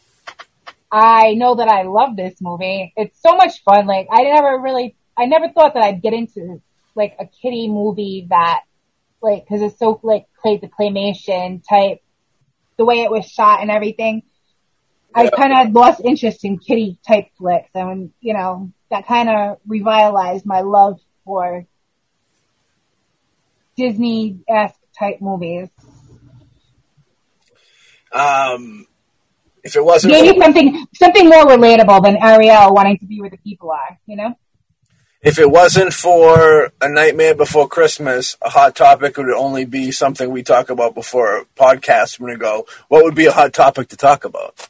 I 0.92 1.34
know 1.36 1.56
that 1.56 1.70
I 1.70 1.84
love 1.84 2.16
this 2.16 2.36
movie. 2.42 2.94
It's 2.98 3.22
so 3.22 3.36
much 3.36 3.64
fun. 3.64 3.88
Like 3.88 4.08
I 4.12 4.24
never 4.24 4.60
really, 4.60 4.96
I 5.18 5.26
never 5.26 5.50
thought 5.50 5.74
that 5.76 5.84
I'd 5.84 6.02
get 6.02 6.14
into 6.14 6.62
like 6.96 7.16
a 7.20 7.26
kiddie 7.26 7.70
movie 7.70 8.28
that, 8.30 8.62
like, 9.22 9.48
cause 9.48 9.62
it's 9.62 9.80
so 9.80 10.00
like 10.04 10.26
clay 10.42 10.58
the 10.58 10.68
claymation 10.68 11.64
type, 11.68 12.02
the 12.78 12.86
way 12.86 13.02
it 13.02 13.12
was 13.12 13.26
shot 13.26 13.62
and 13.62 13.72
everything. 13.72 14.24
I 15.14 15.30
kind 15.30 15.52
of 15.52 15.58
had 15.58 15.74
lost 15.74 16.02
interest 16.04 16.46
in 16.46 16.58
kiddie 16.58 16.98
type 17.06 17.28
flicks, 17.38 17.70
and 17.76 18.12
you 18.22 18.34
know 18.34 18.72
that 18.90 19.08
kind 19.08 19.30
of 19.30 19.58
revitalized 19.68 20.46
my 20.46 20.62
love 20.62 21.00
for 21.26 21.66
Disney 23.76 24.40
esque 24.48 24.80
type 24.98 25.20
movies. 25.22 25.70
Um, 28.12 28.86
if 29.64 29.76
it 29.76 29.84
wasn't 29.84 30.14
Maybe 30.14 30.38
for, 30.38 30.44
something 30.44 30.86
something 30.96 31.30
more 31.30 31.46
relatable 31.46 32.04
than 32.04 32.18
Ariel 32.18 32.74
wanting 32.74 32.98
to 33.00 33.06
be 33.06 33.22
where 33.22 33.30
the 33.30 33.38
people 33.38 33.72
are. 33.72 34.00
You 34.06 34.16
know. 34.18 34.36
if 35.22 35.40
it 35.40 35.50
wasn't 35.50 35.94
for 35.94 36.72
a 36.82 36.90
Nightmare 36.90 37.36
Before 37.36 37.68
Christmas, 37.68 38.38
a 38.42 38.50
hot 38.50 38.76
topic 38.76 39.18
would 39.18 39.30
only 39.30 39.66
be 39.66 39.92
something 39.92 40.30
we 40.30 40.44
talk 40.44 40.70
about 40.70 40.96
before 40.96 41.38
a 41.38 41.46
podcast. 41.56 42.20
Gonna 42.20 42.38
go. 42.38 42.66
What 42.88 43.04
would 43.04 43.16
be 43.16 43.26
a 43.26 43.32
hot 43.32 43.54
topic 43.54 43.90
to 43.90 43.98
talk 43.98 44.26
about? 44.26 44.68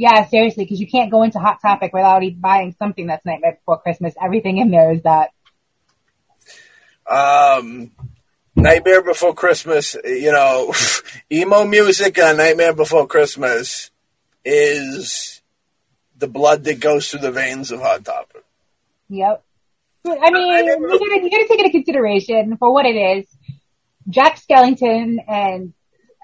Yeah, 0.00 0.26
seriously, 0.28 0.64
because 0.64 0.80
you 0.80 0.86
can't 0.86 1.10
go 1.10 1.24
into 1.24 1.38
Hot 1.38 1.60
Topic 1.60 1.92
without 1.92 2.22
buying 2.40 2.74
something 2.78 3.06
that's 3.06 3.26
Nightmare 3.26 3.58
Before 3.60 3.82
Christmas. 3.82 4.14
Everything 4.18 4.56
in 4.56 4.70
there 4.70 4.92
is 4.92 5.02
that. 5.02 5.28
Um, 7.06 7.90
Nightmare 8.56 9.02
Before 9.02 9.34
Christmas, 9.34 9.94
you 10.02 10.32
know, 10.32 10.72
emo 11.32 11.66
music 11.66 12.18
on 12.18 12.38
Nightmare 12.38 12.72
Before 12.72 13.06
Christmas 13.06 13.89
is 14.44 15.40
the 16.18 16.28
blood 16.28 16.64
that 16.64 16.80
goes 16.80 17.10
through 17.10 17.20
the 17.20 17.32
veins 17.32 17.70
of 17.70 17.80
Hot 17.80 18.04
Topic. 18.04 18.44
Yep. 19.08 19.44
I 20.06 20.30
mean, 20.30 20.64
you 20.64 20.78
gotta, 20.78 21.22
you 21.22 21.30
gotta 21.30 21.46
take 21.48 21.58
into 21.60 21.70
consideration 21.70 22.56
for 22.56 22.72
what 22.72 22.86
it 22.86 22.96
is. 22.96 23.26
Jack 24.08 24.40
Skellington 24.40 25.18
and 25.28 25.72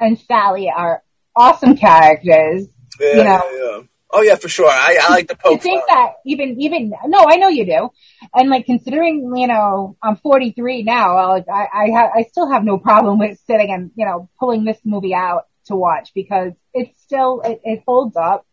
and 0.01 0.19
Sally 0.19 0.71
are 0.75 1.03
awesome 1.35 1.77
characters. 1.77 2.67
Yeah, 3.01 3.09
You 3.09 3.25
know. 3.25 3.25
yeah, 3.25 3.51
yeah. 3.77 3.81
Oh 4.13 4.23
yeah, 4.23 4.37
for 4.37 4.49
sure. 4.49 4.69
I, 4.69 4.99
I 5.03 5.11
like 5.11 5.29
the 5.29 5.35
To 5.35 5.41
poke 5.41 5.61
think 5.63 5.81
fun. 5.87 5.97
that 5.97 6.13
even 6.25 6.59
even 6.61 6.93
no, 7.07 7.27
I 7.29 7.37
know 7.37 7.49
you 7.49 7.67
do, 7.67 7.91
and 8.35 8.49
like 8.49 8.65
considering 8.65 9.33
you 9.37 9.47
know 9.47 9.97
I'm 10.03 10.17
43 10.17 10.83
now, 10.85 11.17
i 11.17 11.27
like 11.27 11.49
I 11.53 11.67
I, 11.73 11.91
ha- 11.91 12.11
I 12.15 12.23
still 12.23 12.49
have 12.51 12.65
no 12.65 12.79
problem 12.79 13.19
with 13.19 13.39
sitting 13.47 13.71
and 13.73 13.91
you 13.95 14.07
know 14.07 14.31
pulling 14.41 14.65
this 14.65 14.79
movie 14.85 15.15
out 15.15 15.47
to 15.67 15.77
watch 15.77 16.13
because 16.15 16.53
it's 16.75 17.01
still 17.03 17.41
it, 17.43 17.61
it 17.65 17.83
holds 17.87 18.17
up. 18.17 18.47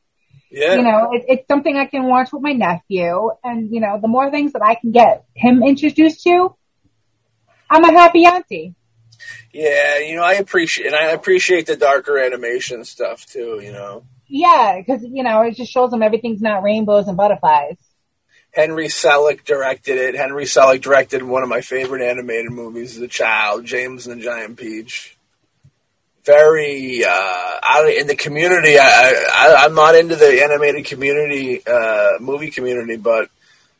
Yeah, 0.51 0.76
you 0.76 0.84
know, 0.84 1.09
it, 1.14 1.24
it's 1.28 1.47
something 1.47 1.76
I 1.78 1.86
can 1.86 2.03
watch 2.05 2.32
with 2.32 2.43
my 2.43 2.53
nephew, 2.53 3.30
and 3.43 3.72
you 3.74 3.80
know, 3.82 3.99
the 4.01 4.07
more 4.07 4.30
things 4.30 4.53
that 4.53 4.61
I 4.64 4.76
can 4.76 4.91
get 4.91 5.26
him 5.34 5.64
introduced 5.64 6.24
to, 6.24 6.55
I'm 7.70 7.84
a 7.84 7.91
happy 7.91 8.26
auntie. 8.26 8.76
yeah. 9.51 9.99
You 9.99 10.16
know, 10.18 10.24
I 10.24 10.34
appreciate 10.34 10.88
and 10.88 10.95
I 10.95 11.11
appreciate 11.11 11.66
the 11.66 11.76
darker 11.76 12.18
animation 12.20 12.84
stuff 12.86 13.26
too. 13.26 13.59
You 13.64 13.72
know, 13.72 14.03
Yeah, 14.28 14.78
because 14.80 15.03
you 15.03 15.24
know, 15.24 15.41
it 15.41 15.55
just 15.55 15.72
shows 15.72 15.89
them 15.91 16.03
everything's 16.03 16.41
not 16.41 16.61
rainbows 16.64 17.07
and 17.07 17.18
butterflies. 17.18 17.78
Henry 18.51 18.88
Selick 18.88 19.43
directed 19.45 19.97
it. 19.97 20.16
Henry 20.16 20.45
Selick 20.45 20.82
directed 20.82 21.24
one 21.24 21.41
of 21.41 21.49
my 21.49 21.61
favorite 21.61 22.07
animated 22.07 22.51
movies 22.51 22.95
as 22.95 23.01
a 23.01 23.07
child, 23.07 23.66
James 23.66 24.05
and 24.05 24.20
the 24.20 24.24
Giant 24.24 24.57
Peach. 24.57 25.18
Very 26.26 27.03
uh, 27.03 27.59
out 27.61 27.89
in 27.89 28.07
the 28.07 28.15
community. 28.15 28.78
I, 28.80 29.26
I 29.34 29.65
I'm 29.65 29.76
not 29.76 29.95
into 29.95 30.15
the 30.15 30.41
animated 30.43 30.86
community 30.86 31.61
uh, 31.65 32.13
movie 32.19 32.49
community, 32.49 32.97
but 32.97 33.30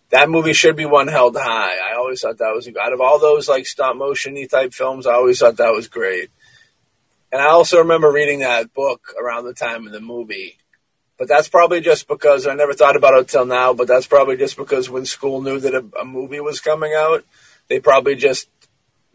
that 0.10 0.30
movie 0.30 0.54
should 0.54 0.76
be 0.76 0.86
one 0.86 1.08
held 1.08 1.36
high. 1.36 1.78
I 1.78 1.96
always 1.96 2.22
thought 2.22 2.38
that 2.38 2.54
was 2.54 2.68
out 2.68 2.94
of 2.94 3.02
all 3.02 3.20
those 3.20 3.48
like 3.48 3.66
stop 3.66 3.96
motiony 3.96 4.50
type 4.50 4.74
films. 4.74 5.08
I 5.08 5.14
always 5.14 5.40
thought 5.40 5.58
that 5.58 5.74
was 5.74 5.88
great. 5.88 6.30
And 7.32 7.42
I 7.42 7.48
also 7.48 7.80
remember 7.80 8.12
reading 8.12 8.40
that 8.40 8.76
book 8.76 9.16
around 9.20 9.46
the 9.46 9.56
time 9.56 9.88
of 9.88 9.92
the 9.92 10.00
movie. 10.00 10.58
But 11.18 11.28
that's 11.28 11.48
probably 11.48 11.82
just 11.82 12.08
because 12.08 12.46
I 12.46 12.54
never 12.54 12.74
thought 12.74 12.96
about 12.96 13.18
it 13.18 13.28
till 13.28 13.46
now. 13.46 13.74
But 13.74 13.88
that's 13.88 14.06
probably 14.06 14.38
just 14.38 14.56
because 14.56 14.88
when 14.88 15.06
school 15.06 15.42
knew 15.42 15.60
that 15.60 15.74
a, 15.74 15.84
a 16.00 16.06
movie 16.06 16.40
was 16.40 16.60
coming 16.60 16.94
out, 16.96 17.24
they 17.70 17.80
probably 17.80 18.16
just 18.16 18.50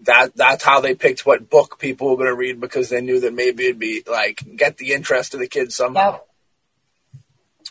that 0.03 0.37
that's 0.37 0.65
how 0.65 0.81
they 0.81 0.95
picked 0.95 1.27
what 1.27 1.51
book 1.51 1.79
people 1.79 2.11
were 2.11 2.17
going 2.17 2.29
to 2.29 2.35
read 2.35 2.61
because 2.61 2.89
they 2.89 3.01
knew 3.01 3.21
that 3.21 3.35
maybe 3.35 3.65
it'd 3.65 3.79
be 3.79 4.03
like 4.07 4.43
get 4.57 4.77
the 4.77 4.93
interest 4.93 5.35
of 5.35 5.41
the 5.41 5.49
kids 5.49 5.75
somehow. 5.75 6.13
Yep. 6.13 6.25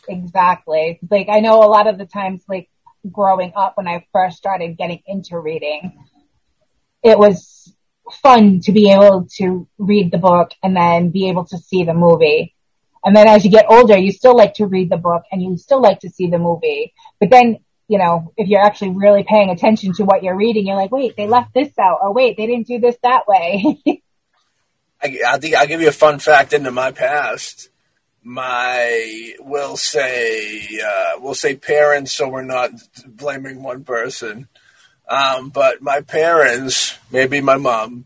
Exactly. 0.08 0.98
Like 1.10 1.28
I 1.30 1.40
know 1.40 1.62
a 1.62 1.68
lot 1.68 1.86
of 1.86 1.98
the 1.98 2.06
times, 2.06 2.42
like 2.48 2.68
growing 3.10 3.52
up 3.56 3.76
when 3.76 3.88
I 3.88 4.06
first 4.12 4.36
started 4.36 4.76
getting 4.76 5.02
into 5.06 5.38
reading, 5.38 6.04
it 7.02 7.18
was 7.18 7.72
fun 8.22 8.60
to 8.60 8.72
be 8.72 8.90
able 8.90 9.26
to 9.36 9.68
read 9.78 10.10
the 10.10 10.18
book 10.18 10.50
and 10.62 10.76
then 10.76 11.10
be 11.10 11.28
able 11.28 11.44
to 11.46 11.58
see 11.58 11.84
the 11.84 11.94
movie. 11.94 12.54
And 13.04 13.14
then 13.14 13.28
as 13.28 13.44
you 13.44 13.50
get 13.50 13.66
older, 13.68 13.96
you 13.96 14.12
still 14.12 14.36
like 14.36 14.54
to 14.54 14.66
read 14.66 14.90
the 14.90 14.96
book 14.96 15.22
and 15.30 15.42
you 15.42 15.56
still 15.56 15.80
like 15.80 16.00
to 16.00 16.10
see 16.10 16.28
the 16.28 16.38
movie. 16.38 16.92
But 17.20 17.30
then, 17.30 17.58
you 17.88 17.98
know, 17.98 18.32
if 18.36 18.48
you're 18.48 18.60
actually 18.60 18.90
really 18.90 19.24
paying 19.26 19.48
attention 19.48 19.94
to 19.94 20.04
what 20.04 20.22
you're 20.22 20.36
reading, 20.36 20.66
you're 20.66 20.76
like, 20.76 20.92
wait, 20.92 21.16
they 21.16 21.26
left 21.26 21.54
this 21.54 21.76
out, 21.78 21.98
or 22.02 22.12
wait, 22.12 22.36
they 22.36 22.46
didn't 22.46 22.66
do 22.66 22.78
this 22.78 22.96
that 23.02 23.26
way. 23.26 23.80
I, 25.02 25.18
I 25.26 25.38
think 25.38 25.54
I'll 25.54 25.66
give 25.66 25.80
you 25.80 25.88
a 25.88 25.92
fun 25.92 26.18
fact 26.18 26.52
into 26.52 26.70
my 26.70 26.92
past. 26.92 27.70
My 28.22 29.34
we'll 29.40 29.78
say 29.78 30.60
uh, 30.84 31.12
we'll 31.18 31.34
say 31.34 31.56
parents, 31.56 32.12
so 32.12 32.28
we're 32.28 32.42
not 32.42 32.70
blaming 33.06 33.62
one 33.62 33.84
person. 33.84 34.48
Um, 35.08 35.48
but 35.48 35.80
my 35.80 36.02
parents, 36.02 36.98
maybe 37.10 37.40
my 37.40 37.56
mom, 37.56 38.04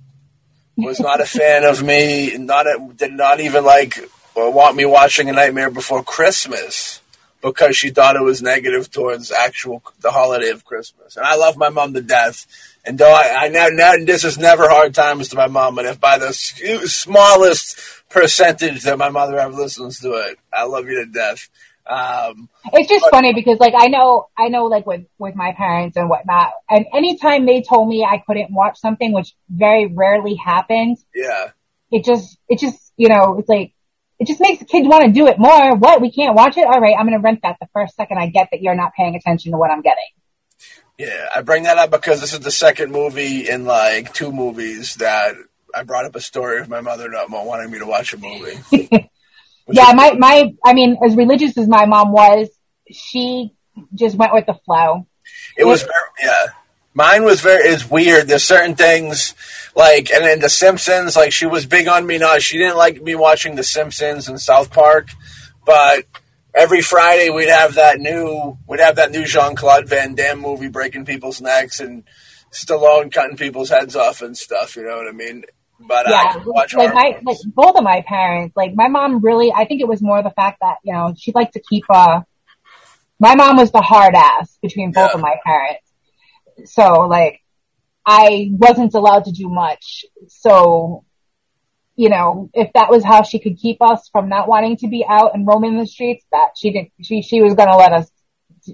was 0.76 1.00
not 1.00 1.20
a 1.20 1.26
fan 1.26 1.64
of 1.64 1.82
me. 1.82 2.36
Not 2.38 2.66
a, 2.66 2.92
did 2.94 3.12
not 3.12 3.40
even 3.40 3.64
like 3.64 3.98
or 4.36 4.52
want 4.52 4.76
me 4.76 4.84
watching 4.84 5.28
A 5.28 5.32
Nightmare 5.32 5.70
Before 5.70 6.04
Christmas 6.04 7.01
because 7.42 7.76
she 7.76 7.90
thought 7.90 8.16
it 8.16 8.22
was 8.22 8.40
negative 8.40 8.90
towards 8.90 9.32
actual 9.32 9.82
the 10.00 10.10
holiday 10.10 10.50
of 10.50 10.64
Christmas. 10.64 11.16
And 11.16 11.26
I 11.26 11.36
love 11.36 11.56
my 11.56 11.68
mom 11.68 11.92
to 11.94 12.00
death. 12.00 12.46
And 12.84 12.96
though 12.96 13.12
I, 13.12 13.44
I 13.44 13.48
now, 13.48 13.68
now 13.68 13.92
this 14.04 14.24
is 14.24 14.38
never 14.38 14.68
hard 14.68 14.94
times 14.94 15.28
to 15.28 15.36
my 15.36 15.48
mom, 15.48 15.74
but 15.74 15.84
if 15.84 16.00
by 16.00 16.18
the 16.18 16.32
smallest 16.32 17.78
percentage 18.08 18.82
that 18.82 18.98
my 18.98 19.08
mother 19.10 19.38
ever 19.38 19.54
listens 19.54 20.00
to 20.00 20.12
it, 20.12 20.38
I 20.52 20.64
love 20.64 20.86
you 20.86 21.04
to 21.04 21.10
death. 21.10 21.48
Um, 21.84 22.48
It's 22.72 22.88
just 22.88 23.10
funny 23.10 23.34
because 23.34 23.58
like 23.58 23.74
I 23.76 23.88
know 23.88 24.28
I 24.38 24.48
know 24.48 24.66
like 24.66 24.86
with 24.86 25.04
with 25.18 25.34
my 25.34 25.52
parents 25.52 25.96
and 25.96 26.08
whatnot, 26.08 26.52
and 26.70 26.86
anytime 26.94 27.44
they 27.44 27.62
told 27.62 27.88
me 27.88 28.04
I 28.04 28.22
couldn't 28.24 28.52
watch 28.52 28.78
something, 28.78 29.12
which 29.12 29.34
very 29.50 29.86
rarely 29.86 30.36
happened. 30.36 30.98
yeah, 31.12 31.48
it 31.90 32.04
just 32.04 32.38
it 32.48 32.60
just 32.60 32.92
you 32.96 33.08
know 33.08 33.36
it's 33.38 33.48
like 33.48 33.74
it 34.22 34.28
just 34.28 34.40
makes 34.40 34.60
the 34.60 34.64
kids 34.64 34.86
want 34.86 35.04
to 35.04 35.10
do 35.10 35.26
it 35.26 35.36
more. 35.36 35.74
What 35.74 36.00
we 36.00 36.12
can't 36.12 36.36
watch 36.36 36.56
it? 36.56 36.64
All 36.64 36.80
right, 36.80 36.94
I'm 36.96 37.06
gonna 37.06 37.18
rent 37.18 37.40
that 37.42 37.56
the 37.60 37.66
first 37.72 37.96
second 37.96 38.18
I 38.18 38.28
get 38.28 38.48
that 38.52 38.62
you're 38.62 38.76
not 38.76 38.92
paying 38.96 39.16
attention 39.16 39.50
to 39.50 39.58
what 39.58 39.72
I'm 39.72 39.82
getting. 39.82 40.78
yeah. 40.96 41.28
I 41.34 41.42
bring 41.42 41.64
that 41.64 41.76
up 41.76 41.90
because 41.90 42.20
this 42.20 42.32
is 42.32 42.40
the 42.40 42.52
second 42.52 42.92
movie 42.92 43.48
in 43.48 43.64
like 43.64 44.14
two 44.14 44.30
movies 44.30 44.94
that 44.96 45.34
I 45.74 45.82
brought 45.82 46.04
up 46.04 46.14
a 46.14 46.20
story 46.20 46.60
of 46.60 46.68
my 46.68 46.80
mother 46.80 47.08
not 47.08 47.30
wanting 47.30 47.72
me 47.72 47.80
to 47.80 47.86
watch 47.86 48.14
a 48.14 48.18
movie. 48.18 49.10
Yeah, 49.68 49.92
my 49.94 50.14
my 50.14 50.54
I 50.64 50.74
mean, 50.74 50.98
as 51.06 51.14
religious 51.14 51.56
as 51.56 51.68
my 51.68 51.86
mom 51.86 52.12
was, 52.12 52.48
she 52.90 53.54
just 53.94 54.16
went 54.16 54.34
with 54.34 54.46
the 54.46 54.54
flow. 54.66 55.06
It 55.56 55.64
was 55.64 55.86
yeah. 56.22 56.46
Mine 56.94 57.24
was 57.24 57.40
very 57.40 57.68
is 57.68 57.88
weird. 57.90 58.28
There's 58.28 58.44
certain 58.44 58.74
things 58.74 59.34
like 59.74 60.10
and 60.12 60.24
then 60.24 60.40
The 60.40 60.48
Simpsons. 60.50 61.16
Like 61.16 61.32
she 61.32 61.46
was 61.46 61.64
big 61.66 61.88
on 61.88 62.06
me. 62.06 62.18
Not 62.18 62.42
she 62.42 62.58
didn't 62.58 62.76
like 62.76 63.00
me 63.00 63.14
watching 63.14 63.54
The 63.54 63.64
Simpsons 63.64 64.28
and 64.28 64.40
South 64.40 64.70
Park, 64.70 65.08
but 65.64 66.04
every 66.54 66.82
Friday 66.82 67.30
we'd 67.30 67.48
have 67.48 67.74
that 67.76 67.98
new 67.98 68.58
we'd 68.68 68.80
have 68.80 68.96
that 68.96 69.10
new 69.10 69.24
Jean 69.24 69.56
Claude 69.56 69.88
Van 69.88 70.14
Damme 70.14 70.40
movie 70.40 70.68
breaking 70.68 71.06
people's 71.06 71.40
necks 71.40 71.80
and 71.80 72.04
Stallone 72.52 73.10
cutting 73.10 73.38
people's 73.38 73.70
heads 73.70 73.96
off 73.96 74.20
and 74.20 74.36
stuff. 74.36 74.76
You 74.76 74.82
know 74.84 74.96
what 74.98 75.08
I 75.08 75.12
mean? 75.12 75.44
But 75.80 76.06
I 76.06 76.10
yeah, 76.10 76.42
like 76.76 76.94
my 76.94 77.18
like 77.24 77.38
both 77.46 77.76
of 77.76 77.82
my 77.82 78.04
parents. 78.06 78.54
Like 78.54 78.74
my 78.74 78.88
mom 78.88 79.20
really, 79.20 79.50
I 79.50 79.64
think 79.64 79.80
it 79.80 79.88
was 79.88 80.02
more 80.02 80.22
the 80.22 80.30
fact 80.30 80.58
that 80.60 80.76
you 80.84 80.92
know 80.92 81.14
she 81.18 81.32
liked 81.34 81.54
to 81.54 81.60
keep. 81.60 81.84
uh 81.88 82.20
My 83.18 83.34
mom 83.34 83.56
was 83.56 83.70
the 83.72 83.80
hard 83.80 84.14
ass 84.14 84.58
between 84.62 84.92
both 84.92 85.10
Yeah. 85.10 85.14
of 85.14 85.20
my 85.20 85.36
parents, 85.44 85.91
so 86.64 87.06
like 87.08 87.40
I 88.04 88.50
wasn't 88.52 88.94
allowed 88.94 89.24
to 89.26 89.32
do 89.32 89.48
much. 89.48 90.04
So 90.28 91.04
you 91.94 92.08
know, 92.08 92.50
if 92.54 92.72
that 92.72 92.90
was 92.90 93.04
how 93.04 93.22
she 93.22 93.38
could 93.38 93.58
keep 93.58 93.82
us 93.82 94.08
from 94.10 94.28
not 94.28 94.48
wanting 94.48 94.76
to 94.78 94.88
be 94.88 95.04
out 95.08 95.34
and 95.34 95.46
roaming 95.46 95.78
the 95.78 95.86
streets, 95.86 96.24
that 96.32 96.50
she 96.56 96.72
didn't. 96.72 96.92
She 97.02 97.22
she 97.22 97.42
was 97.42 97.54
gonna 97.54 97.76
let 97.76 97.92
us 97.92 98.10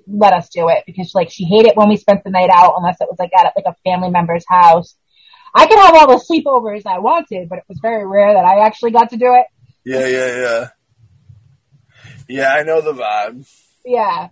let 0.06 0.32
us 0.32 0.48
do 0.50 0.68
it 0.68 0.84
because 0.86 1.14
like 1.14 1.30
she 1.30 1.44
hated 1.44 1.72
when 1.74 1.88
we 1.88 1.96
spent 1.96 2.22
the 2.22 2.30
night 2.30 2.50
out 2.52 2.74
unless 2.76 3.00
it 3.00 3.08
was 3.08 3.18
like 3.18 3.30
at 3.36 3.52
like 3.56 3.64
a 3.66 3.74
family 3.84 4.10
member's 4.10 4.44
house. 4.48 4.94
I 5.54 5.66
could 5.66 5.78
have 5.78 5.94
all 5.94 6.06
the 6.06 6.24
sleepovers 6.24 6.82
I 6.86 6.98
wanted, 6.98 7.48
but 7.48 7.58
it 7.58 7.64
was 7.68 7.78
very 7.80 8.06
rare 8.06 8.34
that 8.34 8.44
I 8.44 8.66
actually 8.66 8.90
got 8.90 9.10
to 9.10 9.16
do 9.16 9.34
it. 9.34 9.46
Yeah, 9.84 10.06
yeah, 10.06 10.36
yeah. 10.36 10.68
Yeah, 12.28 12.52
I 12.52 12.62
know 12.62 12.82
the 12.82 12.92
vibe. 12.92 13.48
Yeah. 13.84 14.28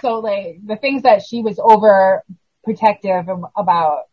So 0.00 0.20
like 0.20 0.60
the 0.64 0.76
things 0.76 1.02
that 1.02 1.22
she 1.22 1.42
was 1.42 1.58
over 1.58 2.22
protective 2.64 3.26
about 3.56 4.04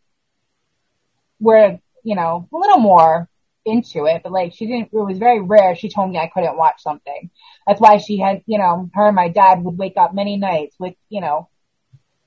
were, 1.40 1.78
you 2.02 2.14
know, 2.16 2.48
a 2.52 2.56
little 2.56 2.78
more 2.78 3.28
into 3.64 4.06
it, 4.06 4.22
but 4.22 4.32
like 4.32 4.54
she 4.54 4.66
didn't, 4.66 4.86
it 4.92 4.96
was 4.96 5.18
very 5.18 5.40
rare 5.42 5.76
she 5.76 5.90
told 5.90 6.10
me 6.10 6.18
I 6.18 6.30
couldn't 6.32 6.56
watch 6.56 6.82
something. 6.82 7.30
That's 7.66 7.80
why 7.80 7.98
she 7.98 8.18
had, 8.18 8.42
you 8.46 8.58
know, 8.58 8.88
her 8.94 9.06
and 9.08 9.16
my 9.16 9.28
dad 9.28 9.62
would 9.62 9.76
wake 9.76 9.96
up 9.98 10.14
many 10.14 10.36
nights 10.36 10.74
with, 10.78 10.94
you 11.10 11.20
know, 11.20 11.48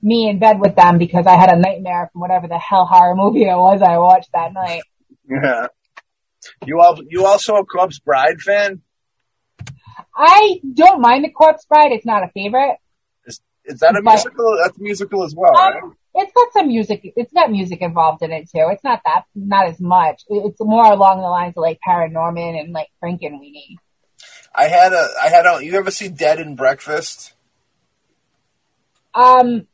me 0.00 0.28
in 0.28 0.38
bed 0.38 0.60
with 0.60 0.74
them 0.76 0.98
because 0.98 1.26
I 1.26 1.36
had 1.36 1.50
a 1.52 1.56
nightmare 1.58 2.10
from 2.12 2.20
whatever 2.20 2.48
the 2.48 2.58
hell 2.58 2.86
horror 2.86 3.14
movie 3.14 3.42
it 3.44 3.54
was 3.56 3.82
I 3.82 3.98
watched 3.98 4.30
that 4.32 4.52
night. 4.52 4.82
Yeah. 5.28 5.68
You 6.66 6.80
all, 6.80 6.98
you 7.08 7.24
also 7.24 7.54
a 7.54 7.64
Corpse 7.64 8.00
Bride 8.00 8.40
fan? 8.40 8.82
I 10.14 10.60
don't 10.74 11.00
mind 11.00 11.24
the 11.24 11.30
Corpse 11.30 11.64
Bride. 11.64 11.92
It's 11.92 12.04
not 12.04 12.24
a 12.24 12.28
favorite. 12.34 12.76
Is, 13.24 13.40
is 13.64 13.78
that 13.80 13.96
a 13.96 14.02
But- 14.02 14.10
musical? 14.10 14.58
That's 14.62 14.76
a 14.76 14.82
musical 14.82 15.22
as 15.22 15.34
well, 15.36 15.56
um, 15.56 15.72
right? 15.72 15.82
It's 16.14 16.32
got 16.32 16.52
some 16.52 16.68
music. 16.68 17.12
It's 17.16 17.32
got 17.32 17.50
music 17.50 17.80
involved 17.80 18.22
in 18.22 18.32
it 18.32 18.50
too. 18.50 18.68
It's 18.70 18.84
not 18.84 19.00
that, 19.04 19.24
not 19.34 19.66
as 19.66 19.80
much. 19.80 20.22
It's 20.28 20.60
more 20.60 20.84
along 20.84 21.18
the 21.20 21.28
lines 21.28 21.54
of 21.56 21.62
like 21.62 21.80
Paranorman 21.86 22.60
and 22.60 22.72
like 22.72 22.88
Frankenweenie. 23.02 23.76
I 24.54 24.68
had 24.68 24.92
a, 24.92 25.08
I 25.22 25.28
had 25.28 25.46
a, 25.46 25.64
you 25.64 25.74
ever 25.78 25.90
see 25.90 26.08
Dead 26.08 26.38
and 26.38 26.56
Breakfast? 26.56 27.32
Um, 29.14 29.66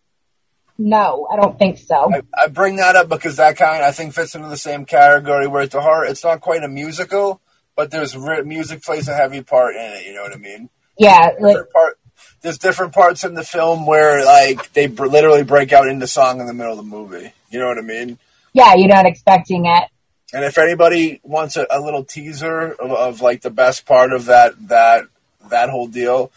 no, 0.79 1.27
I 1.31 1.37
don't 1.37 1.59
think 1.59 1.79
so. 1.79 2.11
I, 2.13 2.23
I 2.45 2.47
bring 2.47 2.77
that 2.77 2.95
up 2.95 3.09
because 3.09 3.37
that 3.37 3.57
kind 3.57 3.85
I 3.85 3.91
think 3.91 4.15
fits 4.15 4.37
into 4.37 4.49
the 4.49 4.57
same 4.57 4.85
category 4.85 5.49
where 5.49 5.63
it's 5.63 5.75
a 5.75 5.81
horror. 5.81 6.05
It's 6.05 6.23
not 6.23 6.41
quite 6.41 6.63
a 6.63 6.69
musical, 6.69 7.41
but 7.75 7.91
there's 7.91 8.17
re- 8.17 8.43
music 8.43 8.83
plays 8.85 9.09
a 9.09 9.15
heavy 9.15 9.43
part 9.43 9.75
in 9.75 9.83
it. 9.83 10.07
You 10.07 10.15
know 10.15 10.23
what 10.23 10.33
I 10.33 10.39
mean? 10.39 10.71
Yeah, 10.97 11.31
like 11.41 11.57
part, 11.73 11.98
there's 12.41 12.59
different 12.59 12.93
parts 12.93 13.25
in 13.25 13.35
the 13.35 13.45
film 13.45 13.87
where 13.87 14.25
like 14.25 14.73
they 14.73 14.87
br- 14.87 15.07
literally 15.07 15.45
break 15.45 15.73
out 15.73 15.89
into 15.89 16.07
song 16.07 16.41
in 16.41 16.47
the 16.47 16.55
middle 16.55 16.73
of 16.73 16.79
the 16.79 16.85
movie. 16.85 17.33
You 17.51 17.59
know 17.59 17.67
what 17.67 17.79
I 17.79 17.83
mean? 17.83 18.19
yeah, 18.53 18.75
you're 18.75 18.89
not 18.89 19.07
expecting 19.07 19.67
it. 19.67 19.85
And 20.33 20.45
if 20.45 20.59
anybody 20.59 21.21
wants 21.23 21.57
a, 21.57 21.67
a 21.71 21.81
little 21.81 22.05
teaser 22.05 22.73
of, 22.73 22.91
of 22.91 23.21
like 23.21 23.43
the 23.43 23.51
best 23.51 23.87
part 23.87 24.13
of 24.13 24.27
that 24.27 24.69
that 24.69 25.05
that 25.49 25.71
whole 25.71 25.87
deal, 25.87 26.33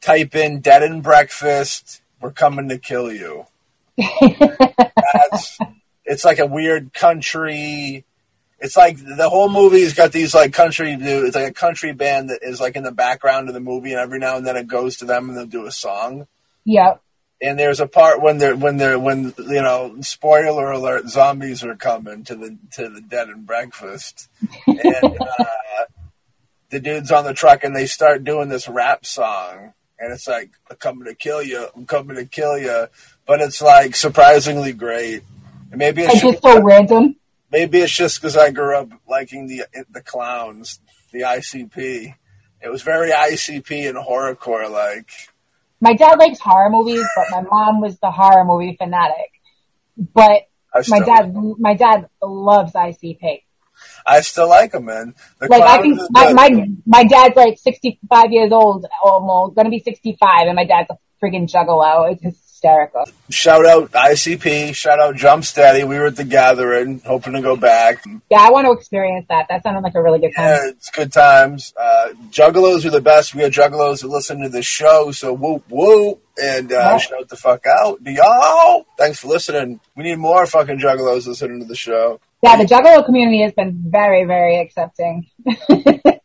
type 0.00 0.34
in 0.34 0.60
"Dead 0.60 0.82
and 0.82 1.02
Breakfast." 1.02 2.02
We're 2.20 2.32
coming 2.32 2.70
to 2.70 2.78
kill 2.78 3.12
you. 3.12 3.46
That's, 3.98 5.58
it's 6.04 6.24
like 6.24 6.38
a 6.38 6.46
weird 6.46 6.94
country. 6.94 8.04
It's 8.58 8.76
like 8.76 8.96
the 8.98 9.28
whole 9.28 9.50
movie's 9.50 9.92
got 9.92 10.12
these 10.12 10.34
like 10.34 10.52
country. 10.52 10.96
It's 10.98 11.36
like 11.36 11.48
a 11.48 11.54
country 11.54 11.92
band 11.92 12.30
that 12.30 12.42
is 12.42 12.60
like 12.60 12.76
in 12.76 12.84
the 12.84 12.92
background 12.92 13.48
of 13.48 13.54
the 13.54 13.60
movie, 13.60 13.92
and 13.92 14.00
every 14.00 14.18
now 14.18 14.36
and 14.36 14.46
then 14.46 14.56
it 14.56 14.66
goes 14.66 14.98
to 14.98 15.04
them 15.04 15.28
and 15.28 15.36
they'll 15.36 15.46
do 15.46 15.66
a 15.66 15.72
song. 15.72 16.26
Yep. 16.64 17.02
And 17.42 17.58
there's 17.58 17.80
a 17.80 17.86
part 17.86 18.22
when 18.22 18.38
they're 18.38 18.56
when 18.56 18.78
they're 18.78 18.98
when 18.98 19.34
you 19.38 19.62
know 19.62 19.96
spoiler 20.00 20.70
alert 20.72 21.08
zombies 21.08 21.62
are 21.64 21.76
coming 21.76 22.24
to 22.24 22.34
the 22.34 22.56
to 22.72 22.88
the 22.88 23.02
dead 23.02 23.28
and 23.28 23.46
breakfast 23.46 24.30
and 24.66 25.18
uh, 25.38 25.44
the 26.70 26.80
dude's 26.80 27.12
on 27.12 27.24
the 27.24 27.34
truck 27.34 27.62
and 27.62 27.76
they 27.76 27.84
start 27.84 28.24
doing 28.24 28.48
this 28.48 28.68
rap 28.70 29.04
song 29.04 29.74
and 29.98 30.14
it's 30.14 30.26
like 30.26 30.52
I'm 30.70 30.76
coming 30.78 31.04
to 31.04 31.14
kill 31.14 31.42
you 31.42 31.68
I'm 31.76 31.84
coming 31.84 32.16
to 32.16 32.24
kill 32.24 32.56
you 32.56 32.86
but 33.26 33.42
it's 33.42 33.60
like 33.60 33.94
surprisingly 33.94 34.72
great 34.72 35.22
and 35.70 35.78
maybe 35.78 36.02
it's 36.02 36.22
just 36.22 36.42
so 36.42 36.62
random. 36.62 37.16
Maybe 37.50 37.78
it's 37.78 37.96
just 37.96 38.20
because 38.20 38.36
I 38.36 38.50
grew 38.50 38.76
up 38.76 38.90
liking 39.08 39.46
the 39.46 39.64
the 39.90 40.02
clowns 40.02 40.80
the 41.12 41.20
ICP 41.20 42.14
it 42.60 42.68
was 42.70 42.82
very 42.82 43.10
ICP 43.10 43.88
and 43.88 43.96
horrorcore 43.96 44.70
like 44.70 45.10
My 45.80 45.94
dad 45.94 46.18
likes 46.18 46.40
horror 46.40 46.70
movies, 46.70 47.06
but 47.14 47.26
my 47.30 47.42
mom 47.42 47.80
was 47.80 47.98
the 47.98 48.10
horror 48.10 48.44
movie 48.44 48.76
fanatic. 48.76 49.30
But 49.96 50.48
my 50.88 51.00
dad, 51.00 51.34
my 51.58 51.74
dad 51.74 52.08
loves 52.22 52.72
ICP. 52.72 53.42
I 54.06 54.20
still 54.22 54.48
like 54.48 54.72
them 54.72 54.86
man 54.86 55.14
the 55.38 55.48
Like 55.48 55.62
I 55.62 55.82
think 55.82 56.00
my, 56.10 56.32
my 56.32 56.68
my 56.86 57.04
dad's 57.04 57.36
like 57.36 57.58
65 57.58 58.32
years 58.32 58.50
old, 58.50 58.86
almost 59.02 59.54
gonna 59.54 59.70
be 59.70 59.80
65, 59.80 60.46
and 60.46 60.56
my 60.56 60.64
dad's 60.64 60.88
a 60.90 60.98
friggin' 61.22 61.46
juggalo. 61.46 62.10
It's 62.10 62.24
hysterical. 62.66 63.04
Shout 63.30 63.66
out 63.66 63.90
ICP. 63.92 64.74
Shout 64.74 64.98
out 65.00 65.16
Jump 65.16 65.44
Steady. 65.44 65.84
We 65.84 65.98
were 65.98 66.06
at 66.06 66.16
the 66.16 66.24
gathering, 66.24 67.00
hoping 67.04 67.34
to 67.34 67.42
go 67.42 67.56
back. 67.56 68.04
Yeah, 68.30 68.38
I 68.40 68.50
want 68.50 68.66
to 68.66 68.72
experience 68.72 69.26
that. 69.28 69.46
That 69.48 69.62
sounded 69.62 69.82
like 69.82 69.94
a 69.94 70.02
really 70.02 70.18
good 70.18 70.32
time. 70.34 70.44
Yeah, 70.46 70.68
it's 70.68 70.90
good 70.90 71.12
times. 71.12 71.72
Uh, 71.78 72.08
juggalos 72.30 72.84
are 72.84 72.90
the 72.90 73.00
best. 73.00 73.34
We 73.34 73.42
have 73.42 73.52
juggalos 73.52 74.02
that 74.02 74.08
listen 74.08 74.40
to 74.42 74.48
the 74.48 74.62
show, 74.62 75.10
so 75.12 75.32
whoop 75.32 75.64
whoop 75.68 76.22
and 76.40 76.72
uh, 76.72 76.76
Yeah. 76.76 76.98
shout 76.98 77.28
the 77.28 77.36
fuck 77.36 77.66
out 77.66 77.98
y'all. 78.04 78.86
Thanks 78.98 79.20
for 79.20 79.28
listening. 79.28 79.80
We 79.96 80.04
need 80.04 80.18
more 80.18 80.46
fucking 80.46 80.78
juggalos 80.78 81.26
listening 81.26 81.60
to 81.60 81.66
the 81.66 81.76
show. 81.76 82.20
Yeah, 82.42 82.56
the 82.56 82.64
juggalo 82.64 83.04
community 83.04 83.42
has 83.42 83.52
been 83.52 83.82
very, 83.88 84.24
very 84.24 84.58
accepting. 84.60 85.26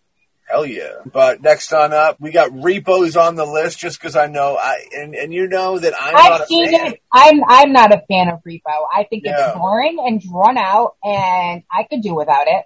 Hell 0.51 0.65
yeah! 0.65 0.95
But 1.11 1.41
next 1.41 1.71
on 1.71 1.93
up, 1.93 2.19
we 2.19 2.31
got 2.31 2.51
repos 2.51 3.15
on 3.15 3.35
the 3.35 3.45
list, 3.45 3.79
just 3.79 3.99
because 3.99 4.17
I 4.17 4.27
know 4.27 4.57
I 4.57 4.83
and 4.93 5.15
and 5.15 5.33
you 5.33 5.47
know 5.47 5.79
that 5.79 5.93
I'm 5.97 6.13
not 6.13 6.31
I've 6.33 6.41
a 6.41 6.45
seen 6.47 6.69
fan. 6.71 6.87
it. 6.93 7.01
I'm 7.13 7.41
I'm 7.47 7.71
not 7.71 7.93
a 7.93 8.01
fan 8.09 8.27
of 8.27 8.39
Repo. 8.45 8.61
I 8.93 9.05
think 9.09 9.23
Yeah. 9.25 9.49
it's 9.51 9.57
boring 9.57 9.97
and 10.05 10.21
drawn 10.21 10.57
out, 10.57 10.95
and 11.03 11.63
I 11.71 11.83
could 11.89 12.01
do 12.01 12.13
without 12.15 12.47
it. 12.47 12.65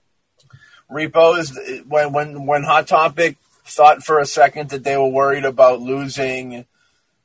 Repo 0.92 1.38
is 1.38 1.84
when 1.88 2.12
when 2.12 2.46
when 2.48 2.64
Hot 2.64 2.88
Topic 2.88 3.38
thought 3.66 4.04
for 4.04 4.20
a 4.20 4.26
second 4.26 4.70
that 4.72 4.84
they 4.84 4.98
were 4.98 5.08
worried 5.10 5.46
about 5.46 5.80
losing 5.82 6.66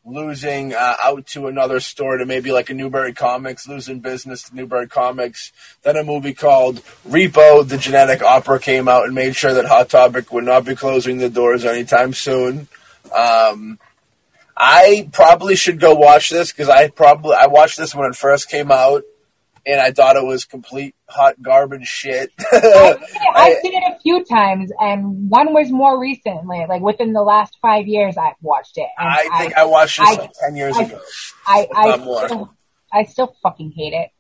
losing 0.05 0.75
uh, 0.75 0.95
out 1.01 1.27
to 1.27 1.47
another 1.47 1.81
store 1.81 2.17
to 2.17 2.27
maybe 2.27 2.53
like 2.53 2.71
a 2.71 2.75
Newbury 2.75 3.13
Comics, 3.13 3.69
losing 3.69 4.01
business 4.01 4.45
to 4.45 4.57
Newbury 4.57 4.89
Comics. 4.89 5.53
Then 5.83 5.97
a 5.97 6.05
movie 6.05 6.35
called 6.35 6.83
Repo: 7.09 7.67
The 7.67 7.79
Genetic 7.79 8.23
Opera 8.23 8.59
came 8.61 8.89
out 8.89 9.05
and 9.05 9.15
made 9.15 9.37
sure 9.37 9.55
that 9.55 9.67
Hot 9.67 9.89
Topic 9.89 10.33
would 10.33 10.45
not 10.45 10.65
be 10.65 10.75
closing 10.75 11.19
the 11.19 11.31
doors 11.31 11.65
anytime 11.65 12.15
soon. 12.15 12.69
Um, 13.15 13.79
I 14.57 15.09
probably 15.13 15.57
should 15.57 15.81
go 15.81 15.95
watch 15.95 16.29
this 16.29 16.53
because 16.53 16.69
I 16.69 16.89
probably 16.89 17.35
I 17.35 17.47
watched 17.47 17.79
this 17.79 17.95
when 17.95 18.11
it 18.11 18.17
first 18.17 18.51
came 18.51 18.71
out. 18.71 19.05
And 19.67 19.81
I 19.81 19.91
thought 19.93 20.17
it 20.17 20.25
was 20.25 20.45
complete 20.45 20.95
hot 21.09 21.41
garbage 21.41 21.87
shit. 21.87 22.33
I've 22.53 22.63
seen, 22.63 22.73
it, 22.73 23.33
I've 23.35 23.57
seen 23.61 23.75
it 23.75 23.93
a 23.97 24.01
few 24.01 24.25
times, 24.25 24.73
and 24.81 25.29
one 25.29 25.53
was 25.53 25.71
more 25.71 26.01
recently, 26.01 26.65
like 26.69 26.81
within 26.81 27.13
the 27.13 27.23
last 27.23 27.59
five 27.61 27.87
years. 27.87 28.17
I've 28.17 28.35
watched 28.41 28.79
it. 28.79 28.89
And 28.99 29.09
I 29.09 29.39
think 29.39 29.55
I 29.55 29.65
watched 29.65 30.01
it 30.01 30.19
like 30.19 30.33
ten 30.33 30.57
years 30.57 30.77
I- 30.77 30.83
ago. 30.83 31.01
I, 31.47 31.69
I, 31.75 32.27
still, 32.27 32.55
I 32.93 33.05
still 33.05 33.37
fucking 33.43 33.73
hate 33.73 33.93
it. 33.93 34.11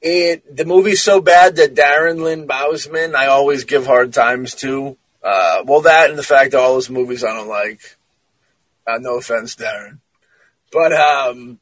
It 0.00 0.56
the 0.56 0.64
movie's 0.64 1.02
so 1.02 1.20
bad 1.20 1.56
that 1.56 1.74
Darren 1.74 2.22
Lynn 2.22 2.46
Bousman 2.46 3.14
I 3.14 3.26
always 3.26 3.64
give 3.64 3.86
hard 3.86 4.12
times 4.12 4.54
to. 4.56 4.96
Uh, 5.22 5.62
well, 5.64 5.82
that 5.82 6.10
and 6.10 6.18
the 6.18 6.22
fact 6.22 6.52
that 6.52 6.60
all 6.60 6.74
those 6.74 6.90
movies 6.90 7.24
I 7.24 7.34
don't 7.36 7.48
like. 7.48 7.80
Uh, 8.86 8.98
no 8.98 9.18
offense, 9.18 9.54
Darren, 9.56 9.98
but 10.72 10.92
um, 10.92 11.58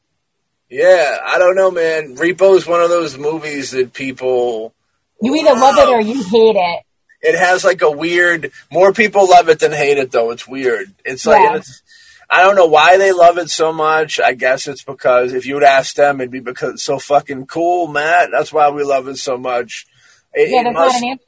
yeah, 0.69 1.17
I 1.23 1.37
don't 1.39 1.55
know, 1.55 1.71
man. 1.71 2.15
Repo's 2.15 2.65
one 2.67 2.81
of 2.81 2.89
those 2.89 3.17
movies 3.17 3.71
that 3.71 3.93
people. 3.93 4.73
You 5.21 5.35
either 5.35 5.53
love 5.59 5.77
it 5.77 5.89
or 5.89 6.01
you 6.01 6.23
hate 6.23 6.55
it. 6.55 6.83
It 7.21 7.37
has 7.37 7.63
like 7.63 7.81
a 7.81 7.89
weird. 7.89 8.51
More 8.71 8.93
people 8.93 9.27
love 9.29 9.49
it 9.49 9.59
than 9.59 9.71
hate 9.71 9.97
it, 9.97 10.11
though. 10.11 10.31
It's 10.31 10.47
weird. 10.47 10.93
It's 11.05 11.25
like 11.25 11.41
Yeah. 11.41 11.55
it's. 11.57 11.81
I 12.29 12.41
don't 12.41 12.55
know 12.55 12.67
why 12.67 12.97
they 12.97 13.13
love 13.13 13.37
it 13.37 13.49
so 13.49 13.71
much. 13.71 14.19
I 14.19 14.33
guess 14.33 14.67
it's 14.67 14.83
because 14.83 15.33
if 15.33 15.45
you 15.45 15.53
would 15.55 15.63
ask 15.63 15.95
them, 15.95 16.19
it'd 16.19 16.29
be 16.31 16.41
because 16.41 16.73
it's 16.73 16.83
so 16.83 16.99
fucking 16.99 17.45
cool, 17.47 17.87
Matt. 17.87 18.29
That's 18.31 18.51
why 18.51 18.69
we 18.69 18.83
love 18.83 19.07
it 19.07 19.15
so 19.17 19.37
much. 19.37 19.85
It, 20.33 20.49
Yeah, 20.49 20.59
it 20.61 20.63
that's 20.65 20.73
must, 20.75 21.01
not 21.01 21.03
an 21.03 21.19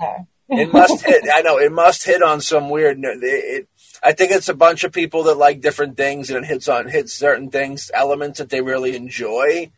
answer. 0.51 0.61
it 0.63 0.73
must 0.73 1.05
hit. 1.05 1.23
I 1.33 1.41
know 1.41 1.57
it 1.57 1.71
must 1.71 2.03
hit 2.05 2.21
on 2.21 2.41
some 2.41 2.69
weird. 2.69 2.99
It, 2.99 3.23
it, 3.23 3.67
I 4.01 4.13
think 4.13 4.31
it's 4.31 4.49
a 4.49 4.53
bunch 4.53 4.83
of 4.83 4.91
people 4.91 5.23
that 5.23 5.35
like 5.35 5.61
different 5.61 5.97
things, 5.97 6.29
and 6.29 6.43
it 6.43 6.47
hits 6.47 6.67
on 6.67 6.87
hits 6.87 7.13
certain 7.13 7.49
things, 7.49 7.91
elements 7.93 8.39
that 8.39 8.49
they 8.49 8.61
really 8.61 8.95
enjoy 8.95 9.71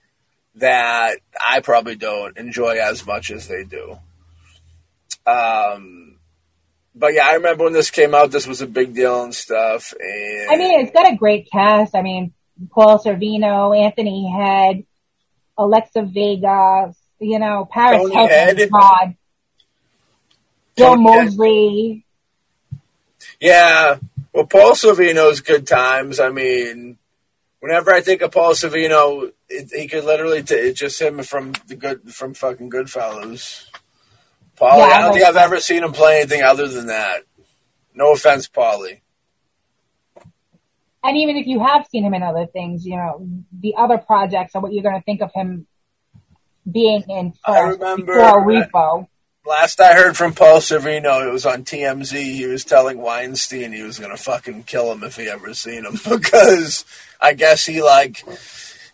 that 0.56 1.18
I 1.40 1.62
probably 1.62 1.96
don't 1.96 2.38
enjoy 2.38 2.78
as 2.78 3.06
much 3.06 3.32
as 3.32 3.48
they 3.48 3.64
do. 3.64 3.98
Um, 5.26 6.18
but 6.94 7.14
yeah, 7.14 7.28
I 7.28 7.36
remember 7.36 7.64
when 7.66 7.74
this 7.74 7.92
came 7.92 8.14
out, 8.14 8.32
this 8.32 8.48
was 8.48 8.62
a 8.62 8.68
big 8.68 8.94
deal 8.94 9.24
and 9.24 9.34
stuff. 9.34 9.94
And 10.00 10.52
I 10.52 10.58
mean, 10.58 10.82
it's 10.82 10.92
got 10.92 11.12
a 11.12 11.16
great 11.16 11.50
cast. 11.52 11.96
I 11.96 12.02
mean, 12.02 12.34
Paul 12.70 13.00
Sorvino, 13.00 13.78
Anthony 13.78 14.30
Head, 14.30 14.86
Alexa 15.58 16.04
Vega, 16.04 16.94
you 17.20 17.40
know, 17.40 17.68
Paris 17.70 18.02
Tony 18.02 18.16
Hilton. 18.16 18.70
God, 18.70 19.16
Bill. 20.76 20.98
Moseley. 20.98 22.06
yeah, 23.40 23.98
well, 24.34 24.46
Paul 24.46 24.72
Sorvino's 24.72 25.42
good 25.42 25.68
times. 25.68 26.20
I 26.20 26.30
mean, 26.30 26.98
Whenever 27.62 27.94
I 27.94 28.02
think 28.02 28.24
of 28.24 28.32
Paul 28.32 28.54
Sorvino, 28.54 29.32
it, 29.48 29.70
he 29.72 29.88
could 29.88 30.04
literally 30.04 30.42
t- 30.42 30.56
it's 30.56 30.80
just 30.80 31.00
him 31.00 31.22
from 31.22 31.54
the 31.68 31.76
good 31.76 32.12
from 32.12 32.34
fucking 32.34 32.72
Goodfellas. 32.72 33.68
Paulie, 34.60 34.80
Yeah, 34.80 34.86
I 34.86 35.02
don't 35.02 35.14
think 35.14 35.26
I've 35.26 35.36
ever 35.36 35.60
seen 35.60 35.84
him 35.84 35.92
play 35.92 36.22
anything 36.22 36.42
other 36.42 36.68
than 36.68 36.88
that. 36.88 37.22
No 37.94 38.14
offense, 38.14 38.50
Paulie. 38.50 39.02
And 41.04 41.18
even 41.18 41.38
if 41.38 41.46
you 41.46 41.60
have 41.64 41.86
seen 41.86 42.04
him 42.04 42.16
in 42.16 42.24
other 42.24 42.48
things, 42.48 42.84
you 42.84 42.96
know, 42.96 43.28
the 43.60 43.76
other 43.78 44.00
projects 44.00 44.56
are 44.56 44.62
what 44.62 44.74
you're 44.74 44.84
going 44.84 45.00
to 45.00 45.04
think 45.04 45.22
of 45.22 45.32
him 45.32 45.68
being 46.70 47.04
in 47.10 47.34
I 47.46 47.60
first 47.60 47.80
remember 47.80 48.14
before 48.16 48.48
Repo. 48.48 49.08
Last 49.46 49.82
I 49.82 49.96
heard 49.96 50.16
from 50.16 50.36
Paul 50.36 50.60
Sorvino, 50.60 51.28
it 51.28 51.32
was 51.32 51.48
on 51.48 51.64
TMZ. 51.64 52.16
He 52.16 52.46
was 52.46 52.64
telling 52.64 53.00
Weinstein 53.00 53.72
he 53.72 53.82
was 53.82 53.98
gonna 53.98 54.16
fucking 54.16 54.64
kill 54.64 54.92
him 54.92 55.04
if 55.04 55.16
he 55.16 55.28
ever 55.28 55.56
seen 55.56 55.84
him 55.84 55.94
because 56.10 56.86
I 57.20 57.34
guess 57.34 57.66
he 57.66 57.82
like 57.82 58.24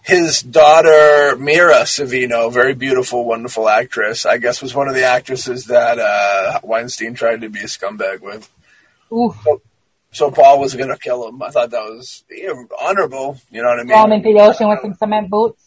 his 0.04 0.42
daughter 0.42 1.36
Mira 1.36 1.82
Sorvino, 1.82 2.52
very 2.52 2.74
beautiful, 2.74 3.26
wonderful 3.26 3.68
actress. 3.68 4.26
I 4.26 4.38
guess 4.38 4.62
was 4.62 4.74
one 4.74 4.88
of 4.88 4.96
the 4.96 5.04
actresses 5.04 5.66
that 5.66 6.00
uh, 6.00 6.62
Weinstein 6.64 7.14
tried 7.14 7.42
to 7.42 7.50
be 7.50 7.60
a 7.60 7.64
scumbag 7.64 8.22
with. 8.22 8.50
Oof. 9.12 9.36
So 10.14 10.32
Paul 10.32 10.62
was 10.62 10.76
gonna 10.76 10.98
kill 10.98 11.28
him. 11.28 11.44
I 11.44 11.50
thought 11.50 11.72
that 11.72 11.84
was 11.84 12.24
you 12.30 12.48
know, 12.48 12.68
honorable. 12.80 13.38
You 13.52 13.64
know 13.64 13.68
what 13.68 13.80
I 13.80 13.84
mean? 13.84 13.90
Throw 13.90 14.06
him 14.06 14.12
into 14.14 14.32
the 14.32 14.40
ocean 14.40 14.70
with 14.70 14.80
some 14.80 14.94
cement 14.94 15.30
boots. 15.30 15.62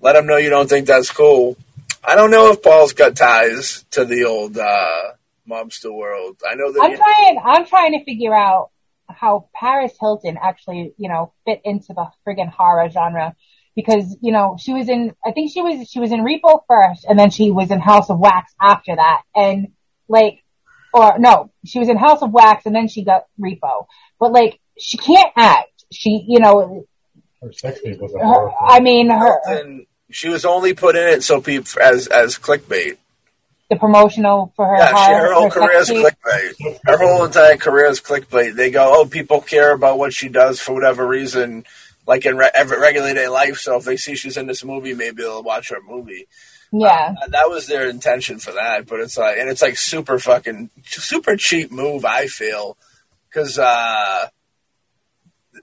Let 0.00 0.16
him 0.16 0.26
know 0.26 0.38
you 0.38 0.48
don't 0.48 0.68
think 0.68 0.86
that's 0.86 1.10
cool. 1.10 1.58
I 2.06 2.16
don't 2.16 2.30
know 2.30 2.50
if 2.50 2.62
Paul's 2.62 2.92
got 2.92 3.16
ties 3.16 3.84
to 3.92 4.04
the 4.04 4.24
old 4.24 4.58
uh, 4.58 5.12
mobster 5.48 5.92
world. 5.92 6.40
I 6.48 6.54
know 6.54 6.72
that. 6.72 6.82
I'm 6.82 6.90
he- 6.90 6.96
trying, 6.96 7.38
I'm 7.44 7.66
trying 7.66 7.92
to 7.98 8.04
figure 8.04 8.34
out 8.34 8.70
how 9.08 9.48
Paris 9.54 9.92
Hilton 10.00 10.38
actually, 10.42 10.94
you 10.96 11.08
know, 11.08 11.32
fit 11.46 11.60
into 11.64 11.94
the 11.94 12.06
friggin' 12.26 12.50
horror 12.50 12.88
genre. 12.90 13.34
Because, 13.76 14.16
you 14.20 14.30
know, 14.30 14.56
she 14.56 14.72
was 14.72 14.88
in, 14.88 15.14
I 15.26 15.32
think 15.32 15.50
she 15.52 15.60
was, 15.60 15.90
she 15.90 15.98
was 15.98 16.12
in 16.12 16.20
Repo 16.20 16.60
first, 16.68 17.04
and 17.08 17.18
then 17.18 17.30
she 17.30 17.50
was 17.50 17.72
in 17.72 17.80
House 17.80 18.08
of 18.08 18.20
Wax 18.20 18.54
after 18.60 18.94
that. 18.94 19.22
And, 19.34 19.72
like, 20.06 20.44
or 20.92 21.18
no, 21.18 21.50
she 21.66 21.80
was 21.80 21.88
in 21.88 21.96
House 21.96 22.22
of 22.22 22.30
Wax, 22.30 22.66
and 22.66 22.74
then 22.74 22.86
she 22.86 23.02
got 23.02 23.24
Repo. 23.36 23.86
But, 24.20 24.30
like, 24.30 24.60
she 24.78 24.96
can't 24.96 25.32
act. 25.36 25.84
She, 25.92 26.24
you 26.28 26.38
know, 26.38 26.86
Her 27.42 27.52
sex 27.52 27.80
tape 27.82 28.00
was 28.00 28.14
a 28.14 28.18
her, 28.18 28.24
horror. 28.24 28.52
I 28.60 28.78
mean, 28.78 29.10
her, 29.10 29.40
and 29.46 29.86
she 30.10 30.28
was 30.28 30.44
only 30.44 30.74
put 30.74 30.96
in 30.96 31.08
it 31.08 31.22
so 31.22 31.40
people 31.40 31.80
as 31.82 32.06
as 32.08 32.38
clickbait. 32.38 32.96
the 33.70 33.76
promotional 33.76 34.52
for 34.54 34.66
her 34.66 34.76
Yeah, 34.76 35.06
she, 35.06 35.12
her 35.12 35.32
whole 35.34 35.50
career 35.50 35.78
is 35.78 35.90
clickbait. 35.90 36.78
Her 36.84 36.98
whole 36.98 37.24
entire 37.24 37.56
career 37.56 37.86
is 37.86 38.00
clickbait. 38.00 38.54
They 38.54 38.70
go, 38.70 38.92
oh, 38.94 39.06
people 39.06 39.40
care 39.40 39.72
about 39.72 39.98
what 39.98 40.12
she 40.12 40.28
does 40.28 40.60
for 40.60 40.74
whatever 40.74 41.06
reason, 41.06 41.64
like 42.06 42.26
in 42.26 42.36
re- 42.36 42.50
every 42.54 42.78
regular 42.78 43.14
day 43.14 43.28
life. 43.28 43.56
So 43.56 43.76
if 43.76 43.84
they 43.84 43.96
see 43.96 44.14
she's 44.14 44.36
in 44.36 44.46
this 44.46 44.64
movie, 44.64 44.94
maybe 44.94 45.22
they'll 45.22 45.42
watch 45.42 45.70
her 45.70 45.80
movie. 45.86 46.26
Yeah. 46.72 47.14
Uh, 47.22 47.28
that 47.28 47.48
was 47.48 47.66
their 47.66 47.88
intention 47.88 48.38
for 48.38 48.52
that, 48.52 48.86
but 48.86 49.00
it's 49.00 49.16
like, 49.16 49.38
and 49.38 49.48
it's 49.48 49.62
like 49.62 49.78
super 49.78 50.18
fucking, 50.18 50.70
super 50.84 51.36
cheap 51.36 51.70
move. 51.70 52.04
I 52.04 52.26
feel 52.26 52.76
because 53.28 53.58
uh, 53.58 54.28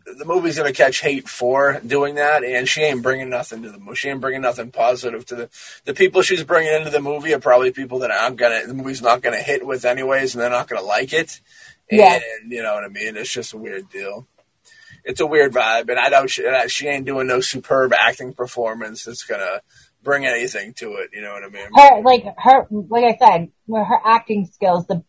the- 0.06 0.26
movie's 0.26 0.58
gonna 0.58 0.74
catch 0.74 1.02
hate 1.02 1.28
for 1.28 1.80
doing 1.86 2.16
that, 2.16 2.44
and 2.44 2.68
she 2.68 2.82
ain't 2.82 3.02
bringing 3.02 3.30
nothing 3.30 3.64
to 3.64 3.72
the 3.72 3.78
movie. 3.78 3.96
She 3.96 4.10
ain't 4.10 4.22
bringing 4.22 4.42
nothing 4.42 4.72
positive 4.72 5.26
to 5.28 5.36
the 5.36 5.50
the 5.86 5.94
people 5.94 6.22
she's 6.22 6.44
bringing 6.44 6.74
into 6.74 6.90
the 6.90 7.02
movie 7.02 7.34
are 7.34 7.40
probably 7.40 7.72
people 7.72 8.00
that 8.00 8.12
I'm 8.12 8.36
gonna 8.36 8.66
the 8.68 8.74
movie's 8.74 9.02
not 9.02 9.22
gonna 9.22 9.42
hit 9.42 9.66
with 9.66 9.86
anyways, 9.86 10.34
and 10.34 10.42
they're 10.42 10.50
not 10.50 10.68
gonna 10.68 10.86
like 10.86 11.14
it. 11.14 11.40
Yeah. 11.90 12.20
And 12.42 12.52
you 12.52 12.64
know 12.64 12.74
what 12.74 12.84
I 12.84 12.90
mean? 12.90 13.18
It's 13.18 13.32
just 13.32 13.54
a 13.54 13.58
weird 13.58 13.90
deal. 13.90 14.28
It's 15.04 15.20
a 15.20 15.26
weird 15.26 15.54
vibe, 15.54 15.90
and 15.90 16.00
I 16.00 16.10
don't. 16.10 16.30
She, 16.30 16.46
she 16.68 16.88
ain't 16.88 17.06
doing 17.06 17.28
no 17.28 17.40
superb 17.40 17.94
acting 17.94 18.34
performance 18.34 19.04
that's 19.04 19.24
gonna 19.24 19.62
bring 20.04 20.26
anything 20.26 20.74
to 20.76 20.94
it. 20.96 21.10
You 21.14 21.22
know 21.22 21.34
what 21.34 21.44
I 21.44 21.50
mean? 21.50 21.68
her 21.74 22.02
like 22.02 22.26
her 22.38 22.68
like 22.70 23.04
I 23.04 23.18
said, 23.18 23.52
her 23.70 24.00
acting 24.06 24.46
skills, 24.46 24.86
the 24.88 25.04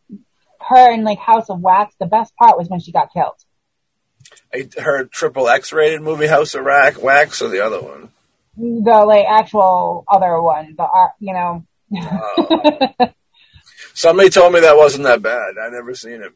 her 0.61 0.93
in 0.93 1.05
like 1.05 1.19
House 1.19 1.51
of 1.51 1.61
Wax, 1.61 1.95
the 1.99 2.07
best 2.07 2.35
part 2.37 2.57
was 2.57 2.69
when 2.69 2.81
she 2.81 2.93
got 2.93 3.13
killed. 3.13 3.37
I- 4.53 4.69
heard 4.81 5.11
triple 5.11 5.49
X 5.49 5.73
rated 5.73 6.03
movie 6.03 6.27
House 6.27 6.55
of 6.55 6.65
Rack 6.65 7.03
Wax 7.03 7.43
or 7.43 7.49
the 7.49 7.65
other 7.65 7.81
one. 7.81 8.11
The 8.57 9.05
like 9.07 9.27
actual 9.29 10.05
other 10.09 10.41
one, 10.43 10.75
the 10.77 10.83
art, 10.85 11.13
you 11.21 11.33
know. 11.33 11.65
Oh. 11.95 13.09
Somebody 13.95 14.31
told 14.31 14.53
me 14.53 14.61
that 14.61 14.77
wasn't 14.77 15.05
that 15.05 15.23
bad. 15.23 15.55
I 15.63 15.69
never 15.71 15.95
seen 15.95 16.23
it. 16.23 16.33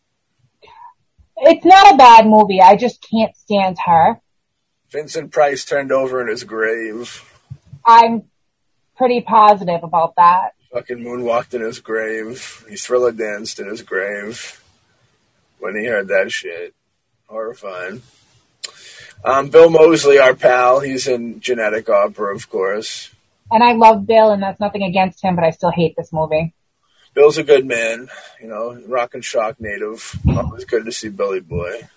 it's 1.39 1.65
not 1.65 1.95
a 1.95 1.97
bad 1.97 2.27
movie. 2.27 2.61
I 2.61 2.77
just 2.77 3.05
can't 3.11 3.35
stand 3.37 3.77
her. 3.85 4.21
Vincent 4.91 5.33
Price 5.33 5.65
turned 5.65 5.93
over 5.93 6.21
in 6.23 6.29
his 6.29 6.45
grave. 6.45 7.25
I'm 7.85 8.25
pretty 8.97 9.21
positive 9.23 9.83
about 9.83 10.15
that. 10.17 10.53
Fucking 10.73 10.99
moonwalked 10.99 11.55
in 11.55 11.63
his 11.63 11.81
grave. 11.81 12.65
He 12.69 12.77
thriller 12.77 13.13
danced 13.13 13.59
in 13.59 13.67
his 13.69 13.83
grave 13.83 14.63
when 15.59 15.77
he 15.77 15.87
heard 15.87 16.09
that 16.09 16.31
shit. 16.31 16.75
Horrifying. 17.27 18.03
Um, 19.25 19.49
Bill 19.49 19.71
Moseley, 19.71 20.19
our 20.19 20.35
pal, 20.35 20.81
he's 20.81 21.09
in 21.09 21.41
Genetic 21.41 21.89
Opera, 21.89 22.35
of 22.35 22.49
course. 22.49 23.11
And 23.51 23.63
I 23.63 23.73
love 23.73 24.07
Bill, 24.07 24.31
and 24.31 24.43
that's 24.43 24.61
nothing 24.61 24.83
against 24.83 25.23
him, 25.23 25.37
but 25.37 25.45
I 25.45 25.51
still 25.51 25.71
hate 25.71 25.95
this 25.97 26.13
movie. 26.13 26.55
Bill's 27.15 27.39
a 27.39 27.45
good 27.45 27.65
man, 27.65 28.09
you 28.41 28.49
know, 28.49 28.79
rock 28.87 29.15
and 29.15 29.25
shock 29.25 29.61
native. 29.61 30.19
Always 30.29 30.65
good 30.67 30.85
to 30.85 30.93
see 30.93 31.09
Billy 31.09 31.41
Boy. 31.41 31.89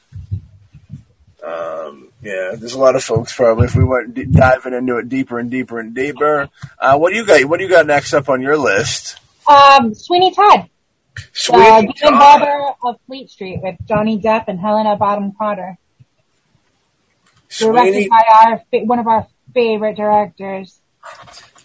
Um, 1.43 2.09
yeah, 2.21 2.55
there's 2.55 2.73
a 2.73 2.80
lot 2.80 2.95
of 2.95 3.03
folks 3.03 3.36
probably. 3.36 3.65
If 3.65 3.75
we 3.75 3.84
went 3.84 4.13
d- 4.13 4.25
diving 4.25 4.73
into 4.73 4.97
it 4.97 5.09
deeper 5.09 5.39
and 5.39 5.49
deeper 5.49 5.80
and 5.80 5.93
deeper, 5.93 6.49
uh, 6.80 6.97
what 6.97 7.11
do 7.11 7.17
you 7.17 7.25
got? 7.25 7.43
What 7.45 7.57
do 7.57 7.63
you 7.63 7.69
got 7.69 7.86
next 7.86 8.13
up 8.13 8.30
on 8.30 8.41
your 8.41 8.57
list? 8.57 9.17
Um, 9.49 9.93
Sweeney 9.93 10.34
Todd, 10.34 10.69
uh, 11.18 11.22
Sweeney 11.34 11.93
Todd. 11.93 12.14
Barber 12.20 12.74
of 12.84 12.95
Fleet 13.07 13.30
Street 13.30 13.60
with 13.62 13.76
Johnny 13.88 14.20
Depp 14.20 14.45
and 14.47 14.60
Helena 14.60 14.95
Bonham 14.95 15.34
Carter. 15.38 15.78
Directed 17.57 18.10
by 18.10 18.24
our 18.32 18.60
fa- 18.72 18.86
one 18.86 18.99
of 18.99 19.07
our 19.07 19.28
favorite 19.53 19.97
directors. 19.97 20.80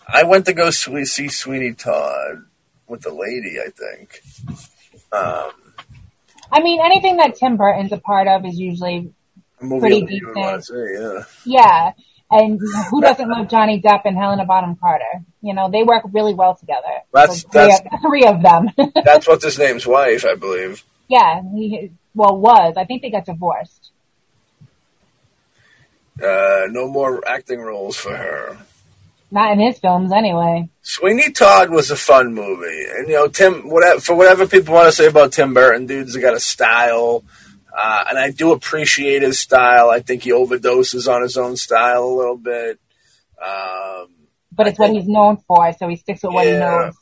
I 0.09 0.23
went 0.25 0.47
to 0.47 0.55
go 0.55 0.71
swe- 0.71 1.05
see 1.05 1.29
Sweeney 1.29 1.75
Todd 1.75 2.45
with 2.89 3.03
the 3.03 3.13
lady. 3.13 3.57
I 3.61 3.69
think. 3.71 4.21
Um, 5.13 5.51
I 6.51 6.63
mean, 6.63 6.81
anything 6.83 7.19
that 7.19 7.37
Tim 7.37 7.57
Burton's 7.57 7.93
a 7.93 7.99
part 7.99 8.29
of 8.29 8.45
is 8.47 8.59
usually, 8.59 9.13
movie 9.61 9.81
Pretty 9.81 10.01
that 10.07 10.13
you 10.13 10.27
would 10.29 10.37
want 10.37 10.65
to 10.65 10.73
decent. 10.73 11.27
see. 11.45 11.51
Yeah. 11.53 11.61
yeah. 11.61 11.93
And 12.37 12.59
who 12.91 13.01
doesn't 13.01 13.29
love 13.29 13.49
Johnny 13.49 13.81
Depp 13.81 14.03
and 14.07 14.17
Helena 14.17 14.45
Bonham 14.45 14.75
Carter? 14.75 15.23
You 15.41 15.55
know, 15.55 15.71
they 15.71 15.85
work 15.85 16.03
really 16.13 16.35
well 16.35 16.57
together. 16.57 16.83
That's- 17.13 17.43
three, 17.45 17.51
that's- 17.53 17.81
of, 17.93 18.01
three 18.03 18.25
of 18.27 18.43
them. 18.43 18.71
That's 19.05 19.29
what's 19.29 19.45
his 19.45 19.57
name's 19.57 19.87
wife, 19.87 20.25
I 20.25 20.35
believe. 20.35 20.83
yeah, 21.09 21.41
he, 21.55 21.93
well, 22.13 22.37
was. 22.37 22.75
I 22.77 22.87
think 22.87 23.03
they 23.03 23.11
got 23.11 23.25
divorced. 23.25 23.91
Uh, 26.21 26.67
no 26.71 26.89
more 26.89 27.23
acting 27.27 27.61
roles 27.61 27.97
for 27.97 28.17
her. 28.17 28.57
Not 29.31 29.53
in 29.53 29.61
his 29.61 29.79
films, 29.79 30.13
anyway. 30.13 30.69
Sweeney 30.83 31.31
Todd 31.33 31.71
was 31.71 31.91
a 31.91 31.97
fun 31.97 32.35
movie, 32.35 32.85
and 32.97 33.09
you 33.09 33.15
know 33.15 33.27
Tim. 33.27 33.69
Whatever 33.69 34.01
for 34.01 34.15
whatever 34.15 34.47
people 34.47 34.75
want 34.75 34.87
to 34.87 34.93
say 34.93 35.07
about 35.07 35.33
Tim 35.33 35.55
Burton, 35.55 35.87
dude's 35.87 36.17
got 36.17 36.35
a 36.35 36.41
style, 36.41 37.25
uh, 37.77 38.05
and 38.09 38.19
I 38.19 38.31
do 38.31 38.53
appreciate 38.53 39.23
his 39.23 39.39
style. 39.39 39.91
I 39.91 40.01
think 40.01 40.23
he 40.23 40.31
overdoses 40.31 41.13
on 41.13 41.23
his 41.23 41.37
own 41.37 41.57
style 41.57 42.05
a 42.05 42.17
little 42.17 42.37
bit. 42.37 42.79
Um, 43.45 44.09
But 44.53 44.69
it's 44.69 44.79
what 44.79 44.91
he's 44.91 45.09
known 45.09 45.39
for, 45.39 45.73
so 45.73 45.89
he 45.89 45.97
sticks 45.97 46.23
with 46.23 46.33
what 46.33 46.47
he 46.47 46.53
knows. 46.53 46.95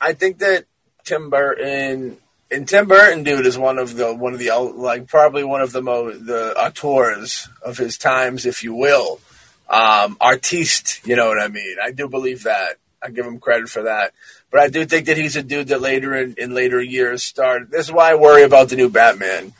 I 0.00 0.12
think 0.12 0.38
that 0.38 0.64
Tim 1.04 1.30
Burton 1.30 2.18
and 2.50 2.68
Tim 2.68 2.86
Burton, 2.86 3.24
dude, 3.24 3.46
is 3.46 3.58
one 3.58 3.78
of 3.78 3.94
the 3.94 4.14
one 4.14 4.32
of 4.32 4.38
the 4.38 4.50
like 4.56 5.06
probably 5.06 5.44
one 5.44 5.60
of 5.60 5.72
the 5.72 5.82
mo 5.82 6.10
the 6.10 6.54
auteurs 6.58 7.48
of 7.62 7.76
his 7.76 7.98
times, 7.98 8.46
if 8.46 8.64
you 8.64 8.74
will. 8.74 9.20
Um, 9.68 10.16
artiste, 10.20 11.06
you 11.06 11.14
know 11.14 11.28
what 11.28 11.38
I 11.38 11.48
mean. 11.48 11.76
I 11.82 11.90
do 11.90 12.08
believe 12.08 12.44
that. 12.44 12.76
I 13.02 13.10
give 13.10 13.26
him 13.26 13.38
credit 13.38 13.68
for 13.68 13.82
that. 13.82 14.12
But 14.50 14.60
I 14.60 14.68
do 14.68 14.86
think 14.86 15.06
that 15.06 15.18
he's 15.18 15.36
a 15.36 15.42
dude 15.42 15.68
that 15.68 15.82
later 15.82 16.14
in, 16.14 16.34
in 16.38 16.54
later 16.54 16.80
years 16.80 17.22
started. 17.22 17.70
This 17.70 17.86
is 17.86 17.92
why 17.92 18.10
I 18.10 18.14
worry 18.14 18.44
about 18.44 18.70
the 18.70 18.76
new 18.76 18.88
Batman, 18.88 19.52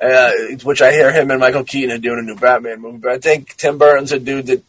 uh, 0.00 0.32
which 0.62 0.82
I 0.82 0.92
hear 0.92 1.12
him 1.12 1.30
and 1.30 1.40
Michael 1.40 1.64
Keaton 1.64 1.94
are 1.94 1.98
doing 1.98 2.18
a 2.18 2.22
new 2.22 2.36
Batman 2.36 2.80
movie. 2.80 2.98
But 2.98 3.12
I 3.12 3.18
think 3.18 3.56
Tim 3.56 3.78
Burton's 3.78 4.12
a 4.12 4.18
dude 4.18 4.46
that 4.46 4.64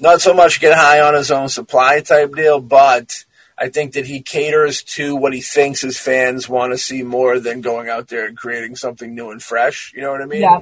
not 0.00 0.20
so 0.20 0.34
much 0.34 0.60
get 0.60 0.76
high 0.76 1.00
on 1.00 1.14
his 1.14 1.30
own 1.30 1.48
supply 1.48 2.00
type 2.00 2.34
deal, 2.34 2.60
but 2.60 3.24
I 3.56 3.68
think 3.68 3.92
that 3.92 4.06
he 4.06 4.20
caters 4.20 4.82
to 4.82 5.14
what 5.14 5.32
he 5.32 5.40
thinks 5.40 5.80
his 5.80 5.98
fans 5.98 6.48
want 6.48 6.72
to 6.72 6.78
see 6.78 7.02
more 7.02 7.38
than 7.38 7.60
going 7.60 7.88
out 7.88 8.08
there 8.08 8.26
and 8.26 8.36
creating 8.36 8.76
something 8.76 9.14
new 9.14 9.30
and 9.30 9.42
fresh. 9.42 9.92
You 9.94 10.02
know 10.02 10.10
what 10.10 10.22
I 10.22 10.26
mean? 10.26 10.42
Yeah. 10.42 10.60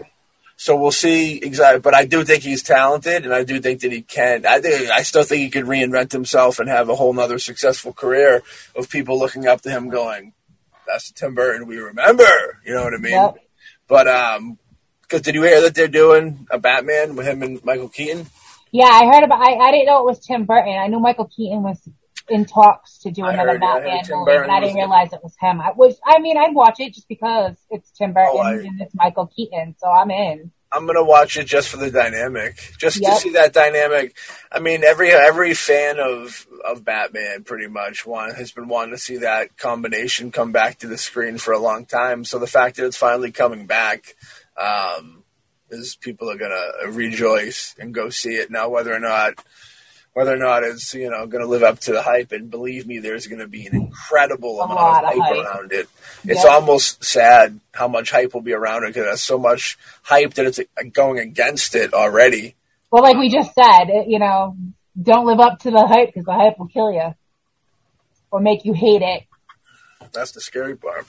So 0.56 0.76
we'll 0.76 0.92
see 0.92 1.38
exactly, 1.38 1.80
but 1.80 1.94
I 1.94 2.04
do 2.04 2.22
think 2.22 2.44
he's 2.44 2.62
talented, 2.62 3.24
and 3.24 3.34
I 3.34 3.42
do 3.42 3.60
think 3.60 3.80
that 3.80 3.90
he 3.90 4.02
can. 4.02 4.46
I 4.46 4.60
think 4.60 4.90
I 4.90 5.02
still 5.02 5.24
think 5.24 5.42
he 5.42 5.50
could 5.50 5.64
reinvent 5.64 6.12
himself 6.12 6.60
and 6.60 6.68
have 6.68 6.88
a 6.88 6.94
whole 6.94 7.12
nother 7.12 7.40
successful 7.40 7.92
career 7.92 8.44
of 8.76 8.88
people 8.88 9.18
looking 9.18 9.48
up 9.48 9.62
to 9.62 9.70
him, 9.70 9.88
going, 9.88 10.34
"That's 10.86 11.10
Tim 11.10 11.34
Burton 11.34 11.66
we 11.66 11.78
remember." 11.78 12.60
You 12.64 12.74
know 12.74 12.84
what 12.84 12.94
I 12.94 12.98
mean? 12.98 13.12
Yep. 13.12 13.41
But 13.92 14.08
um, 14.08 14.58
Because 15.02 15.20
did 15.20 15.34
you 15.34 15.42
hear 15.42 15.60
that 15.60 15.74
they're 15.74 15.86
doing 15.86 16.46
a 16.50 16.58
Batman 16.58 17.14
with 17.14 17.26
him 17.26 17.42
and 17.42 17.62
Michael 17.62 17.90
Keaton? 17.90 18.24
Yeah, 18.72 18.86
I 18.86 19.04
heard 19.04 19.22
about. 19.22 19.42
I, 19.42 19.52
I 19.56 19.70
didn't 19.70 19.84
know 19.84 19.98
it 20.00 20.06
was 20.06 20.18
Tim 20.18 20.46
Burton. 20.46 20.72
I 20.78 20.86
knew 20.86 20.98
Michael 20.98 21.26
Keaton 21.26 21.62
was 21.62 21.78
in 22.30 22.46
talks 22.46 23.00
to 23.00 23.10
do 23.10 23.26
I 23.26 23.34
another 23.34 23.50
heard, 23.50 23.62
I 23.62 23.74
Batman 23.80 24.02
movie, 24.08 24.24
but 24.24 24.48
I 24.48 24.60
didn't 24.60 24.76
realize 24.76 25.12
it 25.12 25.20
was 25.22 25.34
him. 25.38 25.60
I 25.60 25.72
was. 25.76 26.00
I 26.06 26.20
mean, 26.20 26.38
I'd 26.38 26.54
watch 26.54 26.80
it 26.80 26.94
just 26.94 27.06
because 27.06 27.54
it's 27.68 27.90
Tim 27.90 28.14
Burton 28.14 28.30
Oh, 28.32 28.38
I- 28.38 28.54
and 28.54 28.80
it's 28.80 28.94
Michael 28.94 29.26
Keaton, 29.26 29.76
so 29.78 29.88
I'm 29.90 30.10
in. 30.10 30.50
I'm 30.72 30.86
gonna 30.86 31.04
watch 31.04 31.36
it 31.36 31.44
just 31.44 31.68
for 31.68 31.76
the 31.76 31.90
dynamic, 31.90 32.56
just 32.78 33.02
to 33.02 33.02
see 33.16 33.30
that 33.30 33.52
dynamic. 33.52 34.16
I 34.50 34.58
mean, 34.58 34.84
every 34.84 35.10
every 35.10 35.54
fan 35.54 35.98
of 35.98 36.46
of 36.64 36.84
Batman 36.84 37.44
pretty 37.44 37.66
much 37.68 38.06
want 38.06 38.36
has 38.36 38.52
been 38.52 38.68
wanting 38.68 38.94
to 38.94 38.98
see 38.98 39.18
that 39.18 39.56
combination 39.58 40.30
come 40.32 40.52
back 40.52 40.78
to 40.78 40.86
the 40.88 40.96
screen 40.98 41.38
for 41.38 41.52
a 41.52 41.58
long 41.58 41.84
time. 41.84 42.24
So 42.24 42.38
the 42.38 42.46
fact 42.46 42.76
that 42.76 42.86
it's 42.86 42.96
finally 42.96 43.32
coming 43.32 43.66
back, 43.66 44.16
um, 44.56 45.24
is 45.70 45.96
people 45.96 46.30
are 46.30 46.36
gonna 46.38 46.90
rejoice 46.92 47.74
and 47.78 47.92
go 47.92 48.08
see 48.10 48.34
it 48.34 48.50
now. 48.50 48.68
Whether 48.70 48.94
or 48.94 49.00
not 49.00 49.34
whether 50.14 50.32
or 50.34 50.38
not 50.38 50.62
it's 50.62 50.94
you 50.94 51.10
know 51.10 51.26
going 51.26 51.42
to 51.42 51.48
live 51.48 51.62
up 51.62 51.80
to 51.80 51.92
the 51.92 52.02
hype, 52.02 52.32
and 52.32 52.50
believe 52.50 52.86
me, 52.86 52.98
there's 52.98 53.26
going 53.26 53.38
to 53.38 53.48
be 53.48 53.66
an 53.66 53.74
incredible 53.74 54.60
A 54.60 54.64
amount 54.64 55.04
of 55.06 55.12
hype 55.12 55.18
hype. 55.22 55.46
around 55.46 55.72
it. 55.72 55.88
It's 56.24 56.44
Yep. 56.44 56.52
almost 56.52 57.04
sad 57.04 57.58
how 57.72 57.88
much 57.88 58.10
hype 58.10 58.32
will 58.34 58.42
be 58.42 58.52
around 58.52 58.84
it 58.84 58.88
because 58.88 59.04
there's 59.04 59.20
so 59.22 59.38
much 59.38 59.76
hype 60.02 60.34
that 60.34 60.46
it's 60.46 60.58
uh, 60.58 60.62
going 60.92 61.18
against 61.18 61.74
it 61.74 61.92
already. 61.94 62.54
Well, 62.90 63.02
like 63.02 63.16
we 63.16 63.28
just 63.28 63.54
said, 63.54 63.84
it, 63.88 64.08
you 64.08 64.18
know, 64.18 64.56
don't 65.00 65.26
live 65.26 65.40
up 65.40 65.58
to 65.60 65.70
the 65.70 65.86
hype 65.86 66.08
because 66.08 66.24
the 66.26 66.34
hype 66.34 66.58
will 66.58 66.68
kill 66.68 66.92
you 66.92 67.14
or 68.30 68.40
make 68.40 68.64
you 68.64 68.72
hate 68.72 69.02
it. 69.02 69.24
That's 70.12 70.32
the 70.32 70.40
scary 70.40 70.76
part. 70.76 71.06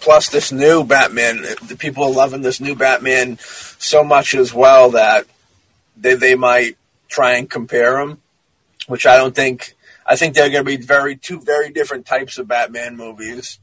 Plus, 0.00 0.28
this 0.30 0.52
new 0.52 0.84
Batman, 0.84 1.42
the 1.66 1.76
people 1.76 2.04
are 2.04 2.10
loving 2.10 2.40
this 2.40 2.60
new 2.60 2.74
Batman 2.74 3.38
so 3.78 4.02
much 4.04 4.34
as 4.34 4.54
well 4.54 4.90
that 4.92 5.26
they 5.96 6.14
they 6.14 6.34
might 6.34 6.76
try 7.08 7.34
and 7.34 7.50
compare 7.50 7.94
them, 7.98 8.20
which 8.86 9.06
I 9.06 9.16
don't 9.16 9.34
think. 9.34 9.74
I 10.06 10.16
think 10.16 10.34
they're 10.34 10.48
going 10.48 10.64
to 10.64 10.76
be 10.78 10.82
very 10.82 11.16
two 11.16 11.40
very 11.40 11.70
different 11.70 12.06
types 12.06 12.38
of 12.38 12.48
Batman 12.48 12.96
movies, 12.96 13.58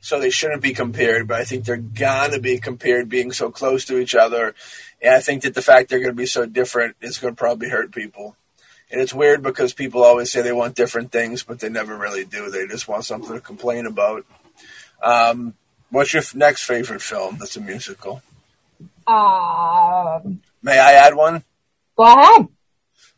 so 0.00 0.18
they 0.18 0.30
shouldn't 0.30 0.62
be 0.62 0.74
compared. 0.74 1.28
But 1.28 1.40
I 1.40 1.44
think 1.44 1.64
they're 1.64 1.76
gonna 1.76 2.38
be 2.38 2.58
compared, 2.58 3.08
being 3.08 3.32
so 3.32 3.50
close 3.50 3.84
to 3.86 3.98
each 3.98 4.14
other, 4.14 4.54
and 5.00 5.14
I 5.14 5.20
think 5.20 5.42
that 5.42 5.54
the 5.54 5.62
fact 5.62 5.88
they're 5.88 6.00
going 6.00 6.10
to 6.10 6.14
be 6.14 6.26
so 6.26 6.46
different 6.46 6.96
is 7.00 7.18
going 7.18 7.34
to 7.34 7.38
probably 7.38 7.68
hurt 7.68 7.92
people. 7.92 8.36
And 8.90 9.00
it's 9.00 9.14
weird 9.14 9.42
because 9.42 9.72
people 9.72 10.02
always 10.02 10.32
say 10.32 10.40
they 10.40 10.52
want 10.52 10.74
different 10.74 11.12
things, 11.12 11.42
but 11.42 11.60
they 11.60 11.68
never 11.68 11.96
really 11.96 12.24
do. 12.24 12.50
They 12.50 12.66
just 12.66 12.88
want 12.88 13.04
something 13.04 13.34
to 13.34 13.40
complain 13.40 13.86
about. 13.86 14.24
Um, 15.02 15.54
what's 15.90 16.12
your 16.12 16.22
f- 16.22 16.34
next 16.34 16.64
favorite 16.64 17.02
film 17.02 17.36
that's 17.38 17.56
a 17.56 17.60
musical? 17.60 18.22
Um, 19.06 20.40
May 20.62 20.78
I 20.78 20.92
add 20.92 21.14
one? 21.14 21.44
go 21.96 22.04
ahead. 22.04 22.48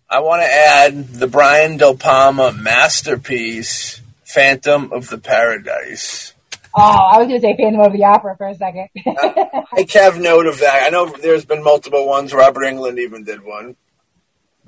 I 0.09 0.21
want 0.21 0.43
to 0.43 0.53
add 0.53 1.09
the 1.09 1.29
Brian 1.29 1.77
De 1.77 1.95
Palma 1.95 2.53
masterpiece, 2.53 4.01
Phantom 4.25 4.93
of 4.93 5.09
the 5.09 5.19
Paradise. 5.19 6.35
Oh, 6.75 6.81
I 6.81 7.19
was 7.19 7.27
going 7.29 7.41
to 7.41 7.47
say 7.47 7.57
Phantom 7.57 7.81
of 7.81 7.93
the 7.93 8.05
Opera 8.05 8.37
for 8.37 8.47
a 8.47 8.55
second. 8.55 8.89
I 9.07 9.87
have 9.95 10.21
note 10.21 10.47
of 10.47 10.61
that. 10.61 10.85
I 10.87 10.91
know 10.91 11.07
there's 11.07 11.45
been 11.45 11.65
multiple 11.65 12.07
ones. 12.07 12.33
Robert 12.33 12.63
Englund 12.63 12.99
even 12.99 13.25
did 13.25 13.43
one 13.43 13.77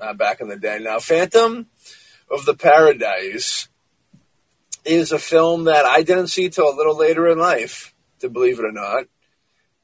uh, 0.01 0.13
back 0.15 0.41
in 0.41 0.49
the 0.49 0.57
day. 0.57 0.79
Now, 0.81 0.99
Phantom 0.99 1.67
of 2.31 2.45
the 2.45 2.55
Paradise 2.55 3.69
is 4.85 5.13
a 5.13 5.19
film 5.19 5.65
that 5.65 5.85
I 5.85 6.03
didn't 6.03 6.29
see 6.29 6.49
till 6.49 6.69
a 6.69 6.75
little 6.75 6.97
later 6.97 7.29
in 7.29 7.39
life, 7.39 7.95
to 8.21 8.29
believe 8.29 8.59
it 8.59 8.65
or 8.65 8.73
not. 8.73 9.05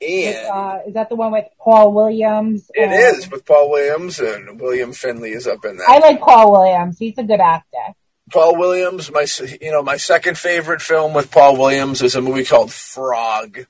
And 0.00 0.46
uh, 0.46 0.78
is 0.86 0.94
that 0.94 1.08
the 1.08 1.16
one 1.16 1.32
with 1.32 1.46
Paul 1.58 1.92
Williams? 1.92 2.70
it 2.74 2.82
and- 2.82 3.16
is 3.16 3.30
with 3.30 3.44
Paul 3.44 3.70
Williams 3.70 4.20
and 4.20 4.60
William 4.60 4.92
Finley 4.92 5.30
is 5.32 5.46
up 5.46 5.64
in 5.64 5.76
that. 5.76 5.88
I 5.88 5.98
like 5.98 6.20
Paul 6.20 6.52
Williams. 6.52 6.98
He's 6.98 7.18
a 7.18 7.24
good 7.24 7.40
actor. 7.40 7.94
Paul 8.30 8.56
Williams, 8.56 9.10
my 9.10 9.26
you 9.60 9.72
know 9.72 9.82
my 9.82 9.96
second 9.96 10.38
favorite 10.38 10.82
film 10.82 11.14
with 11.14 11.30
Paul 11.30 11.56
Williams 11.56 12.02
is 12.02 12.14
a 12.14 12.20
movie 12.20 12.44
called 12.44 12.72
Frog. 12.72 13.66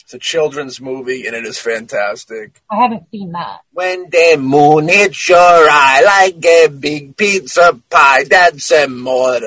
It's 0.00 0.14
a 0.14 0.18
children's 0.18 0.80
movie 0.80 1.26
and 1.26 1.34
it 1.34 1.46
is 1.46 1.58
fantastic. 1.58 2.60
I 2.70 2.76
haven't 2.82 3.10
seen 3.10 3.32
that. 3.32 3.60
When 3.72 4.10
the 4.10 4.36
moon 4.38 4.88
hits 4.88 5.28
your 5.28 5.38
eye 5.38 6.02
like 6.04 6.44
a 6.44 6.68
big 6.68 7.16
pizza 7.16 7.80
pie, 7.88 8.24
that's 8.24 8.70
amore. 8.72 9.40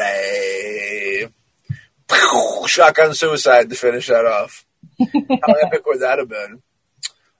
Shotgun 2.67 3.13
suicide 3.13 3.69
to 3.69 3.75
finish 3.75 4.07
that 4.07 4.25
off. 4.25 4.65
How 4.99 5.53
epic 5.65 5.85
would 5.85 6.01
that 6.01 6.19
have 6.19 6.29
been? 6.29 6.61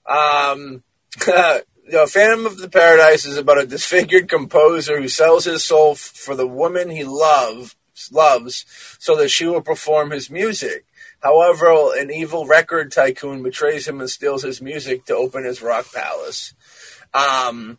Um, 0.05 0.83
know, 1.93 2.05
Phantom 2.07 2.45
of 2.45 2.57
the 2.57 2.69
Paradise 2.69 3.25
is 3.25 3.37
about 3.37 3.61
a 3.61 3.65
disfigured 3.65 4.27
composer 4.27 4.99
who 4.99 5.07
sells 5.07 5.45
his 5.45 5.63
soul 5.63 5.91
f- 5.91 5.99
for 5.99 6.35
the 6.35 6.47
woman 6.47 6.89
he 6.89 7.03
loves, 7.03 7.75
loves, 8.11 8.65
so 8.99 9.15
that 9.15 9.29
she 9.29 9.45
will 9.45 9.61
perform 9.61 10.11
his 10.11 10.29
music. 10.29 10.85
However, 11.19 11.67
an 11.97 12.11
evil 12.11 12.45
record 12.45 12.91
tycoon 12.91 13.43
betrays 13.43 13.87
him 13.87 13.99
and 13.99 14.09
steals 14.09 14.43
his 14.43 14.61
music 14.61 15.05
to 15.05 15.15
open 15.15 15.43
his 15.43 15.61
rock 15.61 15.87
palace. 15.93 16.53
Um, 17.13 17.77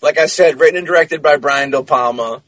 like 0.00 0.18
I 0.18 0.26
said, 0.26 0.60
written 0.60 0.78
and 0.78 0.86
directed 0.86 1.22
by 1.22 1.36
Brian 1.36 1.70
De 1.70 1.82
Palma. 1.82 2.42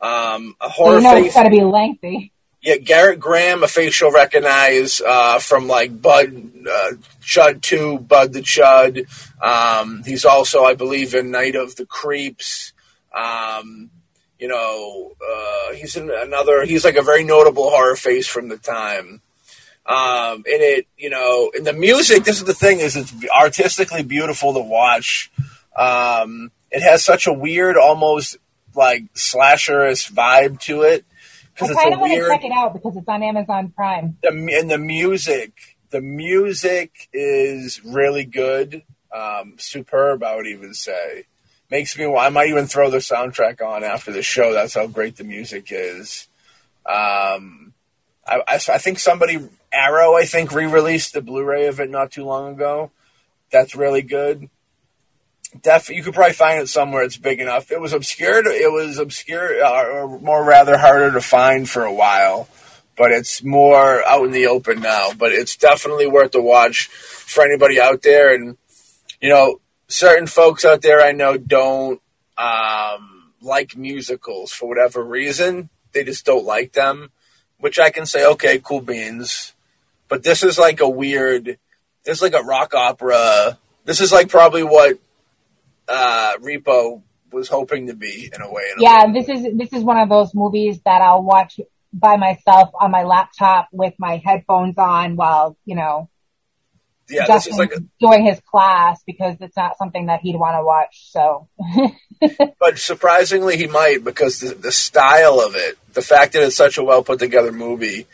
Um, 0.00 0.56
a 0.60 0.68
horror 0.68 0.96
you 0.96 1.02
know 1.02 1.14
face. 1.14 1.26
it's 1.26 1.34
got 1.34 1.44
to 1.44 1.50
be 1.50 1.62
lengthy. 1.62 2.32
Yeah, 2.62 2.76
Gerrit 2.76 3.18
Graham, 3.18 3.64
a 3.64 3.68
you'll 3.76 4.12
recognize 4.12 5.00
uh, 5.00 5.40
from 5.40 5.66
like 5.66 6.00
Bud, 6.00 6.28
uh, 6.70 6.92
Chud 7.20 7.60
2, 7.60 7.98
Bud 7.98 8.32
the 8.32 8.40
Chud. 8.40 9.04
Um, 9.42 10.04
he's 10.04 10.24
also, 10.24 10.62
I 10.62 10.74
believe, 10.74 11.12
in 11.14 11.32
Night 11.32 11.56
of 11.56 11.74
the 11.74 11.86
Creeps. 11.86 12.72
Um, 13.12 13.90
you 14.38 14.46
know, 14.46 15.12
uh, 15.20 15.74
he's 15.74 15.96
in 15.96 16.08
another, 16.08 16.64
he's 16.64 16.84
like 16.84 16.94
a 16.94 17.02
very 17.02 17.24
notable 17.24 17.68
horror 17.68 17.96
face 17.96 18.28
from 18.28 18.48
the 18.48 18.58
time. 18.58 19.20
Um, 19.84 20.44
and 20.46 20.62
it, 20.62 20.86
you 20.96 21.10
know, 21.10 21.50
and 21.54 21.66
the 21.66 21.72
music, 21.72 22.22
this 22.22 22.38
is 22.38 22.44
the 22.44 22.54
thing, 22.54 22.78
is 22.78 22.94
it's 22.94 23.12
artistically 23.34 24.04
beautiful 24.04 24.54
to 24.54 24.60
watch. 24.60 25.32
Um, 25.76 26.52
it 26.70 26.82
has 26.82 27.04
such 27.04 27.26
a 27.26 27.32
weird, 27.32 27.76
almost 27.76 28.36
like 28.76 29.12
slasherish 29.14 30.12
vibe 30.12 30.60
to 30.60 30.82
it. 30.82 31.04
I 31.60 31.66
kind 31.74 31.94
of 31.94 32.00
want 32.00 32.12
to 32.12 32.28
check 32.28 32.44
it 32.44 32.52
out 32.52 32.72
because 32.72 32.96
it's 32.96 33.08
on 33.08 33.22
Amazon 33.22 33.72
Prime. 33.74 34.16
the 34.22 34.30
and 34.58 34.70
the 34.70 34.78
music 34.78 35.52
the 35.90 36.00
music 36.00 37.08
is 37.12 37.84
really 37.84 38.24
good 38.24 38.82
um 39.14 39.54
superb 39.58 40.22
i 40.22 40.36
would 40.36 40.46
even 40.46 40.74
say. 40.74 41.24
Makes 41.70 41.98
me 41.98 42.06
i 42.14 42.28
might 42.28 42.48
even 42.48 42.66
throw 42.66 42.90
the 42.90 42.98
soundtrack 42.98 43.60
on 43.60 43.84
after 43.84 44.12
the 44.12 44.22
show 44.22 44.52
that's 44.52 44.74
how 44.74 44.86
great 44.86 45.16
the 45.16 45.24
music 45.24 45.68
is. 45.70 46.28
Um 46.86 47.74
i 48.26 48.40
i, 48.46 48.54
I 48.54 48.78
think 48.78 48.98
somebody 48.98 49.38
arrow 49.72 50.14
i 50.14 50.24
think 50.26 50.52
re-released 50.52 51.14
the 51.14 51.22
blu-ray 51.22 51.66
of 51.66 51.80
it 51.80 51.90
not 51.90 52.12
too 52.12 52.24
long 52.24 52.54
ago. 52.54 52.90
That's 53.50 53.74
really 53.74 54.02
good 54.02 54.48
Def, 55.60 55.90
you 55.90 56.02
could 56.02 56.14
probably 56.14 56.32
find 56.32 56.62
it 56.62 56.68
somewhere. 56.68 57.02
It's 57.02 57.16
big 57.16 57.40
enough. 57.40 57.70
It 57.70 57.80
was 57.80 57.92
obscured 57.92 58.46
It 58.46 58.72
was 58.72 58.98
obscure, 58.98 59.62
uh, 59.62 59.84
or 59.84 60.18
more 60.20 60.42
rather 60.42 60.78
harder 60.78 61.12
to 61.12 61.20
find 61.20 61.68
for 61.68 61.84
a 61.84 61.92
while 61.92 62.48
but 62.96 63.10
it's 63.10 63.42
more 63.42 64.06
out 64.06 64.24
in 64.24 64.32
the 64.32 64.46
open 64.46 64.80
now. 64.80 65.12
But 65.16 65.32
it's 65.32 65.56
definitely 65.56 66.06
worth 66.06 66.34
a 66.34 66.42
watch 66.42 66.86
for 66.88 67.44
anybody 67.44 67.80
out 67.80 68.02
there. 68.02 68.34
And 68.34 68.56
you 69.20 69.28
know, 69.28 69.60
certain 69.88 70.26
folks 70.26 70.64
out 70.64 70.82
there 70.82 71.00
I 71.00 71.12
know 71.12 71.36
don't 71.36 72.00
um, 72.36 73.32
like 73.40 73.76
musicals 73.76 74.52
for 74.52 74.68
whatever 74.68 75.02
reason. 75.02 75.68
They 75.92 76.04
just 76.04 76.24
don't 76.24 76.44
like 76.44 76.72
them, 76.72 77.10
which 77.58 77.78
I 77.78 77.90
can 77.90 78.06
say, 78.06 78.26
okay, 78.26 78.58
cool 78.62 78.80
beans. 78.80 79.52
But 80.08 80.22
this 80.22 80.42
is 80.42 80.58
like 80.58 80.80
a 80.80 80.88
weird. 80.88 81.58
This 82.04 82.18
is 82.18 82.22
like 82.22 82.34
a 82.34 82.44
rock 82.44 82.74
opera. 82.74 83.58
This 83.84 84.00
is 84.00 84.12
like 84.12 84.28
probably 84.28 84.62
what 84.62 84.98
uh, 85.88 86.34
Repo 86.38 87.02
was 87.32 87.48
hoping 87.48 87.86
to 87.86 87.94
be 87.94 88.30
in 88.34 88.40
a 88.42 88.50
way. 88.52 88.62
in 88.72 88.78
a 88.78 88.82
Yeah, 88.82 89.06
way. 89.06 89.12
this 89.12 89.28
is 89.28 89.56
this 89.56 89.72
is 89.72 89.82
one 89.82 89.98
of 89.98 90.08
those 90.08 90.34
movies 90.34 90.80
that 90.84 91.02
I'll 91.02 91.22
watch 91.22 91.58
by 91.92 92.16
myself 92.16 92.70
on 92.80 92.90
my 92.90 93.04
laptop 93.04 93.68
with 93.72 93.94
my 93.98 94.20
headphones 94.24 94.76
on 94.78 95.16
while 95.16 95.56
you 95.64 95.76
know 95.76 96.08
yeah. 97.08 97.26
Justin's 97.26 97.58
like 97.58 97.72
a, 97.72 97.80
doing 98.00 98.24
his 98.24 98.40
class 98.50 99.02
because 99.06 99.36
it's 99.40 99.56
not 99.56 99.76
something 99.76 100.06
that 100.06 100.20
he'd 100.20 100.36
want 100.36 100.56
to 100.56 100.64
watch. 100.64 101.10
So 101.10 101.48
But 102.58 102.78
surprisingly, 102.78 103.56
he 103.56 103.66
might 103.66 104.04
because 104.04 104.40
the, 104.40 104.54
the 104.54 104.72
style 104.72 105.40
of 105.40 105.54
it, 105.56 105.76
the 105.92 106.02
fact 106.02 106.32
that 106.32 106.42
it's 106.44 106.56
such 106.56 106.78
a 106.78 106.84
well 106.84 107.02
put 107.02 107.18
together 107.18 107.52
movie, 107.52 108.06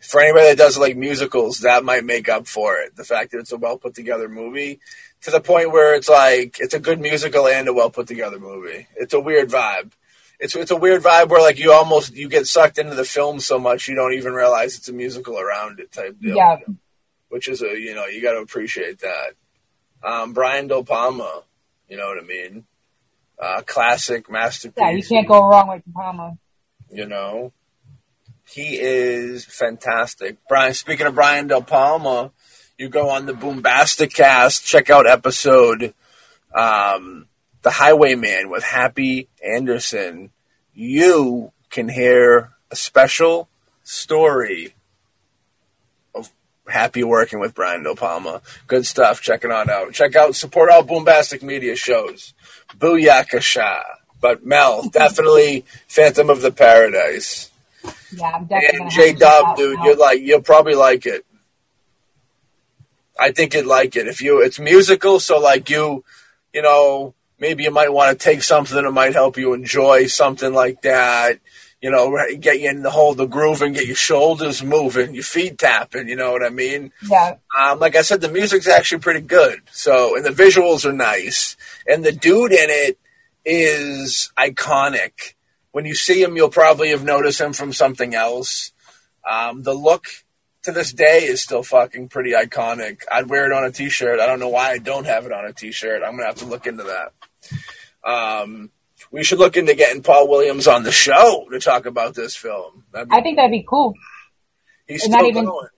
for 0.00 0.20
anybody 0.20 0.48
that 0.48 0.58
does 0.58 0.78
like 0.78 0.96
musicals, 0.96 1.60
that 1.60 1.84
might 1.84 2.04
make 2.04 2.28
up 2.28 2.46
for 2.46 2.76
it. 2.76 2.94
The 2.96 3.04
fact 3.04 3.30
that 3.32 3.38
it's 3.38 3.52
a 3.52 3.56
well 3.56 3.78
put 3.78 3.94
together 3.94 4.28
movie 4.28 4.80
to 5.22 5.30
the 5.30 5.40
point 5.40 5.72
where 5.72 5.94
it's 5.94 6.08
like 6.08 6.58
it's 6.60 6.74
a 6.74 6.80
good 6.80 7.00
musical 7.00 7.48
and 7.48 7.68
a 7.68 7.72
well 7.72 7.90
put 7.90 8.06
together 8.06 8.38
movie. 8.38 8.86
It's 8.96 9.14
a 9.14 9.20
weird 9.20 9.50
vibe. 9.50 9.92
It's 10.40 10.54
it's 10.54 10.70
a 10.70 10.76
weird 10.76 11.02
vibe 11.02 11.28
where 11.28 11.40
like 11.40 11.58
you 11.58 11.72
almost 11.72 12.14
you 12.14 12.28
get 12.28 12.46
sucked 12.46 12.78
into 12.78 12.94
the 12.94 13.04
film 13.04 13.40
so 13.40 13.58
much 13.58 13.88
you 13.88 13.96
don't 13.96 14.14
even 14.14 14.32
realize 14.32 14.76
it's 14.76 14.88
a 14.88 14.92
musical 14.92 15.38
around 15.38 15.80
it 15.80 15.90
type 15.90 16.18
deal. 16.20 16.36
Yeah. 16.36 16.56
Which 17.28 17.48
is 17.48 17.62
a 17.62 17.78
you 17.78 17.94
know 17.94 18.06
you 18.06 18.22
got 18.22 18.32
to 18.32 18.38
appreciate 18.38 19.00
that. 19.00 19.34
Um, 20.02 20.32
Brian 20.32 20.68
De 20.68 20.82
Palma, 20.84 21.42
you 21.88 21.96
know 21.96 22.06
what 22.06 22.22
I 22.22 22.26
mean? 22.26 22.64
Uh, 23.38 23.62
classic 23.62 24.30
masterpiece. 24.30 24.80
Yeah, 24.80 24.90
you 24.90 25.02
can't 25.02 25.26
go 25.26 25.48
wrong 25.48 25.68
with 25.68 25.84
De 25.84 25.92
Palma. 25.92 26.38
You 26.90 27.06
know, 27.06 27.52
he 28.46 28.78
is 28.80 29.44
fantastic. 29.44 30.38
Brian, 30.48 30.74
speaking 30.74 31.06
of 31.06 31.14
Brian 31.14 31.48
De 31.48 31.60
Palma, 31.60 32.32
you 32.78 32.88
go 32.88 33.10
on 33.10 33.26
the 33.26 33.32
Boombastic 33.32 34.14
cast, 34.14 34.64
check 34.64 34.88
out 34.88 35.06
episode, 35.06 35.92
um, 36.54 37.26
The 37.62 37.70
Highwayman 37.70 38.48
with 38.48 38.62
Happy 38.62 39.28
Anderson. 39.44 40.30
You 40.72 41.52
can 41.70 41.88
hear 41.88 42.52
a 42.70 42.76
special 42.76 43.48
story 43.82 44.74
of 46.14 46.30
happy 46.68 47.02
working 47.02 47.40
with 47.40 47.52
Brian 47.52 47.82
De 47.82 47.96
Palma. 47.96 48.42
Good 48.68 48.86
stuff. 48.86 49.20
Check 49.20 49.44
it 49.44 49.50
on 49.50 49.68
out. 49.68 49.92
Check 49.92 50.14
out, 50.14 50.36
support 50.36 50.70
all 50.70 50.84
Boombastic 50.84 51.42
Media 51.42 51.74
shows. 51.74 52.32
Booyakasha. 52.78 53.82
But 54.20 54.46
Mel, 54.46 54.88
definitely 54.92 55.64
Phantom 55.88 56.30
of 56.30 56.42
the 56.42 56.52
Paradise. 56.52 57.50
Yeah, 58.12 58.30
I'm 58.34 58.44
definitely. 58.44 58.80
And 58.80 58.90
J 58.90 59.12
Dub, 59.14 59.56
dude, 59.56 59.78
you're 59.84 59.96
like 59.96 60.20
you'll 60.20 60.42
probably 60.42 60.74
like 60.74 61.06
it. 61.06 61.24
I 63.18 63.32
think 63.32 63.54
you'd 63.54 63.66
like 63.66 63.96
it 63.96 64.06
if 64.06 64.22
you. 64.22 64.42
It's 64.42 64.60
musical, 64.60 65.18
so 65.20 65.40
like 65.40 65.70
you, 65.70 66.04
you 66.52 66.62
know, 66.62 67.14
maybe 67.38 67.64
you 67.64 67.70
might 67.70 67.92
want 67.92 68.18
to 68.18 68.24
take 68.24 68.42
something 68.42 68.80
that 68.80 68.90
might 68.90 69.14
help 69.14 69.36
you 69.36 69.54
enjoy 69.54 70.06
something 70.06 70.52
like 70.52 70.82
that. 70.82 71.38
You 71.80 71.90
know, 71.90 72.16
get 72.40 72.60
you 72.60 72.70
in 72.70 72.82
the 72.82 72.90
whole 72.90 73.14
the 73.14 73.26
groove 73.26 73.62
and 73.62 73.74
get 73.74 73.86
your 73.86 73.94
shoulders 73.94 74.64
moving, 74.64 75.14
your 75.14 75.22
feet 75.22 75.58
tapping. 75.58 76.08
You 76.08 76.16
know 76.16 76.32
what 76.32 76.44
I 76.44 76.48
mean? 76.48 76.92
Yeah. 77.08 77.36
Um, 77.58 77.78
like 77.78 77.94
I 77.94 78.02
said, 78.02 78.20
the 78.20 78.28
music's 78.28 78.66
actually 78.66 78.98
pretty 78.98 79.20
good. 79.20 79.60
So, 79.70 80.16
and 80.16 80.24
the 80.24 80.30
visuals 80.30 80.84
are 80.84 80.92
nice, 80.92 81.56
and 81.86 82.04
the 82.04 82.12
dude 82.12 82.52
in 82.52 82.68
it 82.68 82.98
is 83.44 84.32
iconic. 84.36 85.34
When 85.70 85.84
you 85.84 85.94
see 85.94 86.20
him, 86.22 86.36
you'll 86.36 86.48
probably 86.48 86.90
have 86.90 87.04
noticed 87.04 87.40
him 87.40 87.52
from 87.52 87.72
something 87.72 88.14
else. 88.14 88.72
Um, 89.28 89.62
the 89.62 89.74
look 89.74 90.06
to 90.64 90.72
this 90.72 90.92
day 90.92 91.24
is 91.24 91.40
still 91.42 91.62
fucking 91.62 92.08
pretty 92.08 92.32
iconic. 92.32 93.02
I'd 93.10 93.28
wear 93.28 93.46
it 93.46 93.52
on 93.52 93.64
a 93.64 93.70
t-shirt. 93.70 94.20
I 94.20 94.26
don't 94.26 94.40
know 94.40 94.48
why 94.48 94.70
I 94.72 94.78
don't 94.78 95.04
have 95.06 95.24
it 95.26 95.32
on 95.32 95.44
a 95.44 95.52
t-shirt. 95.52 96.02
I'm 96.02 96.12
gonna 96.16 96.26
have 96.26 96.36
to 96.36 96.46
look 96.46 96.66
into 96.66 96.84
that. 96.84 97.12
Um, 98.04 98.70
we 99.10 99.22
should 99.24 99.38
look 99.38 99.56
into 99.56 99.74
getting 99.74 100.02
Paul 100.02 100.28
Williams 100.28 100.66
on 100.66 100.82
the 100.82 100.92
show 100.92 101.46
to 101.50 101.58
talk 101.60 101.86
about 101.86 102.14
this 102.14 102.34
film. 102.36 102.84
Be, 102.92 103.00
I 103.10 103.22
think 103.22 103.36
that'd 103.36 103.50
be 103.50 103.64
cool. 103.68 103.94
he's 104.86 105.04
and 105.04 105.12
still 105.12 105.22
not 105.22 105.28
even- 105.28 105.44
going. 105.44 105.68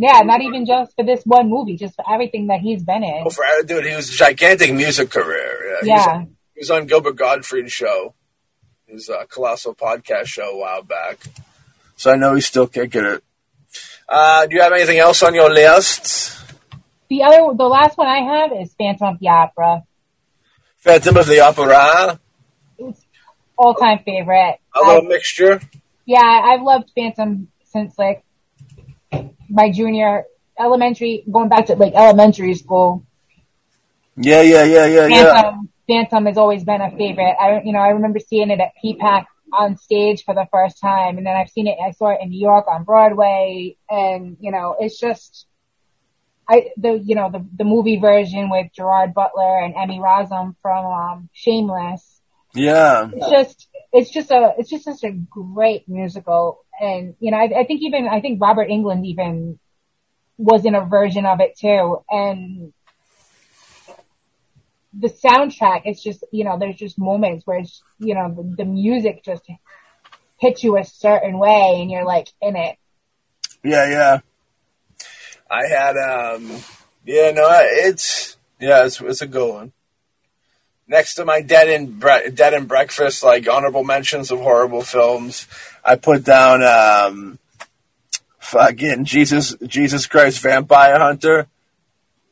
Yeah, 0.00 0.20
not 0.20 0.42
even 0.42 0.64
just 0.64 0.94
for 0.94 1.04
this 1.04 1.24
one 1.24 1.48
movie, 1.50 1.76
just 1.76 1.96
for 1.96 2.04
everything 2.08 2.46
that 2.46 2.60
he's 2.60 2.84
been 2.84 3.02
in. 3.02 3.24
Oh, 3.26 3.30
for 3.30 3.44
dude, 3.66 3.84
he 3.84 3.96
was 3.96 4.08
a 4.10 4.12
gigantic 4.12 4.72
music 4.72 5.10
career. 5.10 5.80
Yeah, 5.82 5.84
he 5.84 5.90
was- 5.90 6.28
he 6.54 6.60
was 6.60 6.70
on 6.70 6.86
Gilbert 6.86 7.16
Gottfried's 7.16 7.72
show, 7.72 8.14
his 8.86 9.10
uh, 9.10 9.24
colossal 9.28 9.74
podcast 9.74 10.26
show 10.26 10.50
a 10.50 10.56
while 10.56 10.82
back. 10.82 11.18
So 11.96 12.12
I 12.12 12.16
know 12.16 12.34
he's 12.34 12.46
still 12.46 12.68
kicking 12.68 13.04
it. 13.04 13.24
Uh, 14.08 14.46
do 14.46 14.56
you 14.56 14.62
have 14.62 14.72
anything 14.72 14.98
else 14.98 15.22
on 15.22 15.34
your 15.34 15.50
list? 15.52 16.34
The 17.10 17.22
other, 17.24 17.54
the 17.56 17.64
last 17.68 17.96
one 17.98 18.06
I 18.06 18.20
have 18.20 18.52
is 18.52 18.74
Phantom 18.74 19.08
of 19.14 19.18
the 19.20 19.28
Opera. 19.28 19.82
Phantom 20.78 21.16
of 21.16 21.26
the 21.26 21.40
Opera, 21.40 22.18
All 23.58 23.74
time 23.74 23.98
favorite. 24.04 24.58
a 24.74 24.80
little 24.86 25.04
I- 25.04 25.08
mixture. 25.08 25.60
yeah, 26.06 26.20
I've 26.22 26.62
loved 26.62 26.90
Phantom 26.94 27.48
since 27.64 27.98
like 27.98 28.24
my 29.50 29.70
junior 29.72 30.24
elementary, 30.58 31.24
going 31.30 31.48
back 31.48 31.66
to 31.66 31.74
like 31.76 31.94
elementary 31.94 32.54
school. 32.54 33.04
Yeah, 34.16 34.40
yeah, 34.42 34.64
yeah, 34.64 34.86
yeah, 34.86 35.06
yeah. 35.06 35.32
Phantom, 35.42 35.68
Phantom 35.88 36.26
has 36.26 36.36
always 36.38 36.64
been 36.64 36.80
a 36.80 36.90
favorite. 36.96 37.36
I, 37.40 37.60
you 37.64 37.72
know, 37.72 37.78
I 37.80 37.88
remember 37.90 38.18
seeing 38.20 38.50
it 38.50 38.60
at 38.60 38.72
PPAC 38.82 39.24
on 39.52 39.76
stage 39.76 40.24
for 40.24 40.34
the 40.34 40.46
first 40.50 40.80
time, 40.80 41.18
and 41.18 41.26
then 41.26 41.36
I've 41.36 41.50
seen 41.50 41.66
it. 41.66 41.76
I 41.82 41.92
saw 41.92 42.10
it 42.10 42.20
in 42.22 42.30
New 42.30 42.40
York 42.40 42.66
on 42.68 42.84
Broadway, 42.84 43.76
and 43.88 44.36
you 44.40 44.50
know, 44.52 44.76
it's 44.78 44.98
just, 44.98 45.46
I 46.48 46.70
the 46.76 46.98
you 46.98 47.14
know 47.14 47.30
the 47.30 47.46
the 47.56 47.64
movie 47.64 47.98
version 47.98 48.50
with 48.50 48.72
Gerard 48.74 49.14
Butler 49.14 49.60
and 49.64 49.74
Emmy 49.74 49.98
Rossum 49.98 50.54
from 50.62 50.86
um, 50.86 51.28
Shameless. 51.32 52.20
Yeah. 52.54 53.10
It's 53.12 53.30
just, 53.30 53.68
it's 53.92 54.10
just 54.10 54.30
a, 54.30 54.54
it's 54.58 54.70
just 54.70 54.84
such 54.84 55.04
a 55.04 55.12
great 55.12 55.88
musical, 55.88 56.64
and 56.80 57.14
you 57.20 57.30
know, 57.30 57.36
I, 57.36 57.60
I 57.60 57.64
think 57.64 57.82
even 57.82 58.08
I 58.08 58.20
think 58.20 58.40
Robert 58.40 58.68
Englund 58.68 59.04
even 59.04 59.58
was 60.38 60.64
in 60.64 60.74
a 60.74 60.84
version 60.86 61.26
of 61.26 61.40
it 61.40 61.58
too, 61.58 62.02
and 62.08 62.72
the 64.98 65.08
soundtrack, 65.08 65.82
it's 65.84 66.02
just, 66.02 66.24
you 66.32 66.44
know, 66.44 66.58
there's 66.58 66.76
just 66.76 66.98
moments 66.98 67.46
where 67.46 67.58
it's, 67.58 67.82
you 67.98 68.14
know, 68.14 68.34
the, 68.34 68.56
the 68.58 68.64
music 68.64 69.22
just 69.24 69.44
hits 70.38 70.64
you 70.64 70.76
a 70.76 70.84
certain 70.84 71.38
way 71.38 71.78
and 71.80 71.90
you're 71.90 72.04
like 72.04 72.28
in 72.42 72.56
it. 72.56 72.76
Yeah, 73.62 73.88
yeah. 73.88 74.20
I 75.50 75.66
had, 75.66 75.96
um, 75.96 76.50
yeah, 77.04 77.30
no, 77.30 77.48
it's, 77.50 78.36
yeah, 78.60 78.84
it's, 78.86 79.00
it's 79.00 79.22
a 79.22 79.26
good 79.26 79.52
one. 79.52 79.72
Next 80.86 81.14
to 81.14 81.24
my 81.24 81.42
dead 81.42 81.68
and 81.68 82.00
bre- 82.00 82.30
dead 82.34 82.54
and 82.54 82.66
breakfast, 82.66 83.22
like 83.22 83.48
honorable 83.48 83.84
mentions 83.84 84.30
of 84.30 84.40
horrible 84.40 84.82
films, 84.82 85.46
I 85.84 85.96
put 85.96 86.24
down, 86.24 86.62
um, 86.62 87.38
fucking 88.38 89.04
Jesus, 89.04 89.54
Jesus 89.66 90.06
Christ 90.06 90.40
Vampire 90.40 90.98
Hunter. 90.98 91.46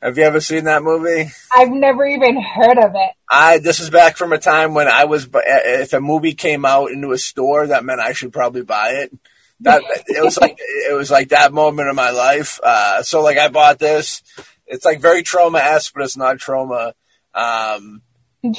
Have 0.03 0.19
you 0.19 0.25
ever 0.25 0.41
seen 0.41 0.65
that 0.65 0.83
movie? 0.83 1.31
I've 1.55 1.71
never 1.71 2.07
even 2.07 2.41
heard 2.41 2.79
of 2.79 2.93
it. 2.95 3.11
I 3.31 3.59
this 3.59 3.81
is 3.81 3.91
back 3.91 4.17
from 4.17 4.33
a 4.33 4.39
time 4.39 4.75
when 4.75 4.89
I 4.89 5.05
was 5.05 5.29
if 5.33 5.93
a 5.93 6.01
movie 6.01 6.35
came 6.35 6.65
out 6.65 6.91
into 6.91 7.13
a 7.13 7.19
store 7.19 7.67
that 7.69 7.85
meant 7.85 8.01
I 8.01 8.13
should 8.13 8.33
probably 8.33 8.63
buy 8.63 8.91
it. 8.91 9.13
That 9.61 9.83
it 10.07 10.23
was 10.23 10.39
like 10.39 10.59
it 10.59 10.95
was 10.95 11.11
like 11.11 11.31
that 11.31 11.53
moment 11.53 11.89
of 11.89 11.97
my 11.97 12.11
life. 12.11 12.61
Uh, 12.63 13.03
so 13.03 13.23
like 13.23 13.39
I 13.39 13.49
bought 13.49 13.79
this. 13.79 14.23
It's 14.67 14.85
like 14.85 15.01
very 15.01 15.23
Troma 15.23 15.61
esque, 15.61 15.95
but 15.95 16.03
it's 16.05 16.17
not 16.17 16.39
Troma. 16.39 16.93
Um, 17.35 18.03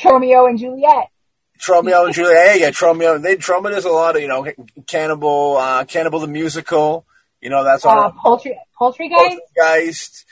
Romeo 0.04 0.46
and 0.48 0.58
Juliet. 0.58 1.10
Romeo 1.68 2.06
and 2.06 2.14
Juliet. 2.14 2.60
Yeah, 2.60 2.72
Tromeo. 2.72 3.22
They 3.22 3.36
Troma 3.36 3.72
does 3.72 3.86
a 3.86 3.90
lot 3.90 4.16
of 4.16 4.22
you 4.22 4.28
know 4.28 4.48
Cannibal, 4.88 5.58
uh, 5.58 5.86
Cannibal 5.86 6.20
the 6.20 6.28
musical. 6.28 7.06
You 7.42 7.50
know 7.50 7.64
that's 7.64 7.86
all. 7.86 8.00
Uh, 8.00 8.12
poultry, 8.12 8.58
Poultrygeist. 8.80 9.38
Poltergeist, 9.56 10.26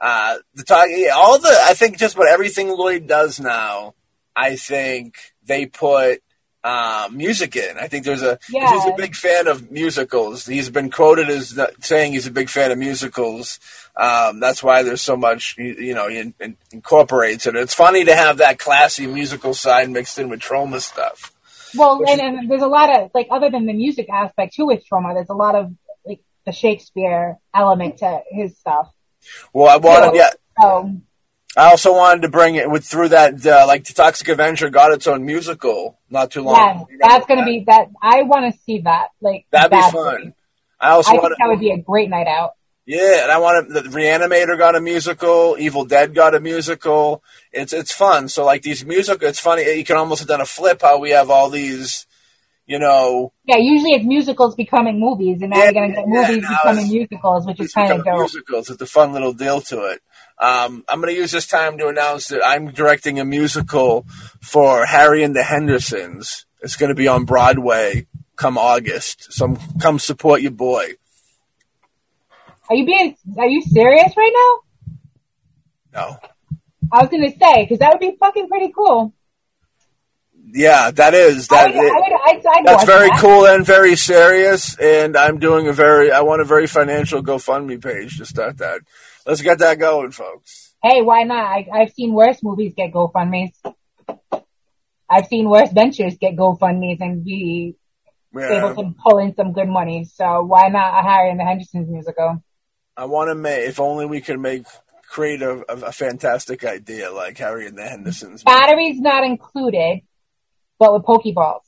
uh, 0.00 0.36
the 0.54 0.64
talk, 0.64 0.88
yeah, 0.90 1.10
all 1.14 1.38
the, 1.38 1.48
I 1.48 1.74
think 1.74 1.98
just 1.98 2.14
about 2.14 2.28
everything 2.28 2.68
Lloyd 2.68 3.06
does 3.06 3.40
now, 3.40 3.94
I 4.34 4.56
think 4.56 5.16
they 5.44 5.66
put, 5.66 6.22
uh, 6.64 7.08
music 7.12 7.56
in. 7.56 7.78
I 7.78 7.86
think 7.88 8.04
there's 8.04 8.22
a, 8.22 8.38
he's 8.46 8.84
a 8.84 8.94
big 8.96 9.14
fan 9.14 9.46
of 9.46 9.70
musicals. 9.70 10.44
He's 10.44 10.70
been 10.70 10.90
quoted 10.90 11.28
as 11.30 11.58
saying 11.80 12.12
he's 12.12 12.26
a 12.26 12.32
big 12.32 12.48
fan 12.50 12.72
of 12.72 12.78
musicals. 12.78 13.60
Um, 13.96 14.40
that's 14.40 14.62
why 14.62 14.82
there's 14.82 15.00
so 15.00 15.16
much, 15.16 15.56
you, 15.56 15.74
you 15.74 15.94
know, 15.94 16.08
he 16.08 16.18
in, 16.18 16.34
in, 16.40 16.56
incorporates 16.72 17.46
it. 17.46 17.56
It's 17.56 17.74
funny 17.74 18.04
to 18.04 18.14
have 18.14 18.38
that 18.38 18.58
classy 18.58 19.06
musical 19.06 19.54
side 19.54 19.88
mixed 19.88 20.18
in 20.18 20.28
with 20.28 20.40
Troma 20.40 20.80
stuff. 20.80 21.32
Well, 21.76 22.02
and, 22.06 22.20
and 22.20 22.50
there's 22.50 22.62
a 22.62 22.66
lot 22.66 22.94
of, 22.94 23.10
like, 23.14 23.28
other 23.30 23.50
than 23.50 23.66
the 23.66 23.72
music 23.72 24.08
aspect 24.10 24.54
too 24.54 24.66
with 24.66 24.82
Troma, 24.90 25.14
there's 25.14 25.30
a 25.30 25.34
lot 25.34 25.54
of, 25.54 25.72
like, 26.04 26.20
the 26.44 26.52
Shakespeare 26.52 27.38
element 27.54 27.98
to 27.98 28.20
his 28.30 28.58
stuff. 28.58 28.92
Well, 29.52 29.68
I 29.68 29.76
wanted, 29.76 30.16
yeah, 30.16 30.30
So, 30.60 30.94
I 31.56 31.70
also 31.70 31.92
wanted 31.92 32.22
to 32.22 32.28
bring 32.28 32.54
it 32.56 32.70
with 32.70 32.84
through 32.84 33.08
that, 33.08 33.44
uh, 33.46 33.64
like 33.66 33.84
the 33.84 33.94
Toxic 33.94 34.28
Avenger 34.28 34.70
got 34.70 34.92
its 34.92 35.06
own 35.06 35.24
musical 35.24 35.98
not 36.10 36.30
too 36.30 36.42
long. 36.42 36.56
yeah, 36.56 36.70
ago. 36.72 36.86
That's 37.00 37.26
gonna 37.26 37.40
that? 37.42 37.46
be, 37.46 37.64
that, 37.66 37.88
I 38.02 38.22
wanna 38.22 38.52
see 38.64 38.80
that. 38.82 39.08
Like, 39.20 39.46
That'd 39.50 39.70
be 39.70 39.90
fun. 39.90 40.34
I 40.80 40.90
also 40.90 41.08
I 41.08 41.12
think 41.12 41.22
want 41.22 41.34
that 41.38 41.48
would 41.48 41.58
be 41.60 41.72
a 41.72 41.78
great 41.78 42.08
night 42.08 42.28
out. 42.28 42.52
yeah, 42.86 43.22
and 43.24 43.32
I 43.32 43.38
want 43.38 43.66
to. 43.66 43.72
the 43.82 43.88
Reanimator 43.88 44.56
got 44.56 44.76
a 44.76 44.80
musical, 44.80 45.56
Evil 45.58 45.84
Dead 45.84 46.14
got 46.14 46.34
a 46.36 46.40
musical. 46.40 47.22
It's 47.52 47.72
it's 47.72 47.92
fun. 47.92 48.28
So 48.28 48.44
like 48.44 48.62
these 48.62 48.84
musical, 48.84 49.26
it's 49.26 49.40
funny. 49.40 49.68
You 49.76 49.84
can 49.84 49.96
almost 49.96 50.20
have 50.20 50.28
done 50.28 50.40
a 50.40 50.46
flip 50.46 50.82
how 50.82 50.98
we 50.98 51.10
have 51.10 51.30
all 51.30 51.50
these, 51.50 52.06
you 52.68 52.78
know, 52.78 53.32
Yeah, 53.44 53.56
usually 53.56 53.92
it's 53.92 54.04
musicals 54.04 54.54
becoming 54.54 55.00
movies, 55.00 55.40
and 55.40 55.50
now 55.50 55.56
Yeah, 55.56 55.64
you're 55.64 55.72
gonna 55.72 55.94
get 55.94 56.06
movies 56.06 56.42
now 56.42 56.58
becoming 56.62 56.88
musicals, 56.88 57.46
which 57.46 57.60
is 57.60 57.72
kind 57.72 57.90
of 57.92 58.04
dope. 58.04 58.14
musicals. 58.14 58.70
It's 58.70 58.82
a 58.82 58.86
fun 58.86 59.12
little 59.12 59.32
deal 59.32 59.60
to 59.62 59.86
it. 59.86 60.00
Um, 60.38 60.84
I'm 60.88 61.00
going 61.00 61.12
to 61.12 61.20
use 61.20 61.32
this 61.32 61.48
time 61.48 61.78
to 61.78 61.88
announce 61.88 62.28
that 62.28 62.46
I'm 62.46 62.70
directing 62.70 63.18
a 63.18 63.24
musical 63.24 64.06
for 64.40 64.86
Harry 64.86 65.24
and 65.24 65.34
the 65.34 65.42
Hendersons. 65.42 66.46
It's 66.60 66.76
going 66.76 66.90
to 66.90 66.94
be 66.94 67.08
on 67.08 67.24
Broadway 67.24 68.06
come 68.36 68.56
August. 68.56 69.32
So 69.32 69.56
come 69.80 69.98
support 69.98 70.42
your 70.42 70.52
boy. 70.52 70.92
Are 72.70 72.76
you 72.76 72.86
being? 72.86 73.16
Are 73.36 73.48
you 73.48 73.62
serious 73.62 74.12
right 74.16 74.32
now? 75.92 76.00
No. 76.00 76.16
I 76.92 77.00
was 77.02 77.08
gonna 77.10 77.30
say 77.30 77.64
because 77.64 77.78
that 77.80 77.90
would 77.92 78.00
be 78.00 78.16
fucking 78.20 78.48
pretty 78.48 78.72
cool. 78.74 79.12
Yeah, 80.50 80.90
that 80.92 81.14
is 81.14 81.48
I 81.50 81.66
that. 81.70 81.74
would, 81.76 81.92
I 81.92 82.32
would, 82.34 82.46
I'd 82.46 82.64
That's 82.66 82.84
very 82.84 83.08
that. 83.08 83.18
cool 83.20 83.46
and 83.46 83.66
very 83.66 83.96
serious, 83.96 84.78
and 84.78 85.16
I'm 85.16 85.38
doing 85.38 85.68
a 85.68 85.72
very, 85.72 86.10
I 86.10 86.20
want 86.22 86.40
a 86.40 86.44
very 86.44 86.66
financial 86.66 87.22
GoFundMe 87.22 87.82
page 87.82 88.18
to 88.18 88.24
start 88.26 88.58
that. 88.58 88.80
Let's 89.26 89.42
get 89.42 89.58
that 89.58 89.78
going, 89.78 90.10
folks. 90.12 90.74
Hey, 90.82 91.02
why 91.02 91.24
not? 91.24 91.44
I, 91.44 91.66
I've 91.72 91.90
seen 91.92 92.12
worse 92.12 92.38
movies 92.42 92.72
get 92.76 92.92
GoFundmes. 92.92 93.50
I've 95.10 95.26
seen 95.26 95.48
worse 95.48 95.70
ventures 95.72 96.16
get 96.18 96.36
GoFundmes 96.36 97.00
and 97.00 97.24
be 97.24 97.74
Yeah. 98.34 98.58
able 98.68 98.74
to 98.82 98.94
pull 99.02 99.18
in 99.18 99.34
some 99.34 99.52
good 99.52 99.68
money. 99.68 100.04
So 100.04 100.42
why 100.44 100.68
not 100.68 100.98
a 101.04 101.06
Harry 101.06 101.30
and 101.30 101.40
the 101.40 101.44
Hendersons 101.44 101.88
musical? 101.88 102.42
I 102.96 103.04
want 103.06 103.28
to 103.30 103.34
make, 103.34 103.68
if 103.68 103.80
only 103.80 104.06
we 104.06 104.20
could 104.20 104.38
make, 104.40 104.64
create 105.08 105.40
a, 105.42 105.64
a, 105.68 105.86
a 105.86 105.92
fantastic 105.92 106.64
idea 106.64 107.10
like 107.10 107.38
Harry 107.38 107.66
and 107.66 107.76
the 107.78 107.84
Hendersons. 107.84 108.44
Batteries 108.44 109.00
not 109.00 109.24
included, 109.24 110.00
but 110.78 110.92
with 110.92 111.02
Pokeballs. 111.02 111.60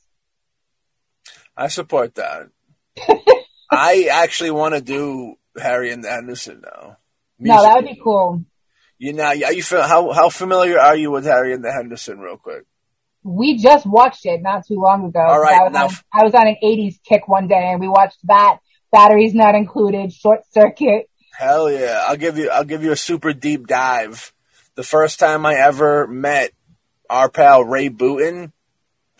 I 1.55 1.67
support 1.67 2.15
that. 2.15 2.49
I 3.71 4.07
actually 4.11 4.51
want 4.51 4.75
to 4.75 4.81
do 4.81 5.35
Harry 5.57 5.91
and 5.91 6.03
the 6.03 6.09
Henderson 6.09 6.61
now. 6.63 6.97
No, 7.39 7.61
that 7.61 7.75
would 7.75 7.85
be 7.85 7.99
cool. 8.01 8.43
You 8.97 9.13
know, 9.13 9.23
are 9.23 9.35
you 9.53 9.63
how 9.63 10.11
how 10.11 10.29
familiar 10.29 10.79
are 10.79 10.95
you 10.95 11.09
with 11.09 11.25
Harry 11.25 11.53
and 11.53 11.63
the 11.63 11.71
Henderson? 11.71 12.19
Real 12.19 12.37
quick. 12.37 12.65
We 13.23 13.57
just 13.57 13.85
watched 13.85 14.25
it 14.25 14.41
not 14.41 14.65
too 14.67 14.75
long 14.75 15.05
ago. 15.05 15.19
All 15.19 15.39
right, 15.39 15.59
I 15.59 15.63
was, 15.63 15.73
now- 15.73 15.85
on, 15.85 15.91
I 16.13 16.23
was 16.23 16.33
on 16.33 16.47
an 16.47 16.57
80s 16.63 16.99
kick 17.03 17.27
one 17.27 17.47
day 17.47 17.69
and 17.71 17.79
we 17.79 17.87
watched 17.87 18.19
that. 18.25 18.59
Batteries 18.91 19.33
not 19.33 19.55
included, 19.55 20.11
short 20.11 20.41
circuit. 20.51 21.09
Hell 21.33 21.71
yeah! 21.71 22.03
I'll 22.07 22.17
give 22.17 22.37
you 22.37 22.49
I'll 22.49 22.65
give 22.65 22.83
you 22.83 22.91
a 22.91 22.97
super 22.97 23.31
deep 23.33 23.65
dive. 23.67 24.33
The 24.75 24.83
first 24.83 25.17
time 25.19 25.45
I 25.45 25.55
ever 25.55 26.07
met 26.07 26.51
our 27.09 27.29
pal 27.29 27.63
Ray 27.63 27.89
Booten, 27.89 28.51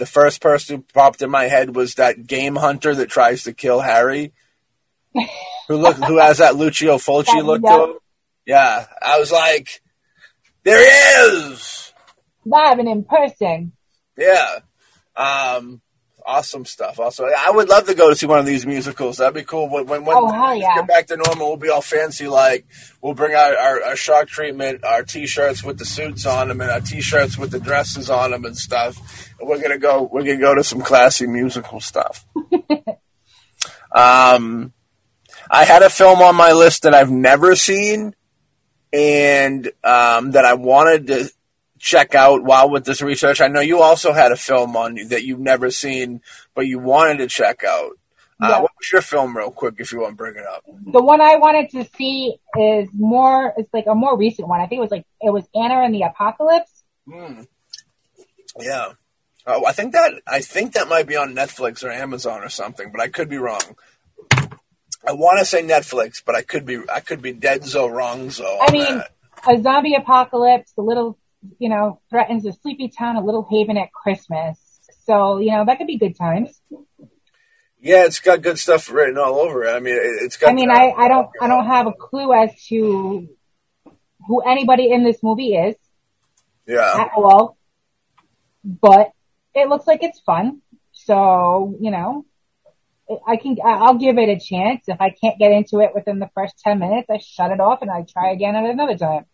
the 0.02 0.08
first 0.08 0.42
person 0.42 0.78
who 0.78 0.86
popped 0.96 1.22
in 1.22 1.30
my 1.30 1.44
head 1.44 1.76
was 1.76 1.94
that 1.94 2.26
game 2.26 2.56
hunter 2.56 2.96
that 2.96 3.08
tries 3.08 3.44
to 3.44 3.54
kill 3.54 3.82
Harry, 3.82 4.34
who 5.68 5.78
look 5.78 5.96
who 5.96 6.18
has 6.18 6.40
that 6.40 6.56
Lucio 6.56 6.98
Fulci 6.98 7.46
look 7.46 7.62
yeah. 7.64 7.78
to 7.78 7.84
him. 7.84 7.94
Yeah, 8.48 8.88
I 9.00 9.20
was 9.20 9.32
like, 9.32 9.80
there 10.64 10.80
he 10.80 11.36
is. 11.36 11.94
Live 12.46 12.80
and 12.80 12.90
in 12.90 13.04
person. 13.04 13.74
Yeah. 14.18 14.62
Um, 15.16 15.82
awesome 16.26 16.66
stuff. 16.66 17.00
Also, 17.00 17.26
I 17.26 17.50
would 17.52 17.70
love 17.70 17.86
to 17.88 17.94
go 17.94 18.10
to 18.10 18.16
see 18.16 18.26
one 18.26 18.40
of 18.40 18.46
these 18.46 18.66
musicals. 18.66 19.18
That'd 19.18 19.34
be 19.34 19.44
cool. 19.44 19.70
When, 19.70 19.86
when, 19.86 20.06
when 20.06 20.18
Oh, 20.18 20.32
hell 20.32 20.56
yeah. 20.56 20.76
get 20.76 20.88
back 20.88 21.08
to 21.08 21.18
normal, 21.18 21.48
we'll 21.48 21.58
be 21.58 21.70
all 21.70 21.82
fancy. 21.82 22.28
Like 22.28 22.66
we'll 23.02 23.14
bring 23.14 23.34
out 23.36 23.56
our, 23.58 23.84
our 23.84 23.96
shock 23.96 24.28
treatment, 24.28 24.84
our 24.84 25.04
t-shirts 25.04 25.64
with 25.64 25.78
the 25.80 25.86
suits 25.86 26.26
on 26.26 26.48
them, 26.48 26.62
and 26.62 26.70
our 26.72 26.82
t-shirts 26.82 27.38
with 27.38 27.52
the 27.52 27.60
dresses 27.60 28.10
on 28.10 28.32
them 28.32 28.46
and 28.46 28.58
stuff. 28.58 29.30
And 29.40 29.48
we're 29.50 29.62
gonna 29.62 29.78
go. 29.78 30.10
We're 30.12 30.24
gonna 30.24 30.38
go 30.38 30.56
to 30.56 30.64
some 30.64 30.82
classy 30.82 31.28
musical 31.28 31.80
stuff. 31.80 32.26
um, 33.92 34.74
I 35.50 35.66
had 35.66 35.84
a 35.84 35.90
film 35.90 36.22
on 36.22 36.36
my 36.36 36.52
list 36.54 36.84
that 36.84 36.94
I've 36.94 37.12
never 37.12 37.56
seen, 37.56 38.16
and 38.94 39.66
um, 39.84 40.32
that 40.32 40.46
I 40.46 40.54
wanted 40.54 41.08
to 41.08 41.30
check 41.82 42.14
out 42.16 42.44
while 42.44 42.70
with 42.70 42.86
this 42.86 43.02
research. 43.02 43.42
I 43.42 43.48
know 43.48 43.60
you 43.60 43.82
also 43.82 44.14
had 44.14 44.32
a 44.32 44.38
film 44.38 44.78
on 44.78 44.98
you 44.98 45.08
that 45.10 45.24
you've 45.24 45.40
never 45.40 45.72
seen, 45.72 46.22
but 46.54 46.68
you 46.68 46.78
wanted 46.80 47.18
to 47.18 47.28
check 47.28 47.64
out. 47.64 47.94
Uh, 48.40 48.48
Yeah. 48.48 48.60
what 48.62 48.72
was 48.78 48.92
your 48.92 49.02
film, 49.02 49.36
real 49.36 49.52
quick, 49.52 49.76
if 49.80 49.92
you 49.92 50.00
want 50.02 50.14
to 50.14 50.16
bring 50.16 50.36
it 50.36 50.46
up? 50.46 50.64
The 50.68 51.02
one 51.02 51.22
I 51.22 51.36
wanted 51.38 51.70
to 51.72 51.86
see 51.98 52.36
is 52.58 52.90
more, 52.94 53.54
it's 53.58 53.74
like 53.74 53.86
a 53.88 53.96
more 53.96 54.18
recent 54.18 54.48
one. 54.48 54.62
I 54.62 54.68
think 54.68 54.80
it 54.80 54.82
was 54.82 54.92
like, 54.92 55.06
it 55.22 55.32
was 55.32 55.44
Anna 55.56 55.82
and 55.82 55.94
the 55.94 56.04
Apocalypse. 56.04 56.84
Hmm. 57.12 57.42
Yeah, 58.60 58.94
oh, 59.48 59.66
I 59.66 59.72
think 59.72 59.94
that 59.94 60.12
I 60.28 60.42
think 60.42 60.74
that 60.74 60.88
might 60.90 61.08
be 61.08 61.16
on 61.16 61.34
Netflix 61.34 61.84
or 61.84 61.90
Amazon 61.90 62.44
or 62.44 62.50
something, 62.50 62.92
but 62.92 63.00
I 63.02 63.08
could 63.08 63.30
be 63.30 63.38
wrong. 63.38 63.62
I 65.08 65.14
want 65.14 65.40
to 65.40 65.46
say 65.46 65.64
Netflix, 65.64 66.22
but 66.24 66.36
I 66.36 66.42
could 66.42 66.66
be 66.66 66.80
I 66.94 67.00
could 67.00 67.22
be 67.22 67.32
dead 67.32 67.64
so 67.66 67.88
wrong 67.88 68.30
so. 68.30 68.46
I 68.62 68.72
mean, 68.72 68.98
that. 68.98 69.12
a 69.48 69.62
zombie 69.62 69.96
apocalypse, 69.96 70.74
a 70.78 70.82
little, 70.82 71.18
you 71.60 71.70
know, 71.70 72.00
threatens 72.10 72.46
a 72.46 72.54
sleepy 72.54 72.90
town, 72.90 73.16
a 73.16 73.24
little 73.24 73.48
haven 73.50 73.78
at 73.78 73.92
Christmas. 73.92 74.60
So, 75.06 75.40
you 75.40 75.52
know, 75.52 75.66
that 75.66 75.78
could 75.78 75.88
be 75.88 75.98
good 75.98 76.18
times. 76.18 76.62
yeah, 77.80 78.06
it's 78.06 78.20
got 78.20 78.42
good 78.42 78.60
stuff 78.60 78.92
written 78.92 79.18
all 79.18 79.40
over 79.40 79.64
it. 79.64 79.72
I 79.72 79.80
mean, 79.80 79.96
it, 79.96 80.24
it's 80.24 80.38
got. 80.38 80.52
I 80.52 80.54
mean, 80.54 80.70
I, 80.70 80.92
I 80.92 81.08
don't, 81.08 81.30
I 81.42 81.48
don't 81.48 81.66
have 81.66 81.88
a 81.88 81.94
clue 81.94 82.34
as 82.34 82.52
to 82.68 83.28
who 84.28 84.42
anybody 84.42 84.92
in 84.92 85.04
this 85.04 85.18
movie 85.24 85.56
is 85.56 85.76
Yeah, 86.68 86.94
at 86.96 87.12
all, 87.16 87.58
but 88.64 89.12
it 89.56 89.68
looks 89.68 89.88
like 89.88 90.04
it's 90.04 90.20
fun. 90.20 90.62
So, 90.92 91.76
you 91.80 91.92
know, 91.92 92.26
I 93.28 93.38
can, 93.38 93.58
I'll 93.64 93.98
give 93.98 94.18
it 94.18 94.30
a 94.30 94.40
chance. 94.40 94.84
If 94.88 95.02
I 95.02 95.10
can't 95.10 95.40
get 95.40 95.52
into 95.52 95.80
it 95.80 95.92
within 95.96 96.20
the 96.20 96.30
first 96.36 96.60
10 96.60 96.80
minutes, 96.80 97.10
I 97.10 97.18
shut 97.18 97.52
it 97.52 97.60
off 97.60 97.82
and 97.82 97.90
I 97.90 98.04
try 98.04 98.32
again 98.32 98.56
at 98.56 98.66
another 98.66 98.98
time. 98.98 99.26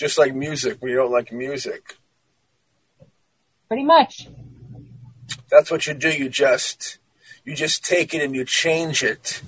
Just 0.00 0.16
like 0.16 0.34
music. 0.34 0.78
We 0.80 0.94
don't 0.94 1.12
like 1.12 1.30
music. 1.30 1.94
Pretty 3.68 3.84
much. 3.84 4.28
That's 5.50 5.70
what 5.70 5.86
you 5.86 5.92
do. 5.92 6.10
You 6.10 6.30
just 6.30 6.96
you 7.44 7.54
just 7.54 7.84
take 7.84 8.14
it 8.14 8.22
and 8.22 8.34
you 8.34 8.46
change 8.46 9.04
it. 9.04 9.42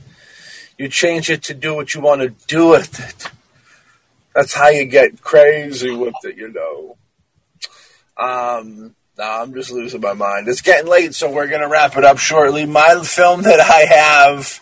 You 0.77 0.89
change 0.89 1.31
it 1.31 1.45
to 1.45 1.55
do 1.55 1.75
what 1.75 1.95
you 1.95 2.03
want 2.03 2.21
to 2.21 2.29
do 2.47 2.69
with 2.69 3.01
it. 3.01 3.31
That's 4.35 4.53
how 4.53 4.69
you 4.69 4.85
get 4.85 5.23
crazy 5.23 5.91
with 5.91 6.15
it, 6.25 6.37
you 6.37 6.53
know. 6.53 6.97
Um, 8.19 8.95
no, 9.17 9.25
I'm 9.25 9.55
just 9.55 9.71
losing 9.73 10.03
my 10.03 10.13
mind. 10.13 10.49
It's 10.49 10.61
getting 10.61 10.91
late, 10.91 11.15
so 11.15 11.31
we're 11.31 11.49
gonna 11.49 11.69
wrap 11.69 11.97
it 11.97 12.05
up 12.05 12.19
shortly. 12.19 12.67
My 12.67 13.03
film 13.03 13.43
that 13.43 13.61
I 13.61 13.87
have 13.95 14.61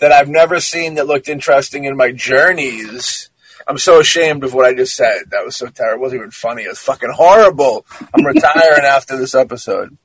that 0.00 0.12
I've 0.12 0.28
never 0.28 0.60
seen 0.60 0.96
that 0.96 1.06
looked 1.06 1.30
interesting 1.30 1.84
in 1.84 1.96
my 1.96 2.12
journeys. 2.12 3.30
I'm 3.66 3.78
so 3.78 4.00
ashamed 4.00 4.44
of 4.44 4.54
what 4.54 4.66
I 4.66 4.74
just 4.74 4.96
said. 4.96 5.30
That 5.30 5.44
was 5.44 5.56
so 5.56 5.66
terrible. 5.66 6.00
It 6.00 6.02
wasn't 6.02 6.20
even 6.20 6.30
funny. 6.30 6.62
It 6.64 6.68
was 6.68 6.78
fucking 6.78 7.12
horrible. 7.14 7.86
I'm 8.14 8.24
retiring 8.24 8.84
after 8.84 9.16
this 9.16 9.34
episode. 9.34 9.96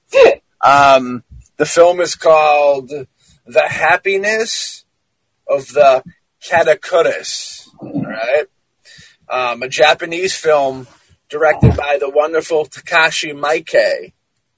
Um, 0.61 1.23
the 1.57 1.65
film 1.65 2.01
is 2.01 2.15
called 2.15 2.89
The 2.89 3.67
Happiness 3.67 4.85
of 5.47 5.67
the 5.67 6.03
Katakuris. 6.43 7.67
Right. 7.81 8.45
Um, 9.29 9.63
a 9.63 9.69
Japanese 9.69 10.35
film 10.35 10.87
directed 11.29 11.75
by 11.75 11.97
the 11.99 12.09
wonderful 12.09 12.65
Takashi 12.65 13.33
Miike. 13.33 14.13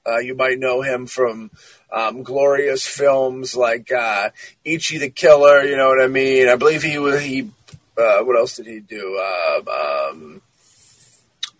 Uh, 0.05 0.19
you 0.19 0.35
might 0.35 0.59
know 0.59 0.81
him 0.81 1.05
from 1.05 1.51
um, 1.91 2.23
glorious 2.23 2.85
films 2.85 3.55
like 3.55 3.91
uh, 3.91 4.29
Ichi 4.63 4.97
the 4.99 5.09
Killer. 5.09 5.63
You 5.63 5.75
know 5.75 5.89
what 5.89 6.01
I 6.01 6.07
mean? 6.07 6.47
I 6.47 6.55
believe 6.55 6.83
he 6.83 6.97
was 6.97 7.21
he. 7.21 7.49
Uh, 7.97 8.23
what 8.23 8.37
else 8.37 8.55
did 8.57 8.67
he 8.67 8.79
do? 8.79 9.17
Um, 9.19 9.67
um, 9.67 10.41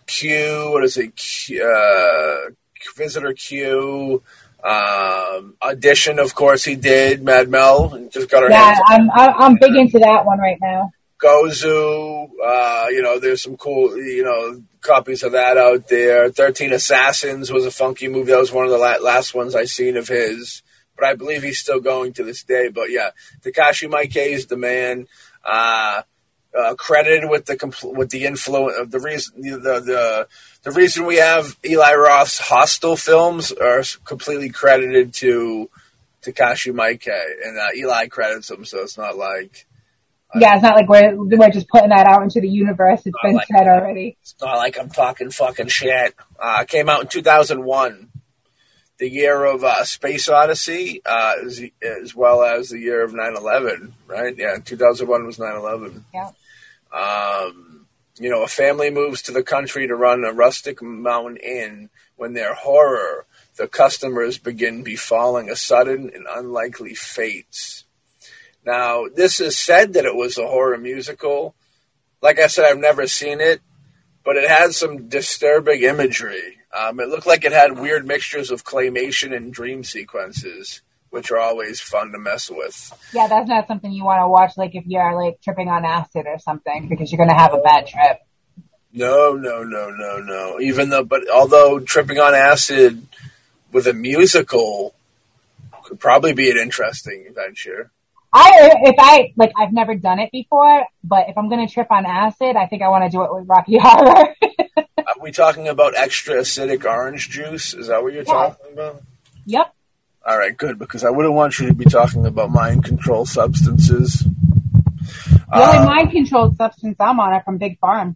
Q. 0.05 0.71
What 0.71 0.83
is 0.83 0.97
it? 0.97 1.15
Q, 1.15 1.63
uh, 1.63 2.49
Visitor 2.95 3.33
Q. 3.33 4.21
Um, 4.63 5.55
audition, 5.61 6.19
of 6.19 6.35
course, 6.35 6.63
he 6.63 6.75
did. 6.75 7.23
Mad 7.23 7.49
Mel 7.49 8.09
just 8.11 8.29
got 8.29 8.43
her 8.43 8.49
Yeah, 8.49 8.63
hands. 8.65 8.79
I'm, 8.87 9.09
I'm 9.11 9.33
I'm 9.37 9.55
big 9.55 9.75
into 9.75 9.99
that 9.99 10.25
one 10.25 10.39
right 10.39 10.57
now. 10.61 10.91
Gozu. 11.21 12.29
Uh, 12.43 12.87
you 12.89 13.01
know, 13.01 13.19
there's 13.19 13.41
some 13.41 13.57
cool, 13.57 13.97
you 13.97 14.23
know, 14.23 14.63
copies 14.81 15.23
of 15.23 15.33
that 15.33 15.57
out 15.57 15.87
there. 15.87 16.29
Thirteen 16.29 16.73
Assassins 16.73 17.51
was 17.51 17.65
a 17.65 17.71
funky 17.71 18.07
movie. 18.07 18.31
That 18.31 18.39
was 18.39 18.51
one 18.51 18.65
of 18.65 18.71
the 18.71 18.77
la- 18.77 18.97
last 18.97 19.33
ones 19.33 19.55
I 19.55 19.65
seen 19.65 19.97
of 19.97 20.07
his. 20.07 20.63
But 20.95 21.05
I 21.05 21.13
believe 21.13 21.43
he's 21.43 21.59
still 21.59 21.79
going 21.79 22.13
to 22.13 22.23
this 22.23 22.43
day. 22.43 22.69
But 22.69 22.89
yeah, 22.89 23.11
Takashi 23.41 23.89
Miike 23.89 24.15
is 24.17 24.47
the 24.47 24.57
man. 24.57 25.07
Uh, 25.45 26.01
uh, 26.57 26.75
credited 26.75 27.29
with 27.29 27.45
the 27.45 27.55
compl- 27.55 27.95
with 27.95 28.09
the 28.09 28.25
influence 28.25 28.77
of 28.77 28.91
the 28.91 28.99
reason 28.99 29.41
the, 29.41 29.79
the 29.79 30.27
the 30.63 30.71
reason 30.71 31.05
we 31.05 31.17
have 31.17 31.57
Eli 31.65 31.93
Roth's 31.93 32.39
Hostel 32.39 32.95
films 32.95 33.51
are 33.51 33.83
completely 34.05 34.49
credited 34.49 35.13
to 35.15 35.69
Takashi 36.21 36.73
Miike, 36.73 37.07
and 37.45 37.57
uh, 37.57 37.67
Eli 37.75 38.07
credits 38.07 38.49
him, 38.51 38.65
so 38.65 38.79
it's 38.81 38.97
not 38.97 39.15
like 39.17 39.65
Yeah, 40.35 40.55
it's 40.55 40.63
not 40.63 40.75
like 40.75 40.89
we're 40.89 41.15
we're 41.15 41.49
just 41.49 41.69
putting 41.69 41.89
that 41.89 42.05
out 42.05 42.23
into 42.23 42.41
the 42.41 42.49
universe. 42.49 43.01
It's 43.05 43.17
been 43.23 43.35
like- 43.35 43.47
said 43.47 43.67
already. 43.67 44.17
It's 44.21 44.35
not 44.41 44.57
like 44.57 44.77
I'm 44.77 44.89
talking 44.89 45.29
fucking 45.29 45.67
shit. 45.67 46.15
Uh, 46.39 46.59
it 46.63 46.67
came 46.67 46.89
out 46.89 47.01
in 47.01 47.07
2001, 47.07 48.09
the 48.97 49.09
year 49.09 49.45
of 49.45 49.63
uh, 49.63 49.83
Space 49.83 50.27
Odyssey, 50.27 51.01
uh, 51.05 51.35
as, 51.45 51.61
as 51.81 52.15
well 52.15 52.43
as 52.43 52.69
the 52.69 52.79
year 52.79 53.03
of 53.03 53.11
9/11. 53.11 53.93
Right? 54.07 54.35
Yeah, 54.37 54.57
2001 54.63 55.25
was 55.25 55.37
9/11. 55.37 56.03
Yeah. 56.13 56.31
Um, 56.91 57.87
you 58.19 58.29
know, 58.29 58.43
a 58.43 58.47
family 58.47 58.89
moves 58.89 59.21
to 59.23 59.31
the 59.31 59.43
country 59.43 59.87
to 59.87 59.95
run 59.95 60.23
a 60.23 60.33
rustic 60.33 60.81
mountain 60.81 61.37
inn 61.37 61.89
when 62.15 62.33
their 62.33 62.53
horror, 62.53 63.25
the 63.57 63.67
customers 63.67 64.37
begin 64.37 64.83
befalling 64.83 65.49
a 65.49 65.55
sudden 65.55 66.11
and 66.13 66.25
unlikely 66.29 66.95
fates. 66.95 67.83
Now, 68.65 69.05
this 69.13 69.39
is 69.39 69.57
said 69.57 69.93
that 69.93 70.05
it 70.05 70.15
was 70.15 70.37
a 70.37 70.47
horror 70.47 70.77
musical. 70.77 71.55
Like 72.21 72.39
I 72.39 72.47
said, 72.47 72.65
I've 72.65 72.79
never 72.79 73.07
seen 73.07 73.39
it, 73.39 73.61
but 74.25 74.35
it 74.35 74.49
had 74.49 74.73
some 74.73 75.07
disturbing 75.07 75.83
imagery. 75.83 76.57
Um, 76.77 76.99
it 76.99 77.09
looked 77.09 77.25
like 77.25 77.43
it 77.45 77.51
had 77.51 77.79
weird 77.79 78.05
mixtures 78.05 78.51
of 78.51 78.63
claymation 78.63 79.35
and 79.35 79.51
dream 79.53 79.83
sequences. 79.83 80.81
which 81.09 81.31
are 81.31 81.39
always 81.39 81.79
fun 81.79 82.11
to 82.11 82.19
mess 82.19 82.49
with. 82.49 82.93
Yeah, 83.13 83.27
that's 83.27 83.47
not 83.47 83.67
something 83.67 83.91
you 83.91 84.03
want 84.03 84.21
to 84.21 84.27
watch, 84.27 84.57
like 84.57 84.75
if 84.75 84.85
you're 84.85 85.15
like 85.15 85.41
tripping 85.41 85.69
on 85.69 85.85
acid 85.85 86.25
or 86.27 86.37
something, 86.37 86.89
because 86.89 87.11
you're 87.11 87.17
gonna 87.17 87.37
have 87.37 87.53
a 87.53 87.59
bad 87.59 87.87
trip. 87.87 88.19
No, 88.91 89.33
no, 89.33 89.63
no, 89.63 89.89
no, 89.89 90.19
no. 90.19 90.59
Even 90.59 90.89
though, 90.89 91.05
but 91.05 91.29
although 91.29 91.79
tripping 91.79 92.19
on 92.19 92.35
acid 92.35 93.07
with 93.71 93.87
a 93.87 93.93
musical 93.93 94.93
could 95.83 95.99
probably 95.99 96.33
be 96.33 96.51
an 96.51 96.57
interesting 96.57 97.31
venture. 97.33 97.89
I, 98.33 98.71
if 98.83 98.95
I, 98.99 99.33
like, 99.37 99.53
I've 99.57 99.71
never 99.71 99.95
done 99.95 100.19
it 100.19 100.29
before, 100.33 100.85
but 101.03 101.29
if 101.29 101.37
I'm 101.37 101.49
gonna 101.49 101.67
trip 101.69 101.87
on 101.89 102.05
acid, 102.05 102.57
I 102.57 102.67
think 102.67 102.81
I 102.81 102.89
want 102.89 103.05
to 103.05 103.09
do 103.09 103.23
it 103.23 103.33
with 103.33 103.47
Rocky 103.47 103.77
Horror. 103.81 104.35
We 105.27 105.33
talking 105.33 105.67
about 105.67 105.93
extra 105.93 106.35
acidic 106.35 106.85
orange 106.85 107.29
juice? 107.29 107.73
Is 107.73 107.87
that 107.87 108.01
what 108.01 108.13
you're 108.13 108.23
Yeah. 108.23 108.31
talking 108.31 108.71
about? 108.71 109.01
yep. 109.45 109.73
All 110.25 110.37
right, 110.37 110.55
good, 110.55 110.79
because 110.79 111.03
I 111.03 111.09
wouldn't 111.09 111.33
want 111.33 111.59
you 111.59 111.67
to 111.67 111.73
be 111.73 111.83
talking 111.83 112.25
about 112.25 112.49
mind 112.49 112.85
control 112.85 113.25
substances. 113.25 114.19
The 114.23 115.41
Uh, 115.51 115.73
only 115.75 115.85
mind 115.85 116.11
controlled 116.11 116.55
substance 116.55 116.95
I'm 117.01 117.19
on 117.19 117.33
are 117.33 117.43
from 117.43 117.57
Big 117.57 117.77
Farm. 117.79 118.15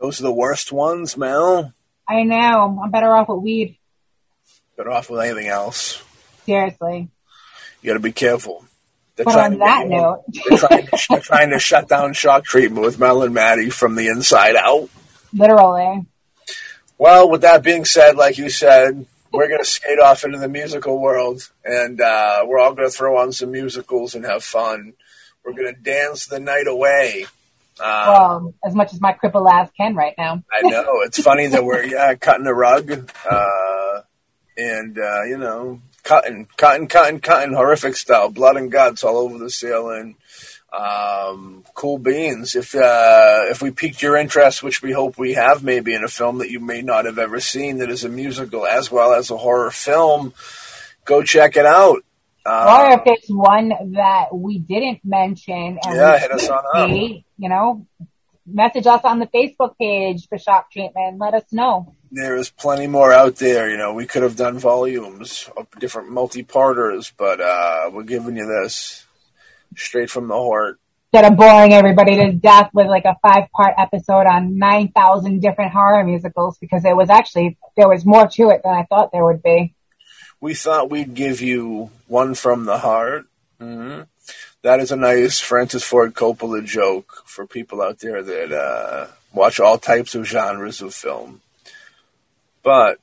those 0.00 0.18
are 0.18 0.24
the 0.24 0.32
worst 0.32 0.72
ones, 0.72 1.16
Mel. 1.16 1.72
I 2.08 2.24
know. 2.24 2.80
I'm 2.82 2.90
better 2.90 3.14
off 3.14 3.28
with 3.28 3.42
weed. 3.44 3.78
Better 4.76 4.90
off 4.90 5.10
with 5.10 5.20
anything 5.20 5.46
else. 5.46 6.02
Seriously. 6.44 7.08
You 7.82 7.86
got 7.86 7.94
to 7.94 8.00
be 8.00 8.10
careful. 8.10 8.64
They're 9.14 9.26
But 9.26 9.36
on 9.36 9.58
that 9.58 9.86
note, 9.86 10.24
they're 10.48 10.58
trying, 10.58 10.86
to, 10.88 10.98
they're 11.08 11.20
trying 11.20 11.50
to 11.50 11.60
shut 11.60 11.86
down 11.88 12.14
shock 12.14 12.42
treatment 12.42 12.84
with 12.84 12.98
Mel 12.98 13.22
and 13.22 13.32
Maddie 13.32 13.70
from 13.70 13.94
the 13.94 14.08
inside 14.08 14.56
out. 14.56 14.88
Literally. 15.32 16.06
Well, 16.98 17.30
with 17.30 17.42
that 17.42 17.62
being 17.62 17.84
said, 17.84 18.16
like 18.16 18.36
you 18.38 18.50
said, 18.50 19.06
we're 19.32 19.48
going 19.48 19.60
to 19.60 19.64
skate 19.64 19.98
off 19.98 20.24
into 20.24 20.38
the 20.38 20.48
musical 20.48 21.00
world, 21.00 21.48
and 21.64 22.00
uh, 22.00 22.42
we're 22.44 22.58
all 22.58 22.74
going 22.74 22.88
to 22.88 22.94
throw 22.94 23.18
on 23.18 23.32
some 23.32 23.52
musicals 23.52 24.14
and 24.14 24.24
have 24.24 24.44
fun. 24.44 24.94
We're 25.44 25.54
going 25.54 25.74
to 25.74 25.80
dance 25.80 26.26
the 26.26 26.40
night 26.40 26.66
away. 26.66 27.26
Uh, 27.78 28.04
Well, 28.08 28.54
as 28.64 28.74
much 28.74 28.92
as 28.92 29.00
my 29.00 29.12
crippled 29.12 29.46
ass 29.46 29.70
can 29.76 29.94
right 29.94 30.14
now. 30.18 30.42
I 30.52 30.62
know 30.62 31.00
it's 31.02 31.22
funny 31.22 31.46
that 31.46 31.64
we're 31.64 31.84
yeah 31.84 32.14
cutting 32.14 32.46
a 32.46 32.52
rug, 32.54 33.10
uh, 33.30 34.00
and 34.58 34.98
uh, 34.98 35.22
you 35.22 35.38
know 35.38 35.80
cutting, 36.02 36.46
cutting, 36.56 36.88
cutting, 36.88 37.20
cutting, 37.20 37.54
horrific 37.54 37.96
style, 37.96 38.28
blood 38.28 38.56
and 38.56 38.70
guts 38.70 39.04
all 39.04 39.16
over 39.16 39.38
the 39.38 39.48
ceiling. 39.50 40.16
Um, 40.72 41.64
cool 41.74 41.98
beans. 41.98 42.54
If 42.54 42.74
uh, 42.74 43.42
if 43.50 43.60
we 43.60 43.70
piqued 43.72 44.00
your 44.02 44.16
interest, 44.16 44.62
which 44.62 44.82
we 44.82 44.92
hope 44.92 45.18
we 45.18 45.34
have, 45.34 45.64
maybe 45.64 45.94
in 45.94 46.04
a 46.04 46.08
film 46.08 46.38
that 46.38 46.50
you 46.50 46.60
may 46.60 46.80
not 46.82 47.06
have 47.06 47.18
ever 47.18 47.40
seen 47.40 47.78
that 47.78 47.90
is 47.90 48.04
a 48.04 48.08
musical 48.08 48.66
as 48.66 48.90
well 48.90 49.12
as 49.12 49.30
a 49.30 49.36
horror 49.36 49.70
film, 49.72 50.32
go 51.04 51.22
check 51.22 51.56
it 51.56 51.66
out. 51.66 52.04
Uh, 52.46 52.86
or 52.88 52.94
if 52.94 53.02
it's 53.06 53.28
one 53.28 53.68
that 53.92 54.34
we 54.34 54.58
didn't 54.58 55.00
mention 55.04 55.78
and 55.84 55.94
Yeah, 55.96 56.18
hit 56.18 56.30
us 56.32 56.48
on 56.48 56.62
up. 56.74 56.88
you 56.90 57.22
know, 57.36 57.86
message 58.46 58.86
us 58.86 59.02
on 59.04 59.18
the 59.18 59.26
Facebook 59.26 59.76
page 59.76 60.26
for 60.28 60.38
shock 60.38 60.70
treatment. 60.72 61.18
Let 61.18 61.34
us 61.34 61.44
know. 61.52 61.94
there 62.12 62.36
is 62.36 62.48
plenty 62.48 62.86
more 62.86 63.12
out 63.12 63.36
there. 63.36 63.68
You 63.70 63.76
know, 63.76 63.92
we 63.92 64.06
could 64.06 64.22
have 64.22 64.36
done 64.36 64.58
volumes 64.58 65.50
of 65.56 65.66
different 65.78 66.10
multi-parters, 66.10 67.12
but 67.16 67.40
uh, 67.40 67.90
we're 67.92 68.04
giving 68.04 68.36
you 68.36 68.46
this 68.46 69.04
straight 69.76 70.10
from 70.10 70.28
the 70.28 70.34
heart. 70.34 70.78
Instead 71.12 71.32
of 71.32 71.38
boring 71.38 71.72
everybody 71.72 72.16
to 72.16 72.32
death 72.32 72.70
with 72.72 72.86
like 72.86 73.04
a 73.04 73.16
five 73.20 73.50
part 73.50 73.74
episode 73.78 74.26
on 74.26 74.58
9,000 74.58 75.40
different 75.40 75.72
horror 75.72 76.04
musicals 76.04 76.56
because 76.58 76.84
it 76.84 76.96
was 76.96 77.10
actually, 77.10 77.58
there 77.76 77.88
was 77.88 78.06
more 78.06 78.28
to 78.28 78.50
it 78.50 78.60
than 78.62 78.72
I 78.72 78.84
thought 78.84 79.10
there 79.12 79.24
would 79.24 79.42
be. 79.42 79.74
We 80.40 80.54
thought 80.54 80.90
we'd 80.90 81.14
give 81.14 81.40
you 81.40 81.90
one 82.06 82.34
from 82.34 82.64
the 82.64 82.78
heart. 82.78 83.26
hmm 83.58 84.02
That 84.62 84.80
is 84.80 84.92
a 84.92 84.96
nice 84.96 85.40
Francis 85.40 85.82
Ford 85.82 86.14
Coppola 86.14 86.64
joke 86.64 87.24
for 87.26 87.46
people 87.46 87.82
out 87.82 87.98
there 87.98 88.22
that 88.22 88.52
uh, 88.52 89.06
watch 89.34 89.58
all 89.58 89.78
types 89.78 90.14
of 90.14 90.26
genres 90.26 90.80
of 90.80 90.94
film. 90.94 91.40
But 92.62 92.98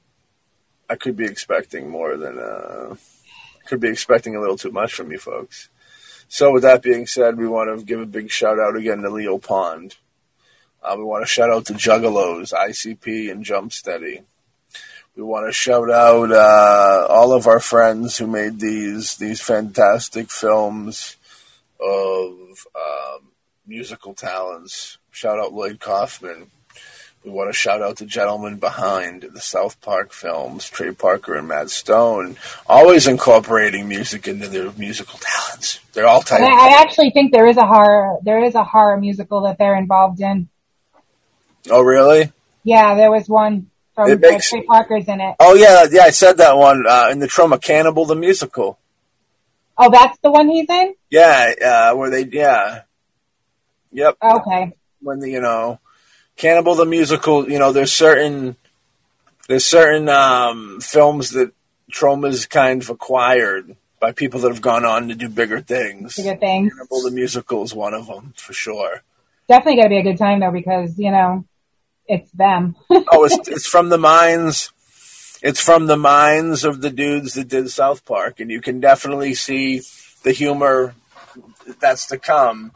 I 0.89 0.95
could 0.95 1.18
be 1.18 1.26
expecting 1.26 1.89
more 1.89 2.15
than 2.15 2.39
uh, 2.39 2.95
could 3.65 3.82
be 3.82 3.89
expecting 3.89 4.36
a 4.36 4.39
little 4.39 4.57
too 4.57 4.72
much 4.72 4.93
from 4.93 5.11
you 5.11 5.18
folks. 5.20 5.70
So 6.30 6.51
with 6.51 6.63
that 6.63 6.84
being 6.84 7.07
said, 7.07 7.38
we 7.38 7.47
want 7.47 7.78
to 7.78 7.86
give 7.86 8.01
a 8.01 8.05
big 8.05 8.30
shout 8.30 8.59
out 8.59 8.75
again 8.75 9.01
to 9.01 9.09
Leo 9.09 9.38
Pond. 9.38 9.95
Uh, 10.84 10.95
we 10.97 11.03
want 11.03 11.23
to 11.23 11.28
shout 11.28 11.49
out 11.49 11.65
to 11.65 11.73
Juggalos, 11.73 12.53
ICP, 12.53 13.32
and 13.32 13.43
Jump 13.43 13.71
Steady. 13.71 14.21
We 15.15 15.23
want 15.23 15.47
to 15.47 15.51
shout 15.51 15.89
out 15.89 16.32
uh, 16.32 17.07
all 17.09 17.34
of 17.34 17.47
our 17.47 17.59
friends 17.59 18.17
who 18.17 18.28
made 18.28 18.59
these 18.59 19.15
these 19.17 19.41
fantastic 19.41 20.30
films 20.30 21.17
of 21.80 22.67
um, 22.75 23.28
musical 23.65 24.13
talents. 24.13 24.99
Shout 25.11 25.39
out 25.39 25.53
Lloyd 25.53 25.80
Kaufman. 25.80 26.51
We 27.24 27.32
want 27.32 27.49
to 27.49 27.53
shout 27.53 27.82
out 27.82 27.97
the 27.97 28.05
gentlemen 28.05 28.57
behind 28.57 29.24
the 29.24 29.41
South 29.41 29.82
Park 29.82 30.13
films, 30.13 30.70
Trey 30.70 30.91
Parker 30.91 31.36
and 31.36 31.47
Matt 31.47 31.70
Stone, 31.70 32.38
always 32.68 33.07
incorporating 33.07 33.88
music 33.88 34.28
into 34.28 34.47
their 34.47 34.72
musical 34.74 35.20
talents. 35.20 35.80
They're 35.93 36.07
all 36.07 36.22
type. 36.22 36.41
I, 36.41 36.82
actually 36.82 37.09
think 37.09 37.34
there 37.34 37.47
is 37.47 37.57
a 37.57 37.65
horror, 37.65 38.18
there 38.24 38.43
is 38.43 38.55
a 38.55 38.63
horror 38.63 38.97
musical 38.97 39.41
that 39.41 39.57
they're 39.57 39.76
involved 39.76 40.22
in. 40.22 40.47
Oh, 41.70 41.82
really? 41.82 42.32
Yeah, 42.63 42.95
there 42.95 43.11
was 43.11 43.28
one 43.28 43.70
from 43.93 44.09
It 44.09 44.22
makes- 44.22 44.49
Trey 44.49 44.63
Parker's 44.63 45.07
in 45.07 45.20
it. 45.20 45.36
Oh, 45.39 45.53
yeah, 45.53 45.86
yeah. 45.91 46.03
I 46.03 46.11
said 46.11 46.38
that 46.38 46.55
one 46.55 46.86
uh, 46.88 47.09
in 47.11 47.20
the 47.20 47.28
Troma 47.28 47.61
Cannibal 47.61 48.05
the 48.05 48.15
musical. 48.15 48.80
Oh, 49.78 49.89
that's 49.91 50.18
the 50.20 50.32
one 50.32 50.47
he's 50.49 50.70
in? 50.70 50.95
Yeah, 51.09 51.53
uh, 51.63 51.95
where 51.95 52.09
they 52.09 52.26
yeah, 52.26 52.82
yep. 53.91 54.18
Okay. 54.24 54.72
when 55.01 55.20
the 55.20 55.30
you 55.30 55.39
know 55.39 55.80
cannibal 56.38 56.75
the 56.75 56.85
musical 56.85 57.49
you 57.49 57.59
know 57.59 57.71
there's 57.71 57.93
certain 57.93 58.55
there's 59.47 59.65
certain 59.65 60.07
um 60.07 60.79
films 60.79 61.31
that 61.31 61.51
Troma's 61.91 62.45
kind 62.45 62.81
of 62.81 62.89
acquired 62.89 63.75
by 63.99 64.11
people 64.11 64.41
that 64.41 64.49
have 64.49 64.61
gone 64.61 64.85
on 64.85 65.07
to 65.07 65.15
do 65.15 65.27
bigger 65.29 65.59
things 65.59 66.15
Bigger 66.15 66.35
things. 66.35 66.73
cannibal 66.73 67.01
the 67.01 67.11
musical 67.11 67.63
is 67.63 67.73
one 67.73 67.93
of 67.93 68.07
them 68.07 68.33
for 68.38 68.53
sure 68.53 69.01
Definitely 69.47 69.75
going 69.75 69.85
to 69.85 69.89
be 69.89 69.97
a 69.97 70.03
good 70.03 70.17
time 70.17 70.41
though 70.41 70.51
because, 70.51 70.99
you 70.99 71.09
know, 71.09 71.45
it's 72.05 72.29
them. 72.31 72.75
oh 72.89 73.25
it's 73.25 73.47
it's 73.47 73.67
from 73.67 73.89
the 73.89 73.97
minds 73.97 74.71
it's 75.41 75.61
from 75.61 75.88
the 75.88 75.97
minds 75.97 76.63
of 76.63 76.81
the 76.81 76.89
dudes 76.89 77.33
that 77.35 77.47
did 77.47 77.69
south 77.69 78.05
park 78.05 78.39
and 78.39 78.49
you 78.51 78.59
can 78.59 78.79
definitely 78.79 79.33
see 79.33 79.81
the 80.23 80.31
humor 80.31 80.95
that's 81.79 82.07
to 82.07 82.17
come 82.17 82.71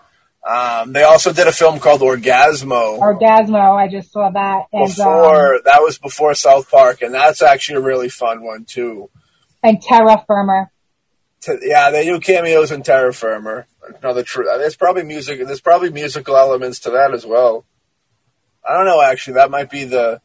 um, 0.48 0.92
they 0.94 1.04
also 1.04 1.32
did 1.32 1.48
a 1.48 1.52
film 1.52 1.80
called 1.80 2.02
Orgasmo. 2.02 3.00
Orgasmo, 3.00 3.76
I 3.76 3.88
just 3.88 4.12
saw 4.12 4.30
that. 4.32 4.64
And, 4.74 4.84
um, 4.84 4.88
before 4.88 5.60
that 5.66 5.82
was 5.82 5.98
before 6.00 6.34
South 6.34 6.70
Park, 6.72 7.02
and 7.02 7.14
that's 7.14 7.42
actually 7.42 7.78
a 7.78 7.82
really 7.82 8.10
fun 8.10 8.44
one 8.44 8.66
too. 8.66 9.10
and 9.64 9.82
Terror 9.82 10.18
Firmer. 10.26 10.72
T- 11.42 11.58
yeah, 11.64 11.92
they 11.92 12.06
do 12.06 12.20
cameos 12.20 12.72
in 12.72 12.84
Terror 12.84 13.13
Firmer. 13.13 13.68
Another 14.00 14.24
true. 14.24 14.46
There's 14.46 14.76
probably 14.76 15.04
music. 15.04 15.46
There's 15.46 15.62
probably 15.62 15.89
musical 15.92 16.38
elements 16.38 16.80
to 16.82 16.92
that 16.92 17.13
as 17.13 17.26
well. 17.26 17.66
I 18.68 18.76
don't 18.78 18.86
know. 18.86 19.01
Actually, 19.01 19.34
that 19.36 19.50
might 19.51 19.70
be 19.70 19.86
the 19.86 20.22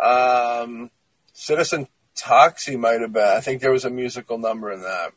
um, 0.00 0.90
Citizen 1.32 1.88
Toxie 2.16 2.78
might 2.78 3.00
have 3.00 3.12
been. 3.12 3.22
I 3.22 3.40
think 3.40 3.60
there 3.60 3.72
was 3.72 3.84
a 3.84 3.90
musical 3.90 4.38
number 4.38 4.72
in 4.72 4.82
that. 4.82 5.12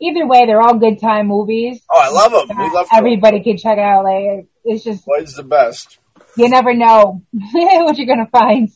Either 0.00 0.26
way, 0.26 0.46
they're 0.46 0.60
all 0.60 0.78
good 0.78 1.00
time 1.00 1.28
movies. 1.28 1.80
Oh, 1.90 2.00
I 2.00 2.08
love 2.10 2.32
them. 2.48 2.56
We 2.58 2.64
uh, 2.64 2.72
love 2.72 2.86
Everybody 2.92 3.42
can 3.42 3.56
check 3.56 3.78
out. 3.78 4.04
Like, 4.04 4.46
it's 4.64 4.84
just, 4.84 5.06
Lloyd's 5.06 5.34
the 5.34 5.42
best. 5.44 5.98
you 6.36 6.48
never 6.48 6.74
know 6.74 7.22
what 7.32 7.96
you're 7.96 8.06
gonna 8.06 8.26
find. 8.26 8.70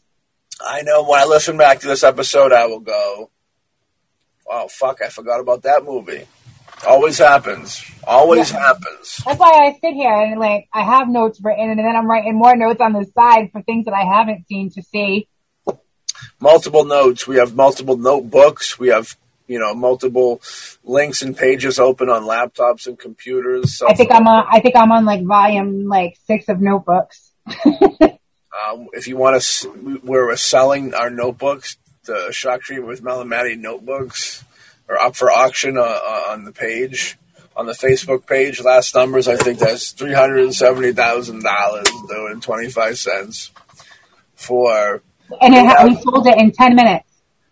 I 0.60 0.82
know 0.82 1.04
when 1.04 1.20
I 1.20 1.24
listen 1.24 1.56
back 1.56 1.80
to 1.80 1.86
this 1.88 2.02
episode, 2.04 2.52
I 2.52 2.66
will 2.66 2.80
go, 2.80 3.30
"Oh 4.48 4.68
fuck, 4.68 5.00
I 5.02 5.08
forgot 5.08 5.40
about 5.40 5.62
that 5.62 5.84
movie." 5.84 6.26
Always 6.86 7.18
happens. 7.18 7.84
Always 8.06 8.52
Yeah. 8.52 8.60
happens. 8.60 9.16
That's 9.26 9.38
why 9.40 9.50
I 9.66 9.72
sit 9.80 9.94
here 9.94 10.12
and 10.14 10.38
like, 10.38 10.68
I 10.72 10.82
have 10.84 11.08
notes 11.08 11.40
written 11.42 11.70
and 11.70 11.78
then 11.78 11.96
I'm 11.96 12.08
writing 12.08 12.36
more 12.38 12.54
notes 12.54 12.80
on 12.80 12.92
the 12.92 13.04
side 13.16 13.50
for 13.50 13.62
things 13.62 13.86
that 13.86 13.94
I 13.94 14.04
haven't 14.04 14.46
seen 14.46 14.70
to 14.70 14.82
see. 14.82 15.26
Multiple 16.40 16.84
notes. 16.84 17.26
We 17.26 17.36
have 17.38 17.56
multiple 17.56 17.96
notebooks. 17.96 18.78
We 18.78 18.88
have 18.88 19.16
you 19.48 19.58
know 19.58 19.74
multiple 19.74 20.40
links 20.84 21.22
and 21.22 21.36
pages 21.36 21.80
open 21.80 22.08
on 22.08 22.22
laptops 22.22 22.86
and 22.86 22.98
computers. 22.98 23.82
I 23.82 23.94
think 23.94 24.12
I'm 24.12 24.28
on, 24.28 24.46
I 24.48 24.60
think 24.60 24.76
I'm 24.76 24.92
on 24.92 25.04
like 25.04 25.24
volume 25.24 25.88
like 25.88 26.16
six 26.26 26.48
of 26.48 26.60
notebooks. 26.60 27.32
Um, 28.58 28.88
if 28.92 29.06
you 29.06 29.16
want 29.16 29.40
to, 29.40 30.00
we're 30.02 30.34
selling 30.36 30.94
our 30.94 31.10
notebooks. 31.10 31.76
The 32.04 32.32
Shock 32.32 32.62
Treatment 32.62 32.88
with 32.88 33.02
Mel 33.02 33.20
and 33.20 33.30
Maddie 33.30 33.56
notebooks 33.56 34.42
are 34.88 34.98
up 34.98 35.14
for 35.14 35.30
auction 35.30 35.76
uh, 35.76 35.82
uh, 35.82 36.24
on 36.30 36.44
the 36.44 36.52
page, 36.52 37.18
on 37.54 37.66
the 37.66 37.72
Facebook 37.72 38.26
page. 38.26 38.60
Last 38.60 38.94
numbers, 38.94 39.28
I 39.28 39.36
think 39.36 39.58
that's 39.58 39.92
three 39.92 40.14
hundred 40.14 40.40
and 40.40 40.54
seventy 40.54 40.92
thousand 40.92 41.42
dollars, 41.42 41.88
doing 42.08 42.40
twenty 42.40 42.70
five 42.70 42.98
cents 42.98 43.52
for. 44.34 45.02
And 45.42 45.54
it, 45.54 45.66
ha- 45.66 45.84
we 45.84 45.94
sold 46.00 46.26
it 46.26 46.38
in 46.38 46.50
10 46.52 46.74
minutes. 46.74 47.07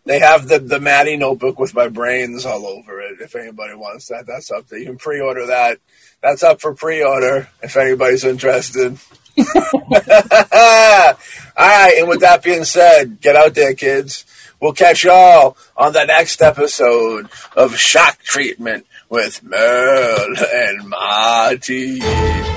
They 0.07 0.21
have 0.21 0.47
the 0.47 0.61
the 0.61 0.79
Maddie 0.79 1.17
notebook 1.17 1.59
with 1.59 1.75
my 1.75 1.89
brains 1.89 2.47
all 2.47 2.65
over 2.65 3.01
it. 3.01 3.21
If 3.21 3.35
anybody 3.35 3.75
wants 3.75 4.07
that, 4.07 4.27
that's 4.27 4.53
up 4.53 4.69
there. 4.69 4.79
You 4.79 4.87
can 4.87 4.99
pre-order 4.99 5.47
that. 5.47 5.79
That's 6.23 6.45
up 6.45 6.61
for 6.61 6.75
pre-order 6.75 7.49
if 7.61 7.77
anybody's 7.77 8.25
interested. 8.25 8.99
all 9.39 9.55
right, 11.59 11.95
and 11.99 12.09
with 12.09 12.21
that 12.21 12.41
being 12.43 12.65
said, 12.65 13.21
get 13.21 13.37
out 13.37 13.55
there, 13.55 13.75
kids. 13.75 14.25
We'll 14.61 14.73
catch 14.73 15.05
y'all 15.05 15.57
on 15.77 15.93
the 15.93 16.05
next 16.05 16.41
episode 16.41 17.29
of 17.55 17.77
Shock 17.77 18.21
Treatment 18.23 18.87
with 19.11 19.43
Merle 19.43 20.37
and 20.39 20.89
Marty. 20.89 22.56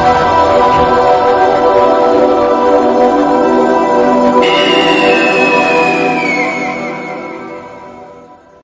Lord. 0.00 0.29